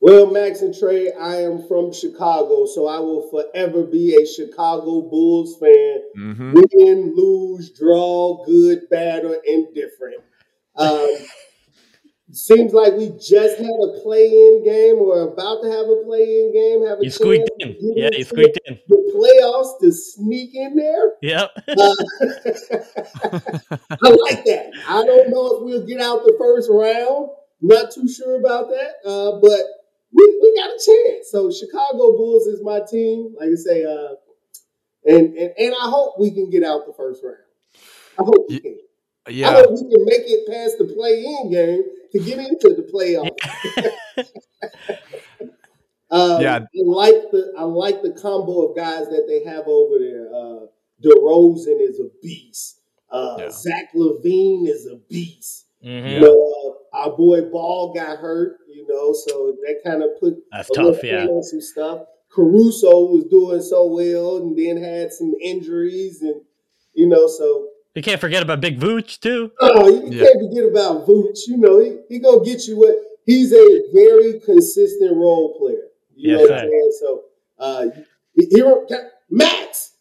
Well, 0.00 0.30
Max 0.30 0.62
and 0.62 0.74
Shrey, 0.74 1.10
I 1.20 1.42
am 1.42 1.66
from 1.68 1.92
Chicago, 1.92 2.64
so 2.64 2.86
I 2.86 2.98
will 3.00 3.28
forever 3.28 3.84
be 3.84 4.16
a 4.16 4.26
Chicago 4.26 5.02
Bulls 5.02 5.58
fan. 5.58 6.00
Mm-hmm. 6.16 6.54
Win, 6.72 7.14
lose, 7.14 7.70
draw, 7.78 8.42
good, 8.46 8.88
bad, 8.88 9.26
or 9.26 9.36
indifferent. 9.46 10.22
Um, 10.76 11.06
seems 12.32 12.72
like 12.72 12.94
we 12.94 13.10
just 13.18 13.58
had 13.58 13.66
a 13.66 14.00
play-in 14.02 14.62
game 14.64 14.94
or 14.96 15.20
about 15.32 15.60
to 15.62 15.70
have 15.70 15.86
a 15.86 16.02
play-in 16.06 16.52
game. 16.54 16.86
Have 16.88 17.00
a 17.00 17.04
You 17.04 17.10
squeaked 17.10 17.50
in. 17.58 17.68
chance 17.68 17.80
to 17.80 17.94
get 17.94 17.96
Yeah, 18.12 18.18
you 18.18 18.24
squeaked 18.24 18.58
in. 18.66 18.78
The 18.88 18.96
playoffs 19.14 19.80
to 19.82 19.92
sneak 19.92 20.54
in 20.54 20.76
there. 20.76 21.12
Yep. 21.20 21.50
Uh, 21.68 21.94
I 23.90 24.08
like 24.08 24.44
that. 24.46 24.70
I 24.88 25.04
don't 25.04 25.28
know 25.30 25.56
if 25.56 25.62
we'll 25.62 25.86
get 25.86 26.00
out 26.00 26.24
the 26.24 26.34
first 26.38 26.70
round. 26.70 27.28
Not 27.60 27.90
too 27.90 28.08
sure 28.08 28.40
about 28.40 28.68
that, 28.70 28.94
uh, 29.04 29.38
but 29.40 29.60
we, 30.12 30.38
we 30.42 30.56
got 30.56 30.70
a 30.70 30.80
chance. 30.84 31.30
So 31.30 31.50
Chicago 31.50 32.16
Bulls 32.16 32.46
is 32.46 32.62
my 32.62 32.80
team. 32.90 33.34
Like 33.38 33.50
I 33.50 33.54
say, 33.56 33.84
uh, 33.84 34.14
and, 35.04 35.36
and 35.36 35.52
and 35.58 35.74
I 35.80 35.88
hope 35.90 36.14
we 36.18 36.30
can 36.30 36.50
get 36.50 36.62
out 36.64 36.86
the 36.86 36.92
first 36.92 37.22
round. 37.24 37.36
I 38.18 38.22
hope 38.24 38.46
we 38.48 38.60
can. 38.60 38.78
Yeah. 39.28 39.50
I 39.50 39.54
hope 39.54 39.70
we 39.72 39.80
can 39.80 40.04
make 40.06 40.22
it 40.26 40.48
past 40.50 40.78
the 40.78 40.84
play-in 40.92 41.50
game 41.50 41.84
to 42.12 42.18
get 42.18 42.38
into 42.38 42.74
the 42.74 42.88
playoffs. 42.92 43.88
Um, 46.10 46.40
Yeah. 46.40 46.56
I 46.58 46.66
like 46.84 47.30
the 47.30 47.52
I 47.56 47.62
like 47.62 48.02
the 48.02 48.12
combo 48.12 48.62
of 48.68 48.76
guys 48.76 49.06
that 49.08 49.26
they 49.28 49.44
have 49.48 49.64
over 49.66 49.98
there. 49.98 50.28
Uh, 50.34 50.66
DeRozan 51.02 51.80
is 51.80 52.00
a 52.00 52.08
beast. 52.22 52.80
Uh, 53.10 53.36
Yeah. 53.38 53.50
Zach 53.50 53.92
LaVine 53.94 54.66
is 54.68 54.86
a 54.86 54.96
beast. 55.08 55.66
Mhm. 55.84 56.12
You 56.14 56.20
know, 56.20 56.52
uh, 56.66 56.72
our 56.92 57.10
boy 57.16 57.42
Ball 57.42 57.92
got 57.94 58.18
hurt. 58.18 58.58
You 58.68 58.86
know, 58.88 59.12
so 59.12 59.56
that 59.66 59.80
kind 59.84 60.02
of 60.02 60.10
put 60.20 60.34
That's 60.52 60.70
a 60.70 60.72
tough. 60.72 61.02
little 61.02 61.04
Yeah. 61.04 61.26
on 61.26 61.42
some 61.42 61.60
stuff. 61.60 62.02
Caruso 62.30 63.06
was 63.06 63.24
doing 63.24 63.60
so 63.60 63.86
well, 63.86 64.36
and 64.38 64.56
then 64.56 64.76
had 64.82 65.12
some 65.12 65.34
injuries, 65.42 66.22
and 66.22 66.40
you 66.94 67.06
know, 67.08 67.26
so 67.26 67.68
You 67.96 68.02
can't 68.02 68.20
forget 68.20 68.42
about 68.42 68.60
Big 68.60 68.78
Vooch 68.78 69.18
too. 69.18 69.50
Oh, 69.60 69.88
you 69.88 70.12
Yeah. 70.12 70.24
can't 70.24 70.40
forget 70.48 70.64
about 70.64 71.06
Vooch. 71.06 71.48
You 71.48 71.56
know, 71.56 71.78
he, 71.80 71.98
he 72.08 72.18
gonna 72.20 72.44
get 72.44 72.66
you 72.68 72.78
what 72.78 72.94
he's 73.26 73.52
a 73.52 73.82
very 73.92 74.38
consistent 74.40 75.16
role 75.16 75.58
player. 75.58 75.88
You 76.14 76.30
Yes, 76.32 76.36
know 76.36 76.42
what 76.42 76.52
I'm 76.52 76.58
sir. 76.66 76.70
saying? 76.70 76.92
So 77.00 77.22
uh 77.58 77.86
he, 78.34 78.46
he 78.46 78.62
Max, 79.30 79.92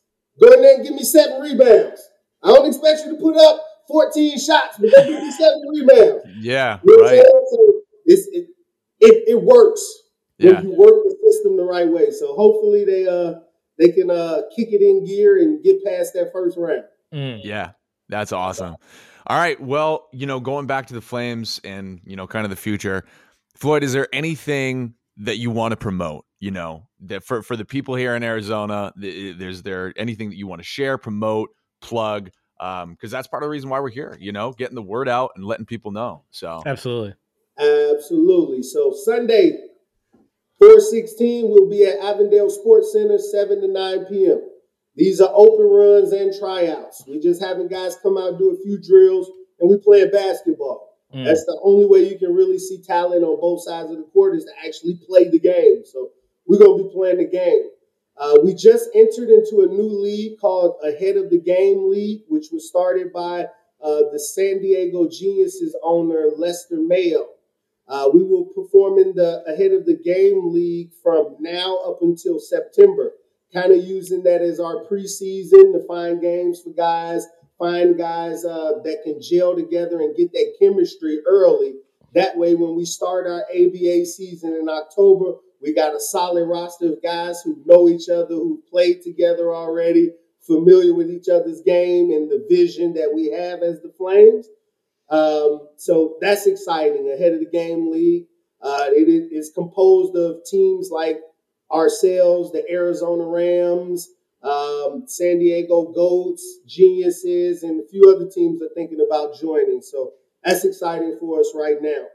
go 0.42 0.52
in 0.54 0.62
there 0.62 0.76
and 0.76 0.84
give 0.84 0.94
me 0.94 1.04
seven 1.04 1.42
rebounds. 1.42 2.02
I 2.44 2.54
don't 2.54 2.68
expect 2.68 3.06
you 3.06 3.16
to 3.16 3.22
put 3.22 3.38
up 3.38 3.62
14 3.90 4.40
shots, 4.40 4.78
but 4.80 4.92
go 4.96 5.06
give 5.08 5.22
me 5.22 5.32
seven 5.32 5.62
rebounds. 5.74 6.24
Yeah. 6.40 6.80
You 6.86 6.98
know 6.98 7.04
Right. 7.04 7.26
So 7.26 7.74
it's 8.06 8.28
it, 8.32 8.48
it 9.02 9.24
it 9.28 9.42
works 9.42 9.84
Yeah. 10.38 10.54
when 10.54 10.70
you 10.70 10.78
work 10.78 10.94
the 11.04 11.16
system 11.32 11.58
the 11.58 11.64
right 11.66 11.88
way. 11.90 12.12
So 12.12 12.36
hopefully 12.36 12.86
they 12.86 13.06
uh 13.08 13.40
they 13.78 13.90
can 13.92 14.10
uh 14.10 14.44
kick 14.56 14.70
it 14.72 14.82
in 14.82 15.06
gear 15.06 15.38
and 15.40 15.62
get 15.64 15.84
past 15.84 16.14
that 16.14 16.32
first 16.32 16.58
round. 16.58 16.84
Mm. 17.14 17.42
Yeah, 17.44 17.72
that's 18.08 18.32
awesome. 18.32 18.76
All 19.28 19.38
right. 19.38 19.60
Well, 19.60 20.08
you 20.14 20.26
know, 20.26 20.40
going 20.40 20.66
back 20.68 20.88
to 20.88 20.94
the 20.94 21.02
Flames 21.02 21.60
and, 21.64 22.00
you 22.04 22.16
know, 22.16 22.26
kind 22.28 22.46
of 22.46 22.50
the 22.50 22.56
future, 22.56 23.06
Floyd, 23.56 23.84
is 23.84 23.94
there 23.94 24.08
anything 24.14 24.96
that 25.18 25.38
you 25.38 25.52
want 25.52 25.72
to 25.72 25.78
promote, 25.78 26.26
you 26.40 26.50
know, 26.50 26.88
that 27.02 27.24
for, 27.24 27.44
for 27.44 27.56
the 27.56 27.66
people 27.66 27.94
here 27.96 28.16
in 28.16 28.24
Arizona, 28.24 28.92
th- 29.00 29.38
there's 29.38 29.62
there 29.62 29.94
anything 29.98 30.30
that 30.30 30.38
you 30.38 30.48
want 30.48 30.62
to 30.62 30.66
share, 30.66 30.98
promote, 30.98 31.50
plug? 31.82 32.30
Um, 32.60 32.91
because 32.91 33.10
that's 33.10 33.28
part 33.28 33.43
of 33.43 33.47
the 33.47 33.51
reason 33.51 33.70
why 33.70 33.80
we're 33.80 33.89
here, 33.89 34.18
you 34.20 34.32
know, 34.32 34.51
getting 34.51 34.76
the 34.76 34.82
word 34.82 35.07
out 35.07 35.32
and 35.36 35.45
letting 35.45 35.66
people 35.66 35.91
know. 35.91 36.24
So 36.30 36.62
Absolutely. 36.66 37.14
Absolutely. 37.57 38.64
So 38.64 38.93
Sunday, 38.93 39.57
416 40.60 41.49
we'll 41.49 41.70
be 41.70 41.86
at 41.86 41.99
Avondale 41.99 42.49
Sports 42.49 42.91
Center, 42.91 43.18
7 43.18 43.62
to 43.62 43.68
9 43.68 44.05
p.m. 44.05 44.41
These 44.95 45.22
are 45.22 45.32
open 45.34 45.66
runs 45.68 46.12
and 46.12 46.34
tryouts. 46.38 47.05
We 47.07 47.20
just 47.20 47.41
having 47.41 47.70
guys 47.70 47.95
come 48.03 48.18
out 48.18 48.38
do 48.38 48.51
a 48.51 48.64
few 48.64 48.78
drills 48.82 49.32
and 49.60 49.70
we 49.70 49.78
play 49.78 50.07
basketball. 50.10 50.97
Mm. 51.16 51.26
That's 51.26 51.45
the 51.45 51.60
only 51.64 51.86
way 51.86 52.10
you 52.10 52.20
can 52.20 52.34
really 52.34 52.60
see 52.60 52.82
talent 52.82 53.24
on 53.24 53.39
both 53.39 53.64
sides 53.64 53.91
of 53.91 53.97
the 53.97 54.03
court 54.14 54.36
is 54.36 54.45
to 54.45 54.51
actually 54.66 54.99
play 55.07 55.30
the 55.30 55.39
game. 55.39 55.84
So 55.86 56.10
we're 56.45 56.60
gonna 56.60 56.84
be 56.84 56.89
playing 56.93 57.18
the 57.18 57.28
game. 57.28 57.70
Uh, 58.20 58.38
we 58.44 58.54
just 58.54 58.90
entered 58.94 59.30
into 59.30 59.62
a 59.62 59.74
new 59.74 59.88
league 59.88 60.38
called 60.40 60.76
Ahead 60.84 61.16
of 61.16 61.30
the 61.30 61.40
Game 61.40 61.90
League, 61.90 62.24
which 62.28 62.48
was 62.52 62.68
started 62.68 63.14
by 63.14 63.44
uh, 63.82 64.02
the 64.12 64.20
San 64.20 64.60
Diego 64.62 65.08
Geniuses 65.08 65.76
owner 65.82 66.28
Lester 66.36 66.76
Mayo. 66.78 67.28
Uh, 67.88 68.10
we 68.14 68.24
will 68.24 68.46
perform 68.54 69.00
in 69.00 69.16
the 69.16 69.42
Ahead 69.48 69.72
of 69.72 69.86
the 69.86 69.96
Game 69.96 70.54
League 70.54 70.92
from 71.02 71.38
now 71.40 71.78
up 71.88 72.00
until 72.02 72.40
September, 72.40 73.14
kind 73.54 73.72
of 73.72 73.86
using 73.86 74.22
that 74.24 74.42
as 74.42 74.60
our 74.60 74.84
preseason 74.84 75.72
to 75.72 75.84
find 75.88 76.22
games 76.22 76.62
for 76.62 76.72
guys, 76.72 77.26
find 77.58 77.98
guys 77.98 78.44
uh, 78.44 78.74
that 78.84 79.02
can 79.06 79.22
gel 79.22 79.56
together 79.56 80.02
and 80.02 80.16
get 80.18 80.34
that 80.34 80.56
chemistry 80.60 81.20
early. 81.26 81.76
That 82.16 82.38
way, 82.38 82.54
when 82.56 82.76
we 82.76 82.84
start 82.86 83.28
our 83.28 83.44
ABA 83.44 84.06
season 84.06 84.56
in 84.56 84.68
October, 84.68 85.36
we 85.62 85.74
got 85.74 85.95
a 85.95 85.99
solid 85.99 86.45
roster 86.45 86.93
of 86.93 87.03
guys 87.03 87.41
who 87.41 87.62
know 87.66 87.89
each 87.89 88.10
other, 88.10 88.36
who 88.36 88.64
played 88.70 89.01
together 89.01 89.53
already, 89.53 90.12
familiar 90.45 90.93
with 90.93 91.10
each 91.10 91.28
other's 91.30 91.62
game 91.62 92.12
and 92.12 92.30
the 92.30 92.45
vision 92.49 92.93
that 92.93 93.12
we 93.14 93.32
have 93.32 93.62
as 93.62 93.82
the 93.82 93.91
Flames. 93.97 94.47
Um, 95.10 95.68
so 95.78 96.18
that's 96.22 96.47
exciting. 96.47 97.12
Ahead 97.12 97.34
of 97.34 97.39
the 97.39 97.49
game 97.51 97.91
league, 97.91 98.26
uh, 98.62 98.88
it 98.89 99.10
is 99.32 99.51
composed 99.53 100.16
of 100.16 100.43
teams 100.45 100.89
like 100.91 101.20
ourselves, 101.72 102.51
the 102.51 102.64
Arizona 102.70 103.26
Rams, 103.26 104.10
um, 104.43 105.03
San 105.07 105.39
Diego 105.39 105.91
Goats, 105.93 106.60
Geniuses, 106.66 107.64
and 107.64 107.82
a 107.82 107.88
few 107.88 108.03
other 108.16 108.30
teams 108.30 108.62
are 108.62 108.70
thinking 108.74 109.05
about 109.05 109.36
joining. 109.39 109.82
So 109.82 110.14
that's 110.43 110.64
exciting 110.64 111.18
for 111.20 111.39
us 111.39 111.51
right 111.55 111.78
now. 111.82 112.05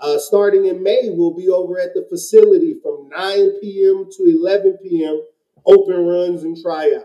Uh, 0.00 0.18
starting 0.18 0.66
in 0.66 0.82
May, 0.82 1.10
we'll 1.10 1.34
be 1.34 1.48
over 1.48 1.80
at 1.80 1.94
the 1.94 2.06
facility 2.08 2.76
from 2.82 3.08
9 3.08 3.60
p.m. 3.60 4.08
to 4.16 4.38
11 4.40 4.78
p.m. 4.82 5.20
Open 5.66 6.06
runs 6.06 6.44
and 6.44 6.56
tryouts. 6.60 7.04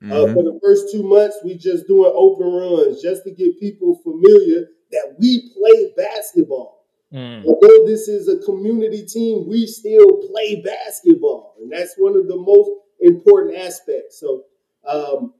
Uh, 0.00 0.06
mhm. 0.06 0.34
for 0.34 0.44
the 0.44 0.60
first 0.62 0.92
two 0.92 1.02
months, 1.02 1.38
we 1.44 1.54
just 1.54 1.88
doing 1.88 2.12
open 2.14 2.46
runs 2.46 3.02
just 3.02 3.24
to 3.24 3.32
get 3.32 3.58
people 3.58 4.00
familiar 4.04 4.68
that 4.92 5.16
we 5.18 5.50
play 5.52 5.92
basketball. 5.96 6.84
Mm. 7.12 7.44
Although 7.44 7.84
this 7.84 8.06
is 8.06 8.28
a 8.28 8.38
community 8.44 9.04
team, 9.04 9.48
we 9.48 9.66
still 9.66 10.18
play 10.30 10.62
basketball, 10.62 11.56
and 11.60 11.72
that's 11.72 11.94
one 11.96 12.16
of 12.16 12.28
the 12.28 12.36
most 12.36 12.70
important 13.00 13.56
aspects. 13.56 14.20
So, 14.20 14.44
um, 14.86 15.34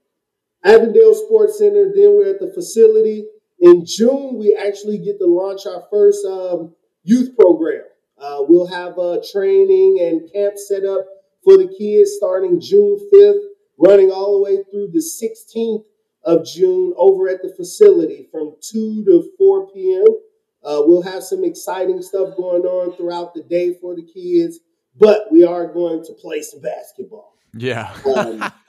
Avondale 0.65 1.15
Sports 1.15 1.59
Center. 1.59 1.93
Then 1.95 2.17
we're 2.17 2.31
at 2.31 2.41
the 2.41 2.53
facility. 2.53 3.27
In 3.61 3.85
June, 3.87 4.39
we 4.39 4.59
actually 4.61 4.99
get 4.99 5.19
to 5.19 5.27
launch 5.27 5.67
our 5.67 5.85
first 5.91 6.25
um, 6.27 6.75
youth 7.09 7.37
program. 7.39 7.83
Uh, 8.19 8.39
we'll 8.49 8.67
have 8.67 8.99
uh, 8.99 9.19
training 9.33 9.99
and 10.03 10.31
camp 10.33 10.55
set 10.57 10.85
up 10.85 11.07
for 11.45 11.57
the 11.57 11.69
kids 11.79 12.13
starting 12.17 12.61
June 12.61 12.99
5th, 13.13 13.41
running 13.79 14.11
all 14.11 14.37
the 14.39 14.45
way 14.45 14.63
through 14.71 14.89
the 14.93 14.99
16th 14.99 15.85
of 16.25 16.45
June 16.45 16.93
over 16.97 17.29
at 17.29 17.41
the 17.43 17.53
facility 17.57 18.29
from 18.31 18.55
2 18.61 19.05
to 19.05 19.31
4 19.39 19.71
p.m. 19.73 20.05
Uh, 20.65 20.83
we'll 20.85 21.03
have 21.03 21.23
some 21.23 21.45
exciting 21.45 22.03
stuff 22.03 22.37
going 22.37 22.63
on 22.63 22.97
throughout 22.97 23.33
the 23.35 23.43
day 23.45 23.73
for 23.81 23.95
the 23.95 24.03
kids, 24.03 24.59
but 24.99 25.31
we 25.31 25.45
are 25.45 25.73
going 25.73 26.05
to 26.05 26.13
play 26.15 26.43
some 26.43 26.61
basketball. 26.61 27.35
yeah. 27.57 27.95
Um, 28.05 28.43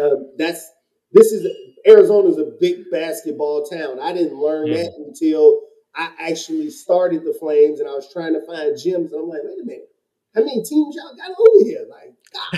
um, 0.00 0.32
that's 0.36 0.68
this 1.12 1.30
is 1.30 1.46
Arizona's 1.86 2.38
a 2.38 2.52
big 2.60 2.90
basketball 2.90 3.64
town. 3.66 4.00
I 4.00 4.12
didn't 4.12 4.38
learn 4.38 4.68
Mhm. 4.68 4.74
that 4.74 4.92
until 5.06 5.60
I 5.94 6.10
actually 6.18 6.70
started 6.70 7.24
the 7.24 7.34
Flames, 7.38 7.78
and 7.80 7.88
I 7.88 7.92
was 7.92 8.12
trying 8.12 8.34
to 8.34 8.44
find 8.46 8.74
gyms, 8.74 9.12
and 9.12 9.14
I'm 9.14 9.28
like, 9.28 9.42
wait 9.44 9.60
a 9.60 9.64
minute, 9.64 9.88
how 10.34 10.40
many 10.40 10.62
teams 10.62 10.96
y'all 10.96 11.14
got 11.14 11.30
over 11.38 11.64
here? 11.64 11.84
Like, 11.90 12.14
God, 12.32 12.50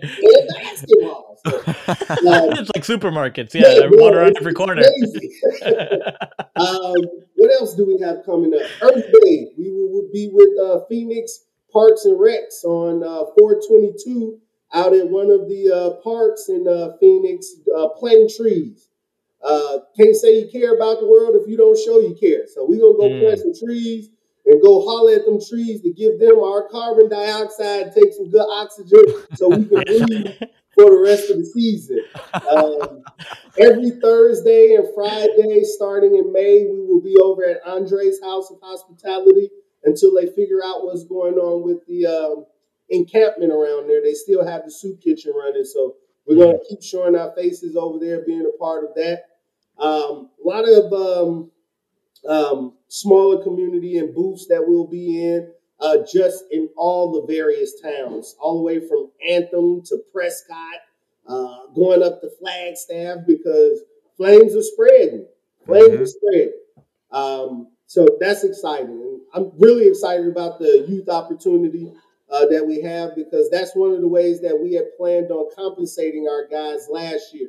play 0.00 0.48
basketball. 0.62 1.28
So, 1.46 1.56
um, 1.56 1.64
it's 2.52 2.68
like 2.74 2.84
supermarkets. 2.84 3.54
Yeah, 3.54 3.62
there's 3.62 3.96
one 3.96 4.14
around 4.14 4.36
every 4.36 4.52
corner. 4.52 4.74
um, 4.74 4.82
what 7.34 7.50
else 7.58 7.74
do 7.74 7.86
we 7.86 7.98
have 8.04 8.26
coming 8.26 8.52
up? 8.54 8.60
Earth 8.82 9.06
Day. 9.24 9.52
We 9.56 9.72
will, 9.72 10.06
be 10.12 10.28
with 10.30 10.50
uh, 10.60 10.80
Phoenix 10.88 11.46
Parks 11.72 12.04
and 12.04 12.20
Recs 12.20 12.62
on 12.64 13.02
uh, 13.02 13.24
422 13.38 14.38
out 14.74 14.92
at 14.92 15.08
one 15.08 15.30
of 15.30 15.48
the 15.48 15.72
uh, 15.72 15.92
parks 16.02 16.48
in 16.48 16.68
uh, 16.68 16.98
Phoenix, 17.00 17.46
uh, 17.76 17.88
planting 17.98 18.28
trees. 18.36 18.89
Uh, 19.42 19.78
can't 19.96 20.14
say 20.14 20.40
you 20.40 20.50
care 20.50 20.74
about 20.74 21.00
the 21.00 21.06
world 21.06 21.34
if 21.34 21.48
you 21.48 21.56
don't 21.56 21.78
show 21.78 22.00
you 22.00 22.14
care. 22.18 22.46
So 22.46 22.66
we're 22.68 22.80
gonna 22.80 22.98
go 22.98 23.08
mm. 23.08 23.20
plant 23.20 23.40
some 23.40 23.54
trees 23.66 24.10
and 24.46 24.62
go 24.62 24.84
holler 24.84 25.14
at 25.14 25.24
them 25.24 25.38
trees 25.40 25.80
to 25.82 25.92
give 25.92 26.18
them 26.18 26.38
our 26.40 26.68
carbon 26.68 27.08
dioxide, 27.08 27.94
take 27.94 28.12
some 28.12 28.30
good 28.30 28.46
oxygen, 28.50 29.04
so 29.34 29.48
we 29.48 29.64
can 29.64 29.82
breathe 29.86 30.34
for 30.74 30.90
the 30.90 31.02
rest 31.02 31.30
of 31.30 31.38
the 31.38 31.44
season. 31.44 32.00
Um, 32.50 33.02
every 33.58 33.90
Thursday 34.02 34.74
and 34.74 34.86
Friday, 34.94 35.62
starting 35.64 36.16
in 36.16 36.32
May, 36.32 36.66
we 36.66 36.86
will 36.86 37.00
be 37.00 37.16
over 37.16 37.44
at 37.44 37.66
Andre's 37.66 38.20
House 38.22 38.50
of 38.50 38.58
Hospitality 38.62 39.50
until 39.84 40.14
they 40.14 40.26
figure 40.26 40.60
out 40.64 40.84
what's 40.84 41.04
going 41.04 41.34
on 41.34 41.64
with 41.64 41.86
the 41.86 42.06
um, 42.06 42.44
encampment 42.88 43.52
around 43.52 43.88
there. 43.88 44.02
They 44.02 44.14
still 44.14 44.44
have 44.46 44.64
the 44.64 44.70
soup 44.70 45.00
kitchen 45.02 45.32
running, 45.36 45.64
so 45.64 45.96
we're 46.26 46.36
going 46.36 46.58
to 46.58 46.64
keep 46.68 46.82
showing 46.82 47.16
our 47.16 47.32
faces 47.34 47.76
over 47.76 47.98
there, 47.98 48.24
being 48.24 48.46
a 48.46 48.58
part 48.58 48.84
of 48.84 48.94
that. 48.96 49.24
Um, 49.80 50.28
a 50.44 50.48
lot 50.48 50.68
of 50.68 50.92
um, 50.92 51.50
um, 52.28 52.74
smaller 52.88 53.42
community 53.42 53.98
and 53.98 54.14
booths 54.14 54.46
that 54.48 54.62
we'll 54.66 54.86
be 54.86 55.24
in, 55.24 55.50
uh, 55.80 55.98
just 56.12 56.44
in 56.50 56.68
all 56.76 57.12
the 57.12 57.32
various 57.32 57.80
towns, 57.80 58.36
all 58.38 58.58
the 58.58 58.62
way 58.62 58.86
from 58.86 59.10
Anthem 59.26 59.82
to 59.86 59.98
Prescott, 60.12 60.80
uh, 61.26 61.66
going 61.74 62.02
up 62.02 62.20
to 62.20 62.30
Flagstaff 62.38 63.18
because 63.26 63.80
flames 64.16 64.54
are 64.54 64.62
spreading. 64.62 65.26
Flames 65.64 65.90
mm-hmm. 65.90 66.02
are 66.02 66.06
spreading. 66.06 66.52
Um, 67.10 67.68
so 67.86 68.06
that's 68.20 68.44
exciting. 68.44 69.20
I'm 69.34 69.52
really 69.58 69.88
excited 69.88 70.26
about 70.26 70.58
the 70.58 70.84
youth 70.88 71.08
opportunity 71.08 71.92
uh, 72.30 72.46
that 72.46 72.64
we 72.66 72.80
have 72.82 73.16
because 73.16 73.48
that's 73.50 73.74
one 73.74 73.92
of 73.92 74.00
the 74.00 74.08
ways 74.08 74.40
that 74.42 74.58
we 74.60 74.74
had 74.74 74.96
planned 74.96 75.30
on 75.30 75.50
compensating 75.56 76.28
our 76.28 76.46
guys 76.46 76.88
last 76.90 77.34
year. 77.34 77.48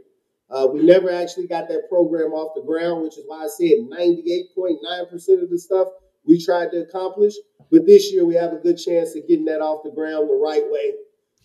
Uh, 0.51 0.67
we 0.67 0.83
never 0.83 1.09
actually 1.09 1.47
got 1.47 1.69
that 1.69 1.87
program 1.89 2.33
off 2.33 2.53
the 2.55 2.61
ground, 2.61 3.03
which 3.03 3.17
is 3.17 3.23
why 3.25 3.45
I 3.45 3.47
said 3.47 3.87
98.9% 3.89 5.43
of 5.43 5.49
the 5.49 5.57
stuff 5.57 5.87
we 6.25 6.43
tried 6.43 6.71
to 6.71 6.81
accomplish. 6.81 7.33
But 7.71 7.85
this 7.85 8.11
year, 8.11 8.25
we 8.25 8.35
have 8.35 8.51
a 8.51 8.57
good 8.57 8.77
chance 8.77 9.15
of 9.15 9.27
getting 9.27 9.45
that 9.45 9.61
off 9.61 9.83
the 9.83 9.91
ground 9.91 10.29
the 10.29 10.35
right 10.35 10.63
way. 10.69 10.93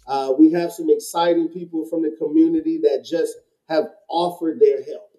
Uh, 0.09 0.33
we 0.37 0.53
have 0.53 0.73
some 0.73 0.91
exciting 0.91 1.49
people 1.49 1.87
from 1.89 2.03
the 2.03 2.17
community 2.19 2.81
that 2.83 3.05
just 3.09 3.35
have 3.69 3.85
offered 4.09 4.59
their 4.61 4.83
help. 4.85 5.11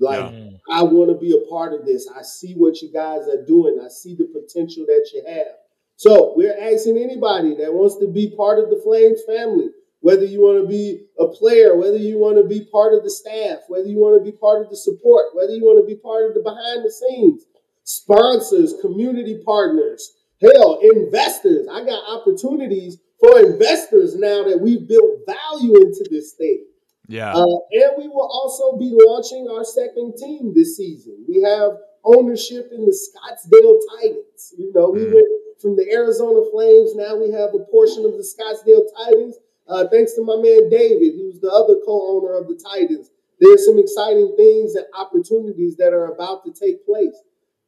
Like, 0.00 0.32
yeah. 0.32 0.50
I 0.70 0.82
want 0.82 1.10
to 1.10 1.16
be 1.16 1.32
a 1.32 1.48
part 1.48 1.72
of 1.72 1.86
this. 1.86 2.08
I 2.14 2.22
see 2.22 2.54
what 2.54 2.80
you 2.80 2.90
guys 2.92 3.28
are 3.28 3.44
doing. 3.44 3.78
I 3.82 3.88
see 3.88 4.14
the 4.14 4.24
potential 4.24 4.84
that 4.86 5.10
you 5.12 5.22
have. 5.26 5.54
So 5.96 6.34
we're 6.36 6.58
asking 6.58 6.98
anybody 6.98 7.54
that 7.56 7.72
wants 7.72 7.98
to 7.98 8.10
be 8.10 8.34
part 8.36 8.58
of 8.58 8.70
the 8.70 8.80
Flames 8.82 9.20
family 9.26 9.68
whether 10.04 10.26
you 10.26 10.42
want 10.42 10.60
to 10.60 10.68
be 10.68 11.00
a 11.18 11.26
player, 11.26 11.74
whether 11.74 11.96
you 11.96 12.18
want 12.18 12.36
to 12.36 12.44
be 12.44 12.68
part 12.68 12.92
of 12.92 13.02
the 13.02 13.08
staff, 13.08 13.64
whether 13.68 13.88
you 13.88 13.96
want 13.96 14.20
to 14.20 14.22
be 14.22 14.36
part 14.36 14.60
of 14.60 14.68
the 14.68 14.76
support, 14.76 15.32
whether 15.32 15.56
you 15.56 15.64
want 15.64 15.80
to 15.80 15.88
be 15.88 15.96
part 15.96 16.28
of 16.28 16.36
the 16.36 16.44
behind 16.44 16.84
the 16.84 16.92
scenes, 16.92 17.48
sponsors, 17.84 18.74
community 18.84 19.40
partners, 19.46 20.12
hell, 20.44 20.78
investors. 20.92 21.64
I 21.72 21.88
got 21.88 22.04
opportunities 22.04 23.00
for 23.16 23.40
investors 23.40 24.14
now 24.14 24.44
that 24.44 24.60
we've 24.60 24.86
built 24.86 25.24
value 25.24 25.72
into 25.80 26.04
this 26.12 26.36
thing. 26.36 26.68
Yeah. 27.08 27.32
Uh, 27.32 27.56
and 27.72 27.96
we 27.96 28.04
will 28.04 28.28
also 28.28 28.76
be 28.76 28.92
launching 28.92 29.48
our 29.48 29.64
second 29.64 30.20
team 30.20 30.52
this 30.52 30.76
season. 30.76 31.24
We 31.26 31.40
have 31.48 31.80
ownership 32.04 32.68
in 32.76 32.84
the 32.84 32.92
Scottsdale 32.92 33.80
Titans. 33.96 34.52
You 34.58 34.70
know, 34.74 34.90
we 34.90 35.00
mm. 35.00 35.16
went 35.16 35.32
from 35.62 35.76
the 35.76 35.88
Arizona 35.88 36.44
Flames. 36.52 36.92
Now 36.94 37.16
we 37.16 37.32
have 37.32 37.56
a 37.56 37.64
portion 37.72 38.04
of 38.04 38.12
the 38.20 38.26
Scottsdale 38.28 38.84
Titans. 39.00 39.40
Uh, 39.68 39.86
thanks 39.90 40.14
to 40.14 40.22
my 40.22 40.36
man 40.36 40.68
David, 40.68 41.14
who's 41.14 41.40
the 41.40 41.50
other 41.50 41.76
co-owner 41.86 42.34
of 42.34 42.48
the 42.48 42.54
Titans. 42.54 43.10
There's 43.40 43.64
some 43.64 43.78
exciting 43.78 44.34
things 44.36 44.74
and 44.74 44.86
opportunities 44.96 45.76
that 45.76 45.92
are 45.92 46.12
about 46.12 46.44
to 46.44 46.52
take 46.52 46.84
place. 46.86 47.16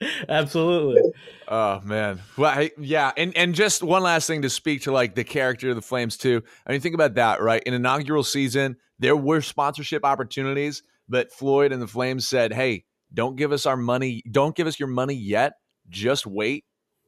Absolutely. 0.28 1.02
Oh 1.48 1.80
man. 1.82 2.20
Well, 2.36 2.50
I, 2.50 2.70
yeah, 2.78 3.12
and 3.16 3.36
and 3.36 3.54
just 3.54 3.82
one 3.82 4.02
last 4.02 4.26
thing 4.26 4.42
to 4.42 4.50
speak 4.50 4.82
to 4.82 4.92
like 4.92 5.14
the 5.14 5.24
character 5.24 5.70
of 5.70 5.76
the 5.76 5.82
Flames 5.82 6.16
too. 6.16 6.42
I 6.66 6.72
mean, 6.72 6.80
think 6.80 6.94
about 6.94 7.14
that, 7.14 7.40
right? 7.42 7.62
In 7.64 7.74
inaugural 7.74 8.22
season, 8.22 8.76
there 8.98 9.16
were 9.16 9.40
sponsorship 9.40 10.04
opportunities 10.04 10.82
but 11.08 11.32
Floyd 11.32 11.72
and 11.72 11.80
the 11.80 11.86
Flames 11.86 12.26
said, 12.28 12.52
"Hey, 12.52 12.84
don't 13.12 13.36
give 13.36 13.52
us 13.52 13.66
our 13.66 13.76
money. 13.76 14.22
Don't 14.30 14.56
give 14.56 14.66
us 14.66 14.78
your 14.78 14.88
money 14.88 15.14
yet. 15.14 15.54
Just 15.88 16.26
wait 16.26 16.64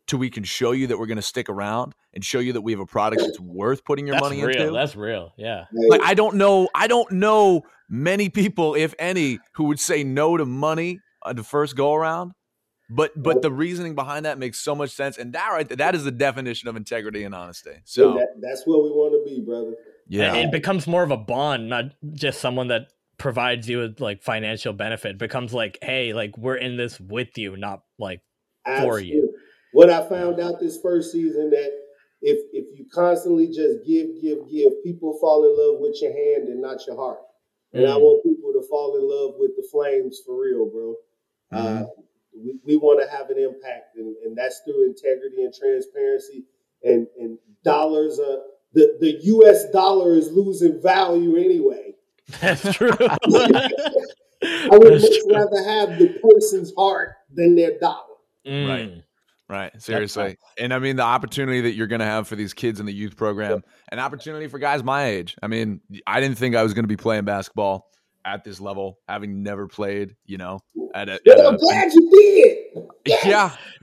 till 0.06 0.18
we 0.18 0.30
can 0.30 0.44
show 0.44 0.70
you 0.70 0.86
that 0.86 0.98
we're 0.98 1.06
going 1.06 1.16
to 1.16 1.22
stick 1.22 1.48
around 1.48 1.94
and 2.14 2.24
show 2.24 2.38
you 2.38 2.52
that 2.52 2.60
we 2.60 2.72
have 2.72 2.80
a 2.80 2.86
product 2.86 3.22
that's 3.22 3.40
worth 3.40 3.84
putting 3.84 4.06
your 4.06 4.14
that's 4.14 4.24
money 4.24 4.44
real. 4.44 4.60
into." 4.60 4.72
That's 4.72 4.96
real. 4.96 5.32
Yeah. 5.36 5.64
Like 5.72 6.02
I 6.02 6.14
don't 6.14 6.36
know. 6.36 6.68
I 6.74 6.86
don't 6.86 7.10
know 7.12 7.62
many 7.88 8.28
people, 8.28 8.74
if 8.74 8.94
any, 8.98 9.38
who 9.54 9.64
would 9.64 9.80
say 9.80 10.04
no 10.04 10.36
to 10.36 10.44
money 10.44 11.00
on 11.22 11.36
the 11.36 11.44
first 11.44 11.76
go 11.76 11.94
around. 11.94 12.32
But 12.88 13.20
but 13.20 13.42
the 13.42 13.50
reasoning 13.50 13.96
behind 13.96 14.26
that 14.26 14.38
makes 14.38 14.60
so 14.60 14.74
much 14.74 14.90
sense, 14.90 15.18
and 15.18 15.32
that 15.32 15.48
right 15.50 15.68
that 15.68 15.96
is 15.96 16.04
the 16.04 16.12
definition 16.12 16.68
of 16.68 16.76
integrity 16.76 17.24
and 17.24 17.34
honesty. 17.34 17.72
So 17.84 18.14
that, 18.14 18.28
that's 18.40 18.64
where 18.64 18.78
we 18.78 18.90
want 18.90 19.12
to 19.12 19.28
be, 19.28 19.40
brother. 19.40 19.74
Yeah, 20.06 20.36
it 20.36 20.52
becomes 20.52 20.86
more 20.86 21.02
of 21.02 21.10
a 21.10 21.16
bond, 21.16 21.68
not 21.68 21.86
just 22.12 22.40
someone 22.40 22.68
that 22.68 22.92
provides 23.18 23.68
you 23.68 23.78
with 23.78 24.00
like 24.00 24.22
financial 24.22 24.72
benefit 24.72 25.18
becomes 25.18 25.54
like 25.54 25.78
hey 25.82 26.12
like 26.12 26.36
we're 26.36 26.56
in 26.56 26.76
this 26.76 27.00
with 27.00 27.36
you 27.38 27.56
not 27.56 27.82
like 27.98 28.20
Absolutely. 28.66 28.90
for 28.90 29.04
you 29.04 29.34
what 29.72 29.90
i 29.90 30.06
found 30.08 30.40
out 30.40 30.60
this 30.60 30.78
first 30.80 31.12
season 31.12 31.50
that 31.50 31.70
if 32.20 32.38
if 32.52 32.78
you 32.78 32.86
constantly 32.92 33.46
just 33.46 33.86
give 33.86 34.08
give 34.20 34.38
give 34.50 34.72
people 34.84 35.18
fall 35.20 35.44
in 35.44 35.56
love 35.56 35.80
with 35.80 35.96
your 36.02 36.12
hand 36.12 36.48
and 36.48 36.60
not 36.60 36.86
your 36.86 36.96
heart 36.96 37.20
and 37.72 37.84
mm. 37.84 37.90
i 37.90 37.96
want 37.96 38.22
people 38.22 38.52
to 38.52 38.66
fall 38.68 38.96
in 38.96 39.08
love 39.08 39.34
with 39.38 39.52
the 39.56 39.66
flames 39.70 40.20
for 40.24 40.40
real 40.40 40.66
bro 40.66 40.94
mm. 41.52 41.82
uh, 41.82 41.86
we, 42.34 42.54
we 42.66 42.76
want 42.76 43.00
to 43.02 43.16
have 43.16 43.30
an 43.30 43.38
impact 43.38 43.96
and, 43.96 44.14
and 44.24 44.36
that's 44.36 44.60
through 44.64 44.86
integrity 44.86 45.42
and 45.42 45.54
transparency 45.54 46.44
and 46.84 47.06
and 47.18 47.38
dollars 47.64 48.20
are 48.20 48.40
the 48.76 48.96
the 49.00 49.18
U.S. 49.24 49.70
dollar 49.70 50.14
is 50.14 50.30
losing 50.30 50.80
value 50.80 51.36
anyway. 51.36 51.94
That's 52.40 52.74
true. 52.74 52.90
I 53.00 53.18
would 53.26 54.92
That's 54.92 55.02
much 55.02 55.20
true. 55.22 55.34
rather 55.34 55.64
have 55.64 55.98
the 55.98 56.18
person's 56.22 56.72
heart 56.76 57.14
than 57.32 57.54
their 57.54 57.78
dollar. 57.78 58.02
Mm. 58.46 58.68
Right. 58.68 59.02
Right. 59.48 59.80
Seriously. 59.80 60.36
And 60.58 60.74
I 60.74 60.80
mean, 60.80 60.96
the 60.96 61.04
opportunity 61.04 61.60
that 61.60 61.74
you're 61.74 61.86
going 61.86 62.00
to 62.00 62.06
have 62.06 62.26
for 62.26 62.34
these 62.34 62.52
kids 62.52 62.80
in 62.80 62.86
the 62.86 62.92
youth 62.92 63.16
program, 63.16 63.62
an 63.92 64.00
opportunity 64.00 64.48
for 64.48 64.58
guys 64.58 64.82
my 64.82 65.04
age. 65.04 65.36
I 65.40 65.46
mean, 65.46 65.80
I 66.06 66.20
didn't 66.20 66.36
think 66.36 66.56
I 66.56 66.64
was 66.64 66.74
going 66.74 66.82
to 66.82 66.88
be 66.88 66.96
playing 66.96 67.26
basketball 67.26 67.88
at 68.24 68.42
this 68.42 68.60
level, 68.60 68.98
having 69.08 69.44
never 69.44 69.68
played, 69.68 70.16
you 70.26 70.36
know, 70.36 70.58
at 70.94 71.08
a, 71.08 71.12
at 71.14 71.46
I'm 71.46 71.54
a, 71.54 71.58
glad 71.58 71.92
you 71.92 72.10
did. 72.10 72.55
Yes. 73.06 73.24
Yeah. 73.24 73.56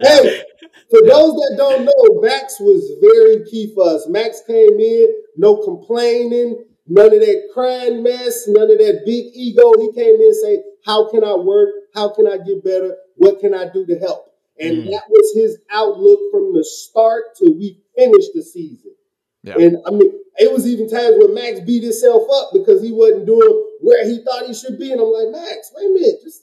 hey, 0.00 0.42
for 0.90 1.00
those 1.02 1.34
that 1.34 1.54
don't 1.56 1.84
know, 1.84 2.20
Max 2.20 2.58
was 2.58 2.90
very 3.00 3.44
key 3.50 3.72
for 3.74 3.94
us. 3.94 4.06
Max 4.08 4.42
came 4.46 4.80
in, 4.80 5.06
no 5.36 5.56
complaining, 5.62 6.64
none 6.86 7.12
of 7.12 7.20
that 7.20 7.48
crying 7.52 8.02
mess, 8.02 8.44
none 8.48 8.70
of 8.70 8.78
that 8.78 9.02
big 9.04 9.26
ego. 9.34 9.72
He 9.78 9.92
came 9.92 10.16
in 10.16 10.22
and 10.22 10.36
say, 10.36 10.62
how 10.84 11.10
can 11.10 11.22
I 11.24 11.34
work? 11.34 11.70
How 11.94 12.08
can 12.08 12.26
I 12.26 12.38
get 12.38 12.64
better? 12.64 12.96
What 13.16 13.40
can 13.40 13.54
I 13.54 13.68
do 13.68 13.84
to 13.86 13.98
help? 13.98 14.26
And 14.58 14.78
mm. 14.78 14.90
that 14.90 15.04
was 15.08 15.34
his 15.36 15.58
outlook 15.70 16.20
from 16.32 16.54
the 16.54 16.64
start 16.64 17.36
till 17.38 17.54
we 17.54 17.80
finished 17.96 18.30
the 18.34 18.42
season. 18.42 18.94
Yeah. 19.42 19.54
And 19.58 19.76
I 19.86 19.90
mean, 19.90 20.12
it 20.36 20.52
was 20.52 20.66
even 20.66 20.88
times 20.88 21.16
when 21.18 21.34
Max 21.34 21.60
beat 21.60 21.82
himself 21.82 22.24
up 22.32 22.50
because 22.52 22.82
he 22.82 22.92
wasn't 22.92 23.26
doing 23.26 23.64
where 23.80 24.06
he 24.06 24.22
thought 24.24 24.46
he 24.46 24.54
should 24.54 24.78
be. 24.78 24.90
And 24.92 25.00
I'm 25.00 25.12
like, 25.12 25.30
Max, 25.30 25.72
wait 25.76 25.86
a 25.86 25.94
minute, 25.94 26.22
just 26.22 26.42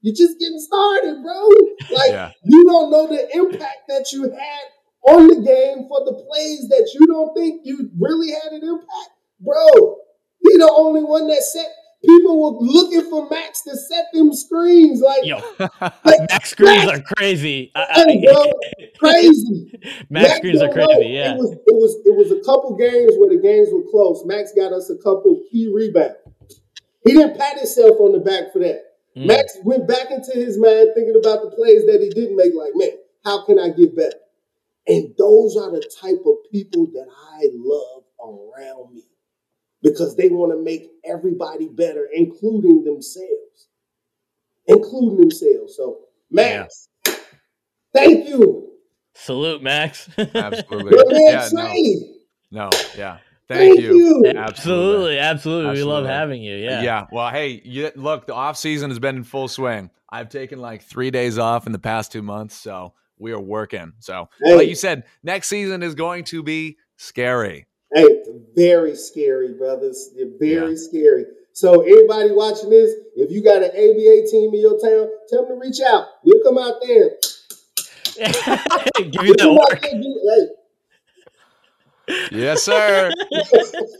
you're 0.00 0.14
just 0.14 0.38
getting 0.38 0.60
started, 0.60 1.22
bro. 1.22 1.48
Like 1.96 2.10
yeah. 2.10 2.30
you 2.44 2.64
don't 2.64 2.90
know 2.90 3.06
the 3.08 3.28
impact 3.36 3.88
that 3.88 4.12
you 4.12 4.24
had 4.24 4.64
on 5.08 5.28
the 5.28 5.36
game 5.36 5.88
for 5.88 6.04
the 6.04 6.14
plays 6.14 6.68
that 6.68 6.90
you 6.94 7.06
don't 7.06 7.34
think 7.34 7.62
you 7.64 7.90
really 7.98 8.30
had 8.30 8.52
an 8.52 8.62
impact, 8.62 9.10
bro. 9.40 9.96
He 10.40 10.56
the 10.56 10.72
only 10.76 11.02
one 11.02 11.26
that 11.28 11.42
set 11.42 11.66
people 12.04 12.42
were 12.42 12.58
looking 12.60 13.10
for 13.10 13.28
Max 13.28 13.62
to 13.62 13.76
set 13.76 14.06
them 14.12 14.32
screens. 14.32 15.00
Like, 15.00 15.24
Yo, 15.24 15.40
like 16.04 16.20
Max 16.30 16.50
screens 16.50 16.86
Max, 16.86 16.98
are 16.98 17.02
crazy. 17.16 17.72
Bro, 17.74 18.52
crazy. 18.98 19.72
Max, 20.10 20.28
Max 20.28 20.36
screens 20.36 20.62
are 20.62 20.72
crazy. 20.72 20.92
Know. 20.92 21.00
Yeah, 21.00 21.32
it 21.32 21.38
was 21.38 21.52
it 21.52 21.74
was 21.74 22.02
it 22.04 22.16
was 22.16 22.30
a 22.30 22.44
couple 22.44 22.76
games 22.76 23.12
where 23.18 23.30
the 23.30 23.40
games 23.42 23.68
were 23.72 23.88
close. 23.90 24.24
Max 24.24 24.52
got 24.54 24.72
us 24.72 24.90
a 24.90 24.96
couple 24.96 25.42
key 25.50 25.70
rebounds. 25.74 26.16
He 27.04 27.14
didn't 27.14 27.38
pat 27.38 27.56
himself 27.56 27.98
on 28.00 28.12
the 28.12 28.18
back 28.18 28.52
for 28.52 28.58
that. 28.60 28.87
Mm. 29.18 29.26
Max 29.26 29.56
went 29.64 29.88
back 29.88 30.10
into 30.10 30.32
his 30.32 30.58
mind 30.58 30.90
thinking 30.94 31.16
about 31.18 31.42
the 31.42 31.50
plays 31.50 31.84
that 31.86 32.00
he 32.00 32.08
didn't 32.10 32.36
make. 32.36 32.52
Like, 32.54 32.72
man, 32.74 32.90
how 33.24 33.44
can 33.44 33.58
I 33.58 33.70
get 33.70 33.96
better? 33.96 34.16
And 34.86 35.12
those 35.18 35.56
are 35.56 35.70
the 35.70 35.86
type 36.00 36.22
of 36.24 36.36
people 36.52 36.86
that 36.94 37.08
I 37.34 37.48
love 37.52 38.04
around 38.22 38.94
me 38.94 39.02
because 39.82 40.16
they 40.16 40.28
want 40.28 40.52
to 40.52 40.62
make 40.62 40.88
everybody 41.04 41.68
better, 41.68 42.08
including 42.12 42.84
themselves. 42.84 43.68
Including 44.66 45.20
themselves. 45.20 45.76
So, 45.76 45.98
Max, 46.30 46.88
yeah. 47.06 47.14
thank 47.92 48.28
you. 48.28 48.70
Salute, 49.14 49.62
Max. 49.62 50.08
Absolutely. 50.18 50.96
yeah, 51.10 51.48
no. 51.52 51.74
no, 52.50 52.70
yeah. 52.96 53.18
Thank, 53.48 53.76
Thank 53.76 53.80
you. 53.80 53.96
you. 53.96 54.32
Absolutely, 54.36 55.18
absolutely, 55.18 55.18
absolutely. 55.18 55.72
We 55.72 55.82
love 55.82 56.04
having 56.04 56.42
you. 56.42 56.56
Yeah. 56.56 56.82
Yeah. 56.82 57.06
Well, 57.10 57.30
hey, 57.30 57.62
you, 57.64 57.90
look, 57.96 58.26
the 58.26 58.34
off 58.34 58.58
season 58.58 58.90
has 58.90 58.98
been 58.98 59.16
in 59.16 59.24
full 59.24 59.48
swing. 59.48 59.90
I've 60.10 60.28
taken 60.28 60.58
like 60.58 60.82
three 60.82 61.10
days 61.10 61.38
off 61.38 61.66
in 61.66 61.72
the 61.72 61.78
past 61.78 62.12
two 62.12 62.20
months, 62.20 62.54
so 62.54 62.92
we 63.18 63.32
are 63.32 63.40
working. 63.40 63.94
So, 64.00 64.28
hey. 64.42 64.54
like 64.54 64.68
you 64.68 64.74
said, 64.74 65.04
next 65.22 65.48
season 65.48 65.82
is 65.82 65.94
going 65.94 66.24
to 66.24 66.42
be 66.42 66.76
scary. 66.96 67.66
Hey, 67.94 68.06
very 68.54 68.94
scary, 68.94 69.54
brothers. 69.54 70.10
They're 70.14 70.26
very 70.38 70.72
yeah. 70.72 70.76
scary. 70.76 71.24
So, 71.54 71.80
everybody 71.80 72.30
watching 72.32 72.68
this, 72.68 72.92
if 73.16 73.30
you 73.30 73.42
got 73.42 73.62
an 73.62 73.70
ABA 73.70 74.30
team 74.30 74.52
in 74.52 74.60
your 74.60 74.78
town, 74.78 75.08
tell 75.30 75.46
them 75.46 75.58
to 75.58 75.66
reach 75.66 75.80
out. 75.80 76.06
We'll 76.22 76.42
come 76.44 76.58
out 76.58 76.74
there. 76.86 77.12
Give 79.10 79.26
you 79.26 79.34
that 79.36 79.68
work. 79.70 79.84
Hey, 79.84 80.48
yes, 82.30 82.62
sir. 82.62 83.10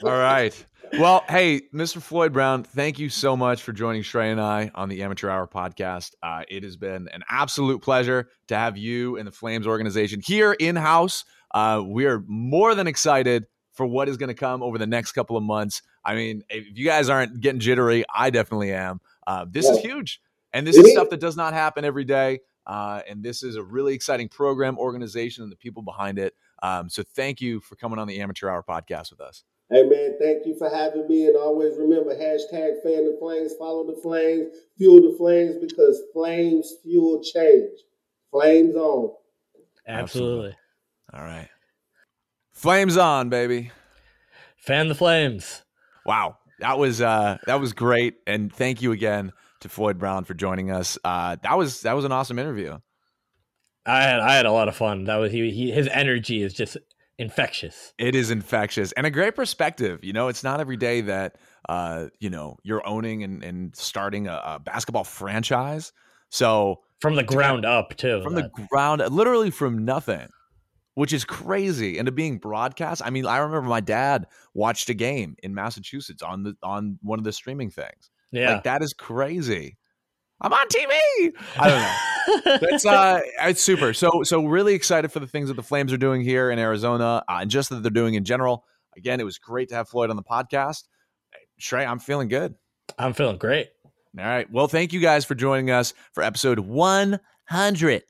All 0.03 0.11
right. 0.11 0.55
Well, 0.95 1.23
hey, 1.29 1.63
Mr. 1.75 2.01
Floyd 2.01 2.33
Brown, 2.33 2.65
thank 2.65 2.99
you 2.99 3.11
so 3.11 3.37
much 3.37 3.63
for 3.63 3.73
joining 3.73 4.03
Shrey 4.03 4.33
and 4.33 4.41
I 4.41 4.71
on 4.75 4.89
the 4.89 5.03
Amateur 5.03 5.29
Hour 5.29 5.47
podcast. 5.47 6.13
Uh, 6.23 6.45
it 6.49 6.63
has 6.63 6.77
been 6.77 7.09
an 7.13 7.23
absolute 7.29 7.83
pleasure 7.83 8.29
to 8.49 8.57
have 8.57 8.79
you 8.79 9.17
and 9.17 9.27
the 9.27 9.33
Flames 9.33 9.67
organization 9.67 10.21
here 10.25 10.53
in 10.53 10.77
house. 10.77 11.25
Uh, 11.53 11.83
we 11.87 12.07
are 12.07 12.25
more 12.27 12.75
than 12.75 12.87
excited 12.87 13.47
for 13.73 13.87
what 13.87 14.09
is 14.09 14.17
going 14.17 14.29
to 14.29 14.35
come 14.35 14.63
over 14.63 14.79
the 14.79 14.87
next 14.87 15.13
couple 15.13 15.37
of 15.37 15.43
months. 15.43 15.83
I 16.05 16.15
mean, 16.15 16.43
if 16.49 16.67
you 16.77 16.87
guys 16.87 17.09
aren't 17.09 17.41
getting 17.41 17.61
jittery, 17.61 18.05
I 18.15 18.31
definitely 18.31 18.73
am. 18.73 19.01
Uh, 19.27 19.45
this 19.49 19.67
yeah. 19.67 19.73
is 19.73 19.79
huge. 19.79 20.21
And 20.53 20.67
this 20.67 20.77
is 20.77 20.91
stuff 20.93 21.11
that 21.11 21.21
does 21.21 21.37
not 21.37 21.53
happen 21.53 21.85
every 21.85 22.05
day. 22.05 22.41
Uh, 22.67 23.03
and 23.09 23.23
this 23.23 23.43
is 23.43 23.57
a 23.57 23.63
really 23.63 23.95
exciting 23.95 24.29
program, 24.29 24.79
organization, 24.79 25.43
and 25.43 25.53
the 25.53 25.57
people 25.57 25.83
behind 25.83 26.19
it. 26.19 26.35
Um, 26.63 26.89
so 26.89 27.03
thank 27.03 27.41
you 27.41 27.61
for 27.61 27.77
coming 27.77 27.99
on 27.99 28.09
the 28.09 28.21
Amateur 28.21 28.49
Hour 28.49 28.65
podcast 28.69 29.11
with 29.11 29.21
us. 29.21 29.45
Hey 29.71 29.83
man, 29.83 30.17
thank 30.19 30.47
you 30.47 30.57
for 30.57 30.71
having 30.71 31.07
me. 31.09 31.27
And 31.27 31.37
always 31.37 31.77
remember 31.77 32.15
hashtag 32.15 32.83
fan 32.83 33.05
the 33.05 33.17
flames, 33.21 33.53
follow 33.59 33.87
the 33.87 34.01
flames, 34.01 34.49
fuel 34.79 35.11
the 35.11 35.17
flames 35.19 35.57
because 35.61 36.03
flames 36.15 36.73
fuel 36.83 37.23
change. 37.23 37.79
Flames 38.31 38.75
on. 38.77 39.15
Absolutely. 39.87 40.57
All 41.13 41.23
right. 41.23 41.49
Flames 42.53 42.97
on, 42.97 43.29
baby. 43.29 43.71
Fan 44.57 44.89
the 44.89 44.95
flames. 44.95 45.63
Wow. 46.07 46.39
That 46.61 46.79
was 46.79 47.03
uh 47.03 47.37
that 47.47 47.61
was 47.61 47.75
great. 47.75 48.17
And 48.27 48.51
thank 48.51 48.81
you 48.81 48.93
again 48.93 49.33
to 49.61 49.69
Floyd 49.69 49.99
Brown 49.99 50.25
for 50.25 50.33
joining 50.33 50.71
us. 50.71 50.99
Uh 51.05 51.37
that 51.43 51.59
was 51.59 51.83
that 51.83 51.93
was 51.93 52.07
an 52.07 52.13
awesome 52.13 52.39
interview. 52.39 52.79
I 53.89 54.03
had 54.03 54.21
I 54.21 54.35
had 54.35 54.47
a 54.47 54.53
lot 54.53 54.69
of 54.69 54.77
fun. 54.77 55.05
That 55.05 55.17
was 55.17 55.33
he, 55.33 55.51
he 55.51 55.71
his 55.71 55.89
energy 55.89 56.43
is 56.43 56.53
just 56.53 56.77
infectious. 57.19 57.93
It 57.99 58.15
is 58.15 58.31
infectious 58.31 58.93
and 58.93 59.07
a 59.07 59.11
great 59.11 59.35
perspective. 59.35 60.05
You 60.05 60.13
know, 60.13 60.29
it's 60.29 60.45
not 60.45 60.61
every 60.61 60.77
day 60.77 61.01
that 61.03 61.37
uh, 61.69 62.07
you 62.21 62.31
know, 62.31 62.57
you're 62.63 62.87
owning 62.87 63.23
and, 63.25 63.43
and 63.43 63.77
starting 63.77 64.27
a, 64.27 64.41
a 64.45 64.59
basketball 64.59 65.05
franchise. 65.05 65.93
So 66.31 66.81
from 67.01 67.15
the 67.15 67.23
ground 67.23 67.63
to, 67.63 67.69
up 67.69 67.97
too. 67.97 68.23
From 68.23 68.35
that. 68.35 68.53
the 68.55 68.67
ground 68.67 69.03
literally 69.11 69.51
from 69.51 69.85
nothing. 69.85 70.29
Which 70.95 71.13
is 71.13 71.25
crazy. 71.25 71.97
And 71.99 72.07
to 72.07 72.13
being 72.13 72.39
broadcast. 72.39 73.03
I 73.05 73.11
mean, 73.11 73.25
I 73.25 73.39
remember 73.39 73.69
my 73.69 73.79
dad 73.79 74.27
watched 74.53 74.91
a 74.91 74.95
game 74.95 75.37
in 75.45 75.55
Massachusetts 75.55 76.25
on 76.25 76.43
the 76.43 76.57
on 76.61 76.99
one 77.03 77.21
of 77.21 77.25
the 77.25 77.33
streaming 77.33 77.71
things. 77.71 78.11
Yeah. 78.33 78.55
Like 78.55 78.65
that 78.65 78.83
is 78.83 78.95
crazy. 78.95 79.78
I'm 80.41 80.53
on 80.53 80.69
TV. 80.69 81.33
I 81.59 81.69
don't 81.69 81.81
know. 81.81 82.69
it's 82.69 82.87
uh, 82.87 83.21
it's 83.43 83.63
super. 83.63 83.93
So 83.93 84.23
so 84.23 84.45
really 84.45 84.75
excited 84.75 85.11
for 85.11 85.21
the 85.21 85.27
things 85.27 85.49
that 85.49 85.55
the 85.55 85.63
Flames 85.63 85.93
are 85.93 85.99
doing 85.99 86.23
here 86.23 86.51
in 86.51 86.59
Arizona, 86.59 87.25
uh, 87.29 87.39
and 87.41 87.51
just 87.51 87.71
that 87.71 87.83
they're 87.83 87.91
doing 87.91 88.15
in 88.15 88.25
general. 88.25 88.65
Again, 88.97 89.21
it 89.21 89.25
was 89.25 89.39
great 89.39 89.69
to 89.71 89.75
have 89.77 89.89
Floyd 89.89 90.11
on 90.11 90.17
the 90.17 90.23
podcast. 90.23 90.85
Shrey, 91.61 91.87
I'm 91.87 91.99
feeling 91.99 92.29
good. 92.29 92.55
I'm 92.99 93.13
feeling 93.13 93.39
great. 93.39 93.69
All 94.19 94.25
right. 94.25 94.51
Well, 94.51 94.69
thank 94.69 94.93
you 94.93 95.01
guys 95.01 95.25
for 95.25 95.35
joining 95.35 95.71
us 95.71 95.93
for 96.13 96.23
episode 96.23 96.59
100 96.61 98.03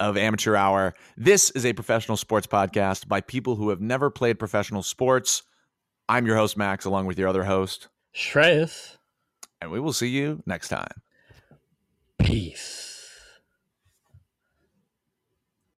of 0.00 0.16
Amateur 0.16 0.56
Hour. 0.56 0.94
This 1.16 1.50
is 1.50 1.66
a 1.66 1.72
professional 1.72 2.16
sports 2.16 2.46
podcast 2.46 3.08
by 3.08 3.20
people 3.20 3.56
who 3.56 3.70
have 3.70 3.80
never 3.80 4.10
played 4.10 4.38
professional 4.38 4.82
sports. 4.82 5.42
I'm 6.08 6.26
your 6.26 6.36
host, 6.36 6.56
Max, 6.56 6.84
along 6.84 7.06
with 7.06 7.18
your 7.18 7.28
other 7.28 7.44
host, 7.44 7.88
Shreyas. 8.14 8.96
And 9.60 9.70
we 9.70 9.80
will 9.80 9.92
see 9.92 10.08
you 10.08 10.42
next 10.46 10.68
time. 10.68 11.02
Peace. 12.26 12.95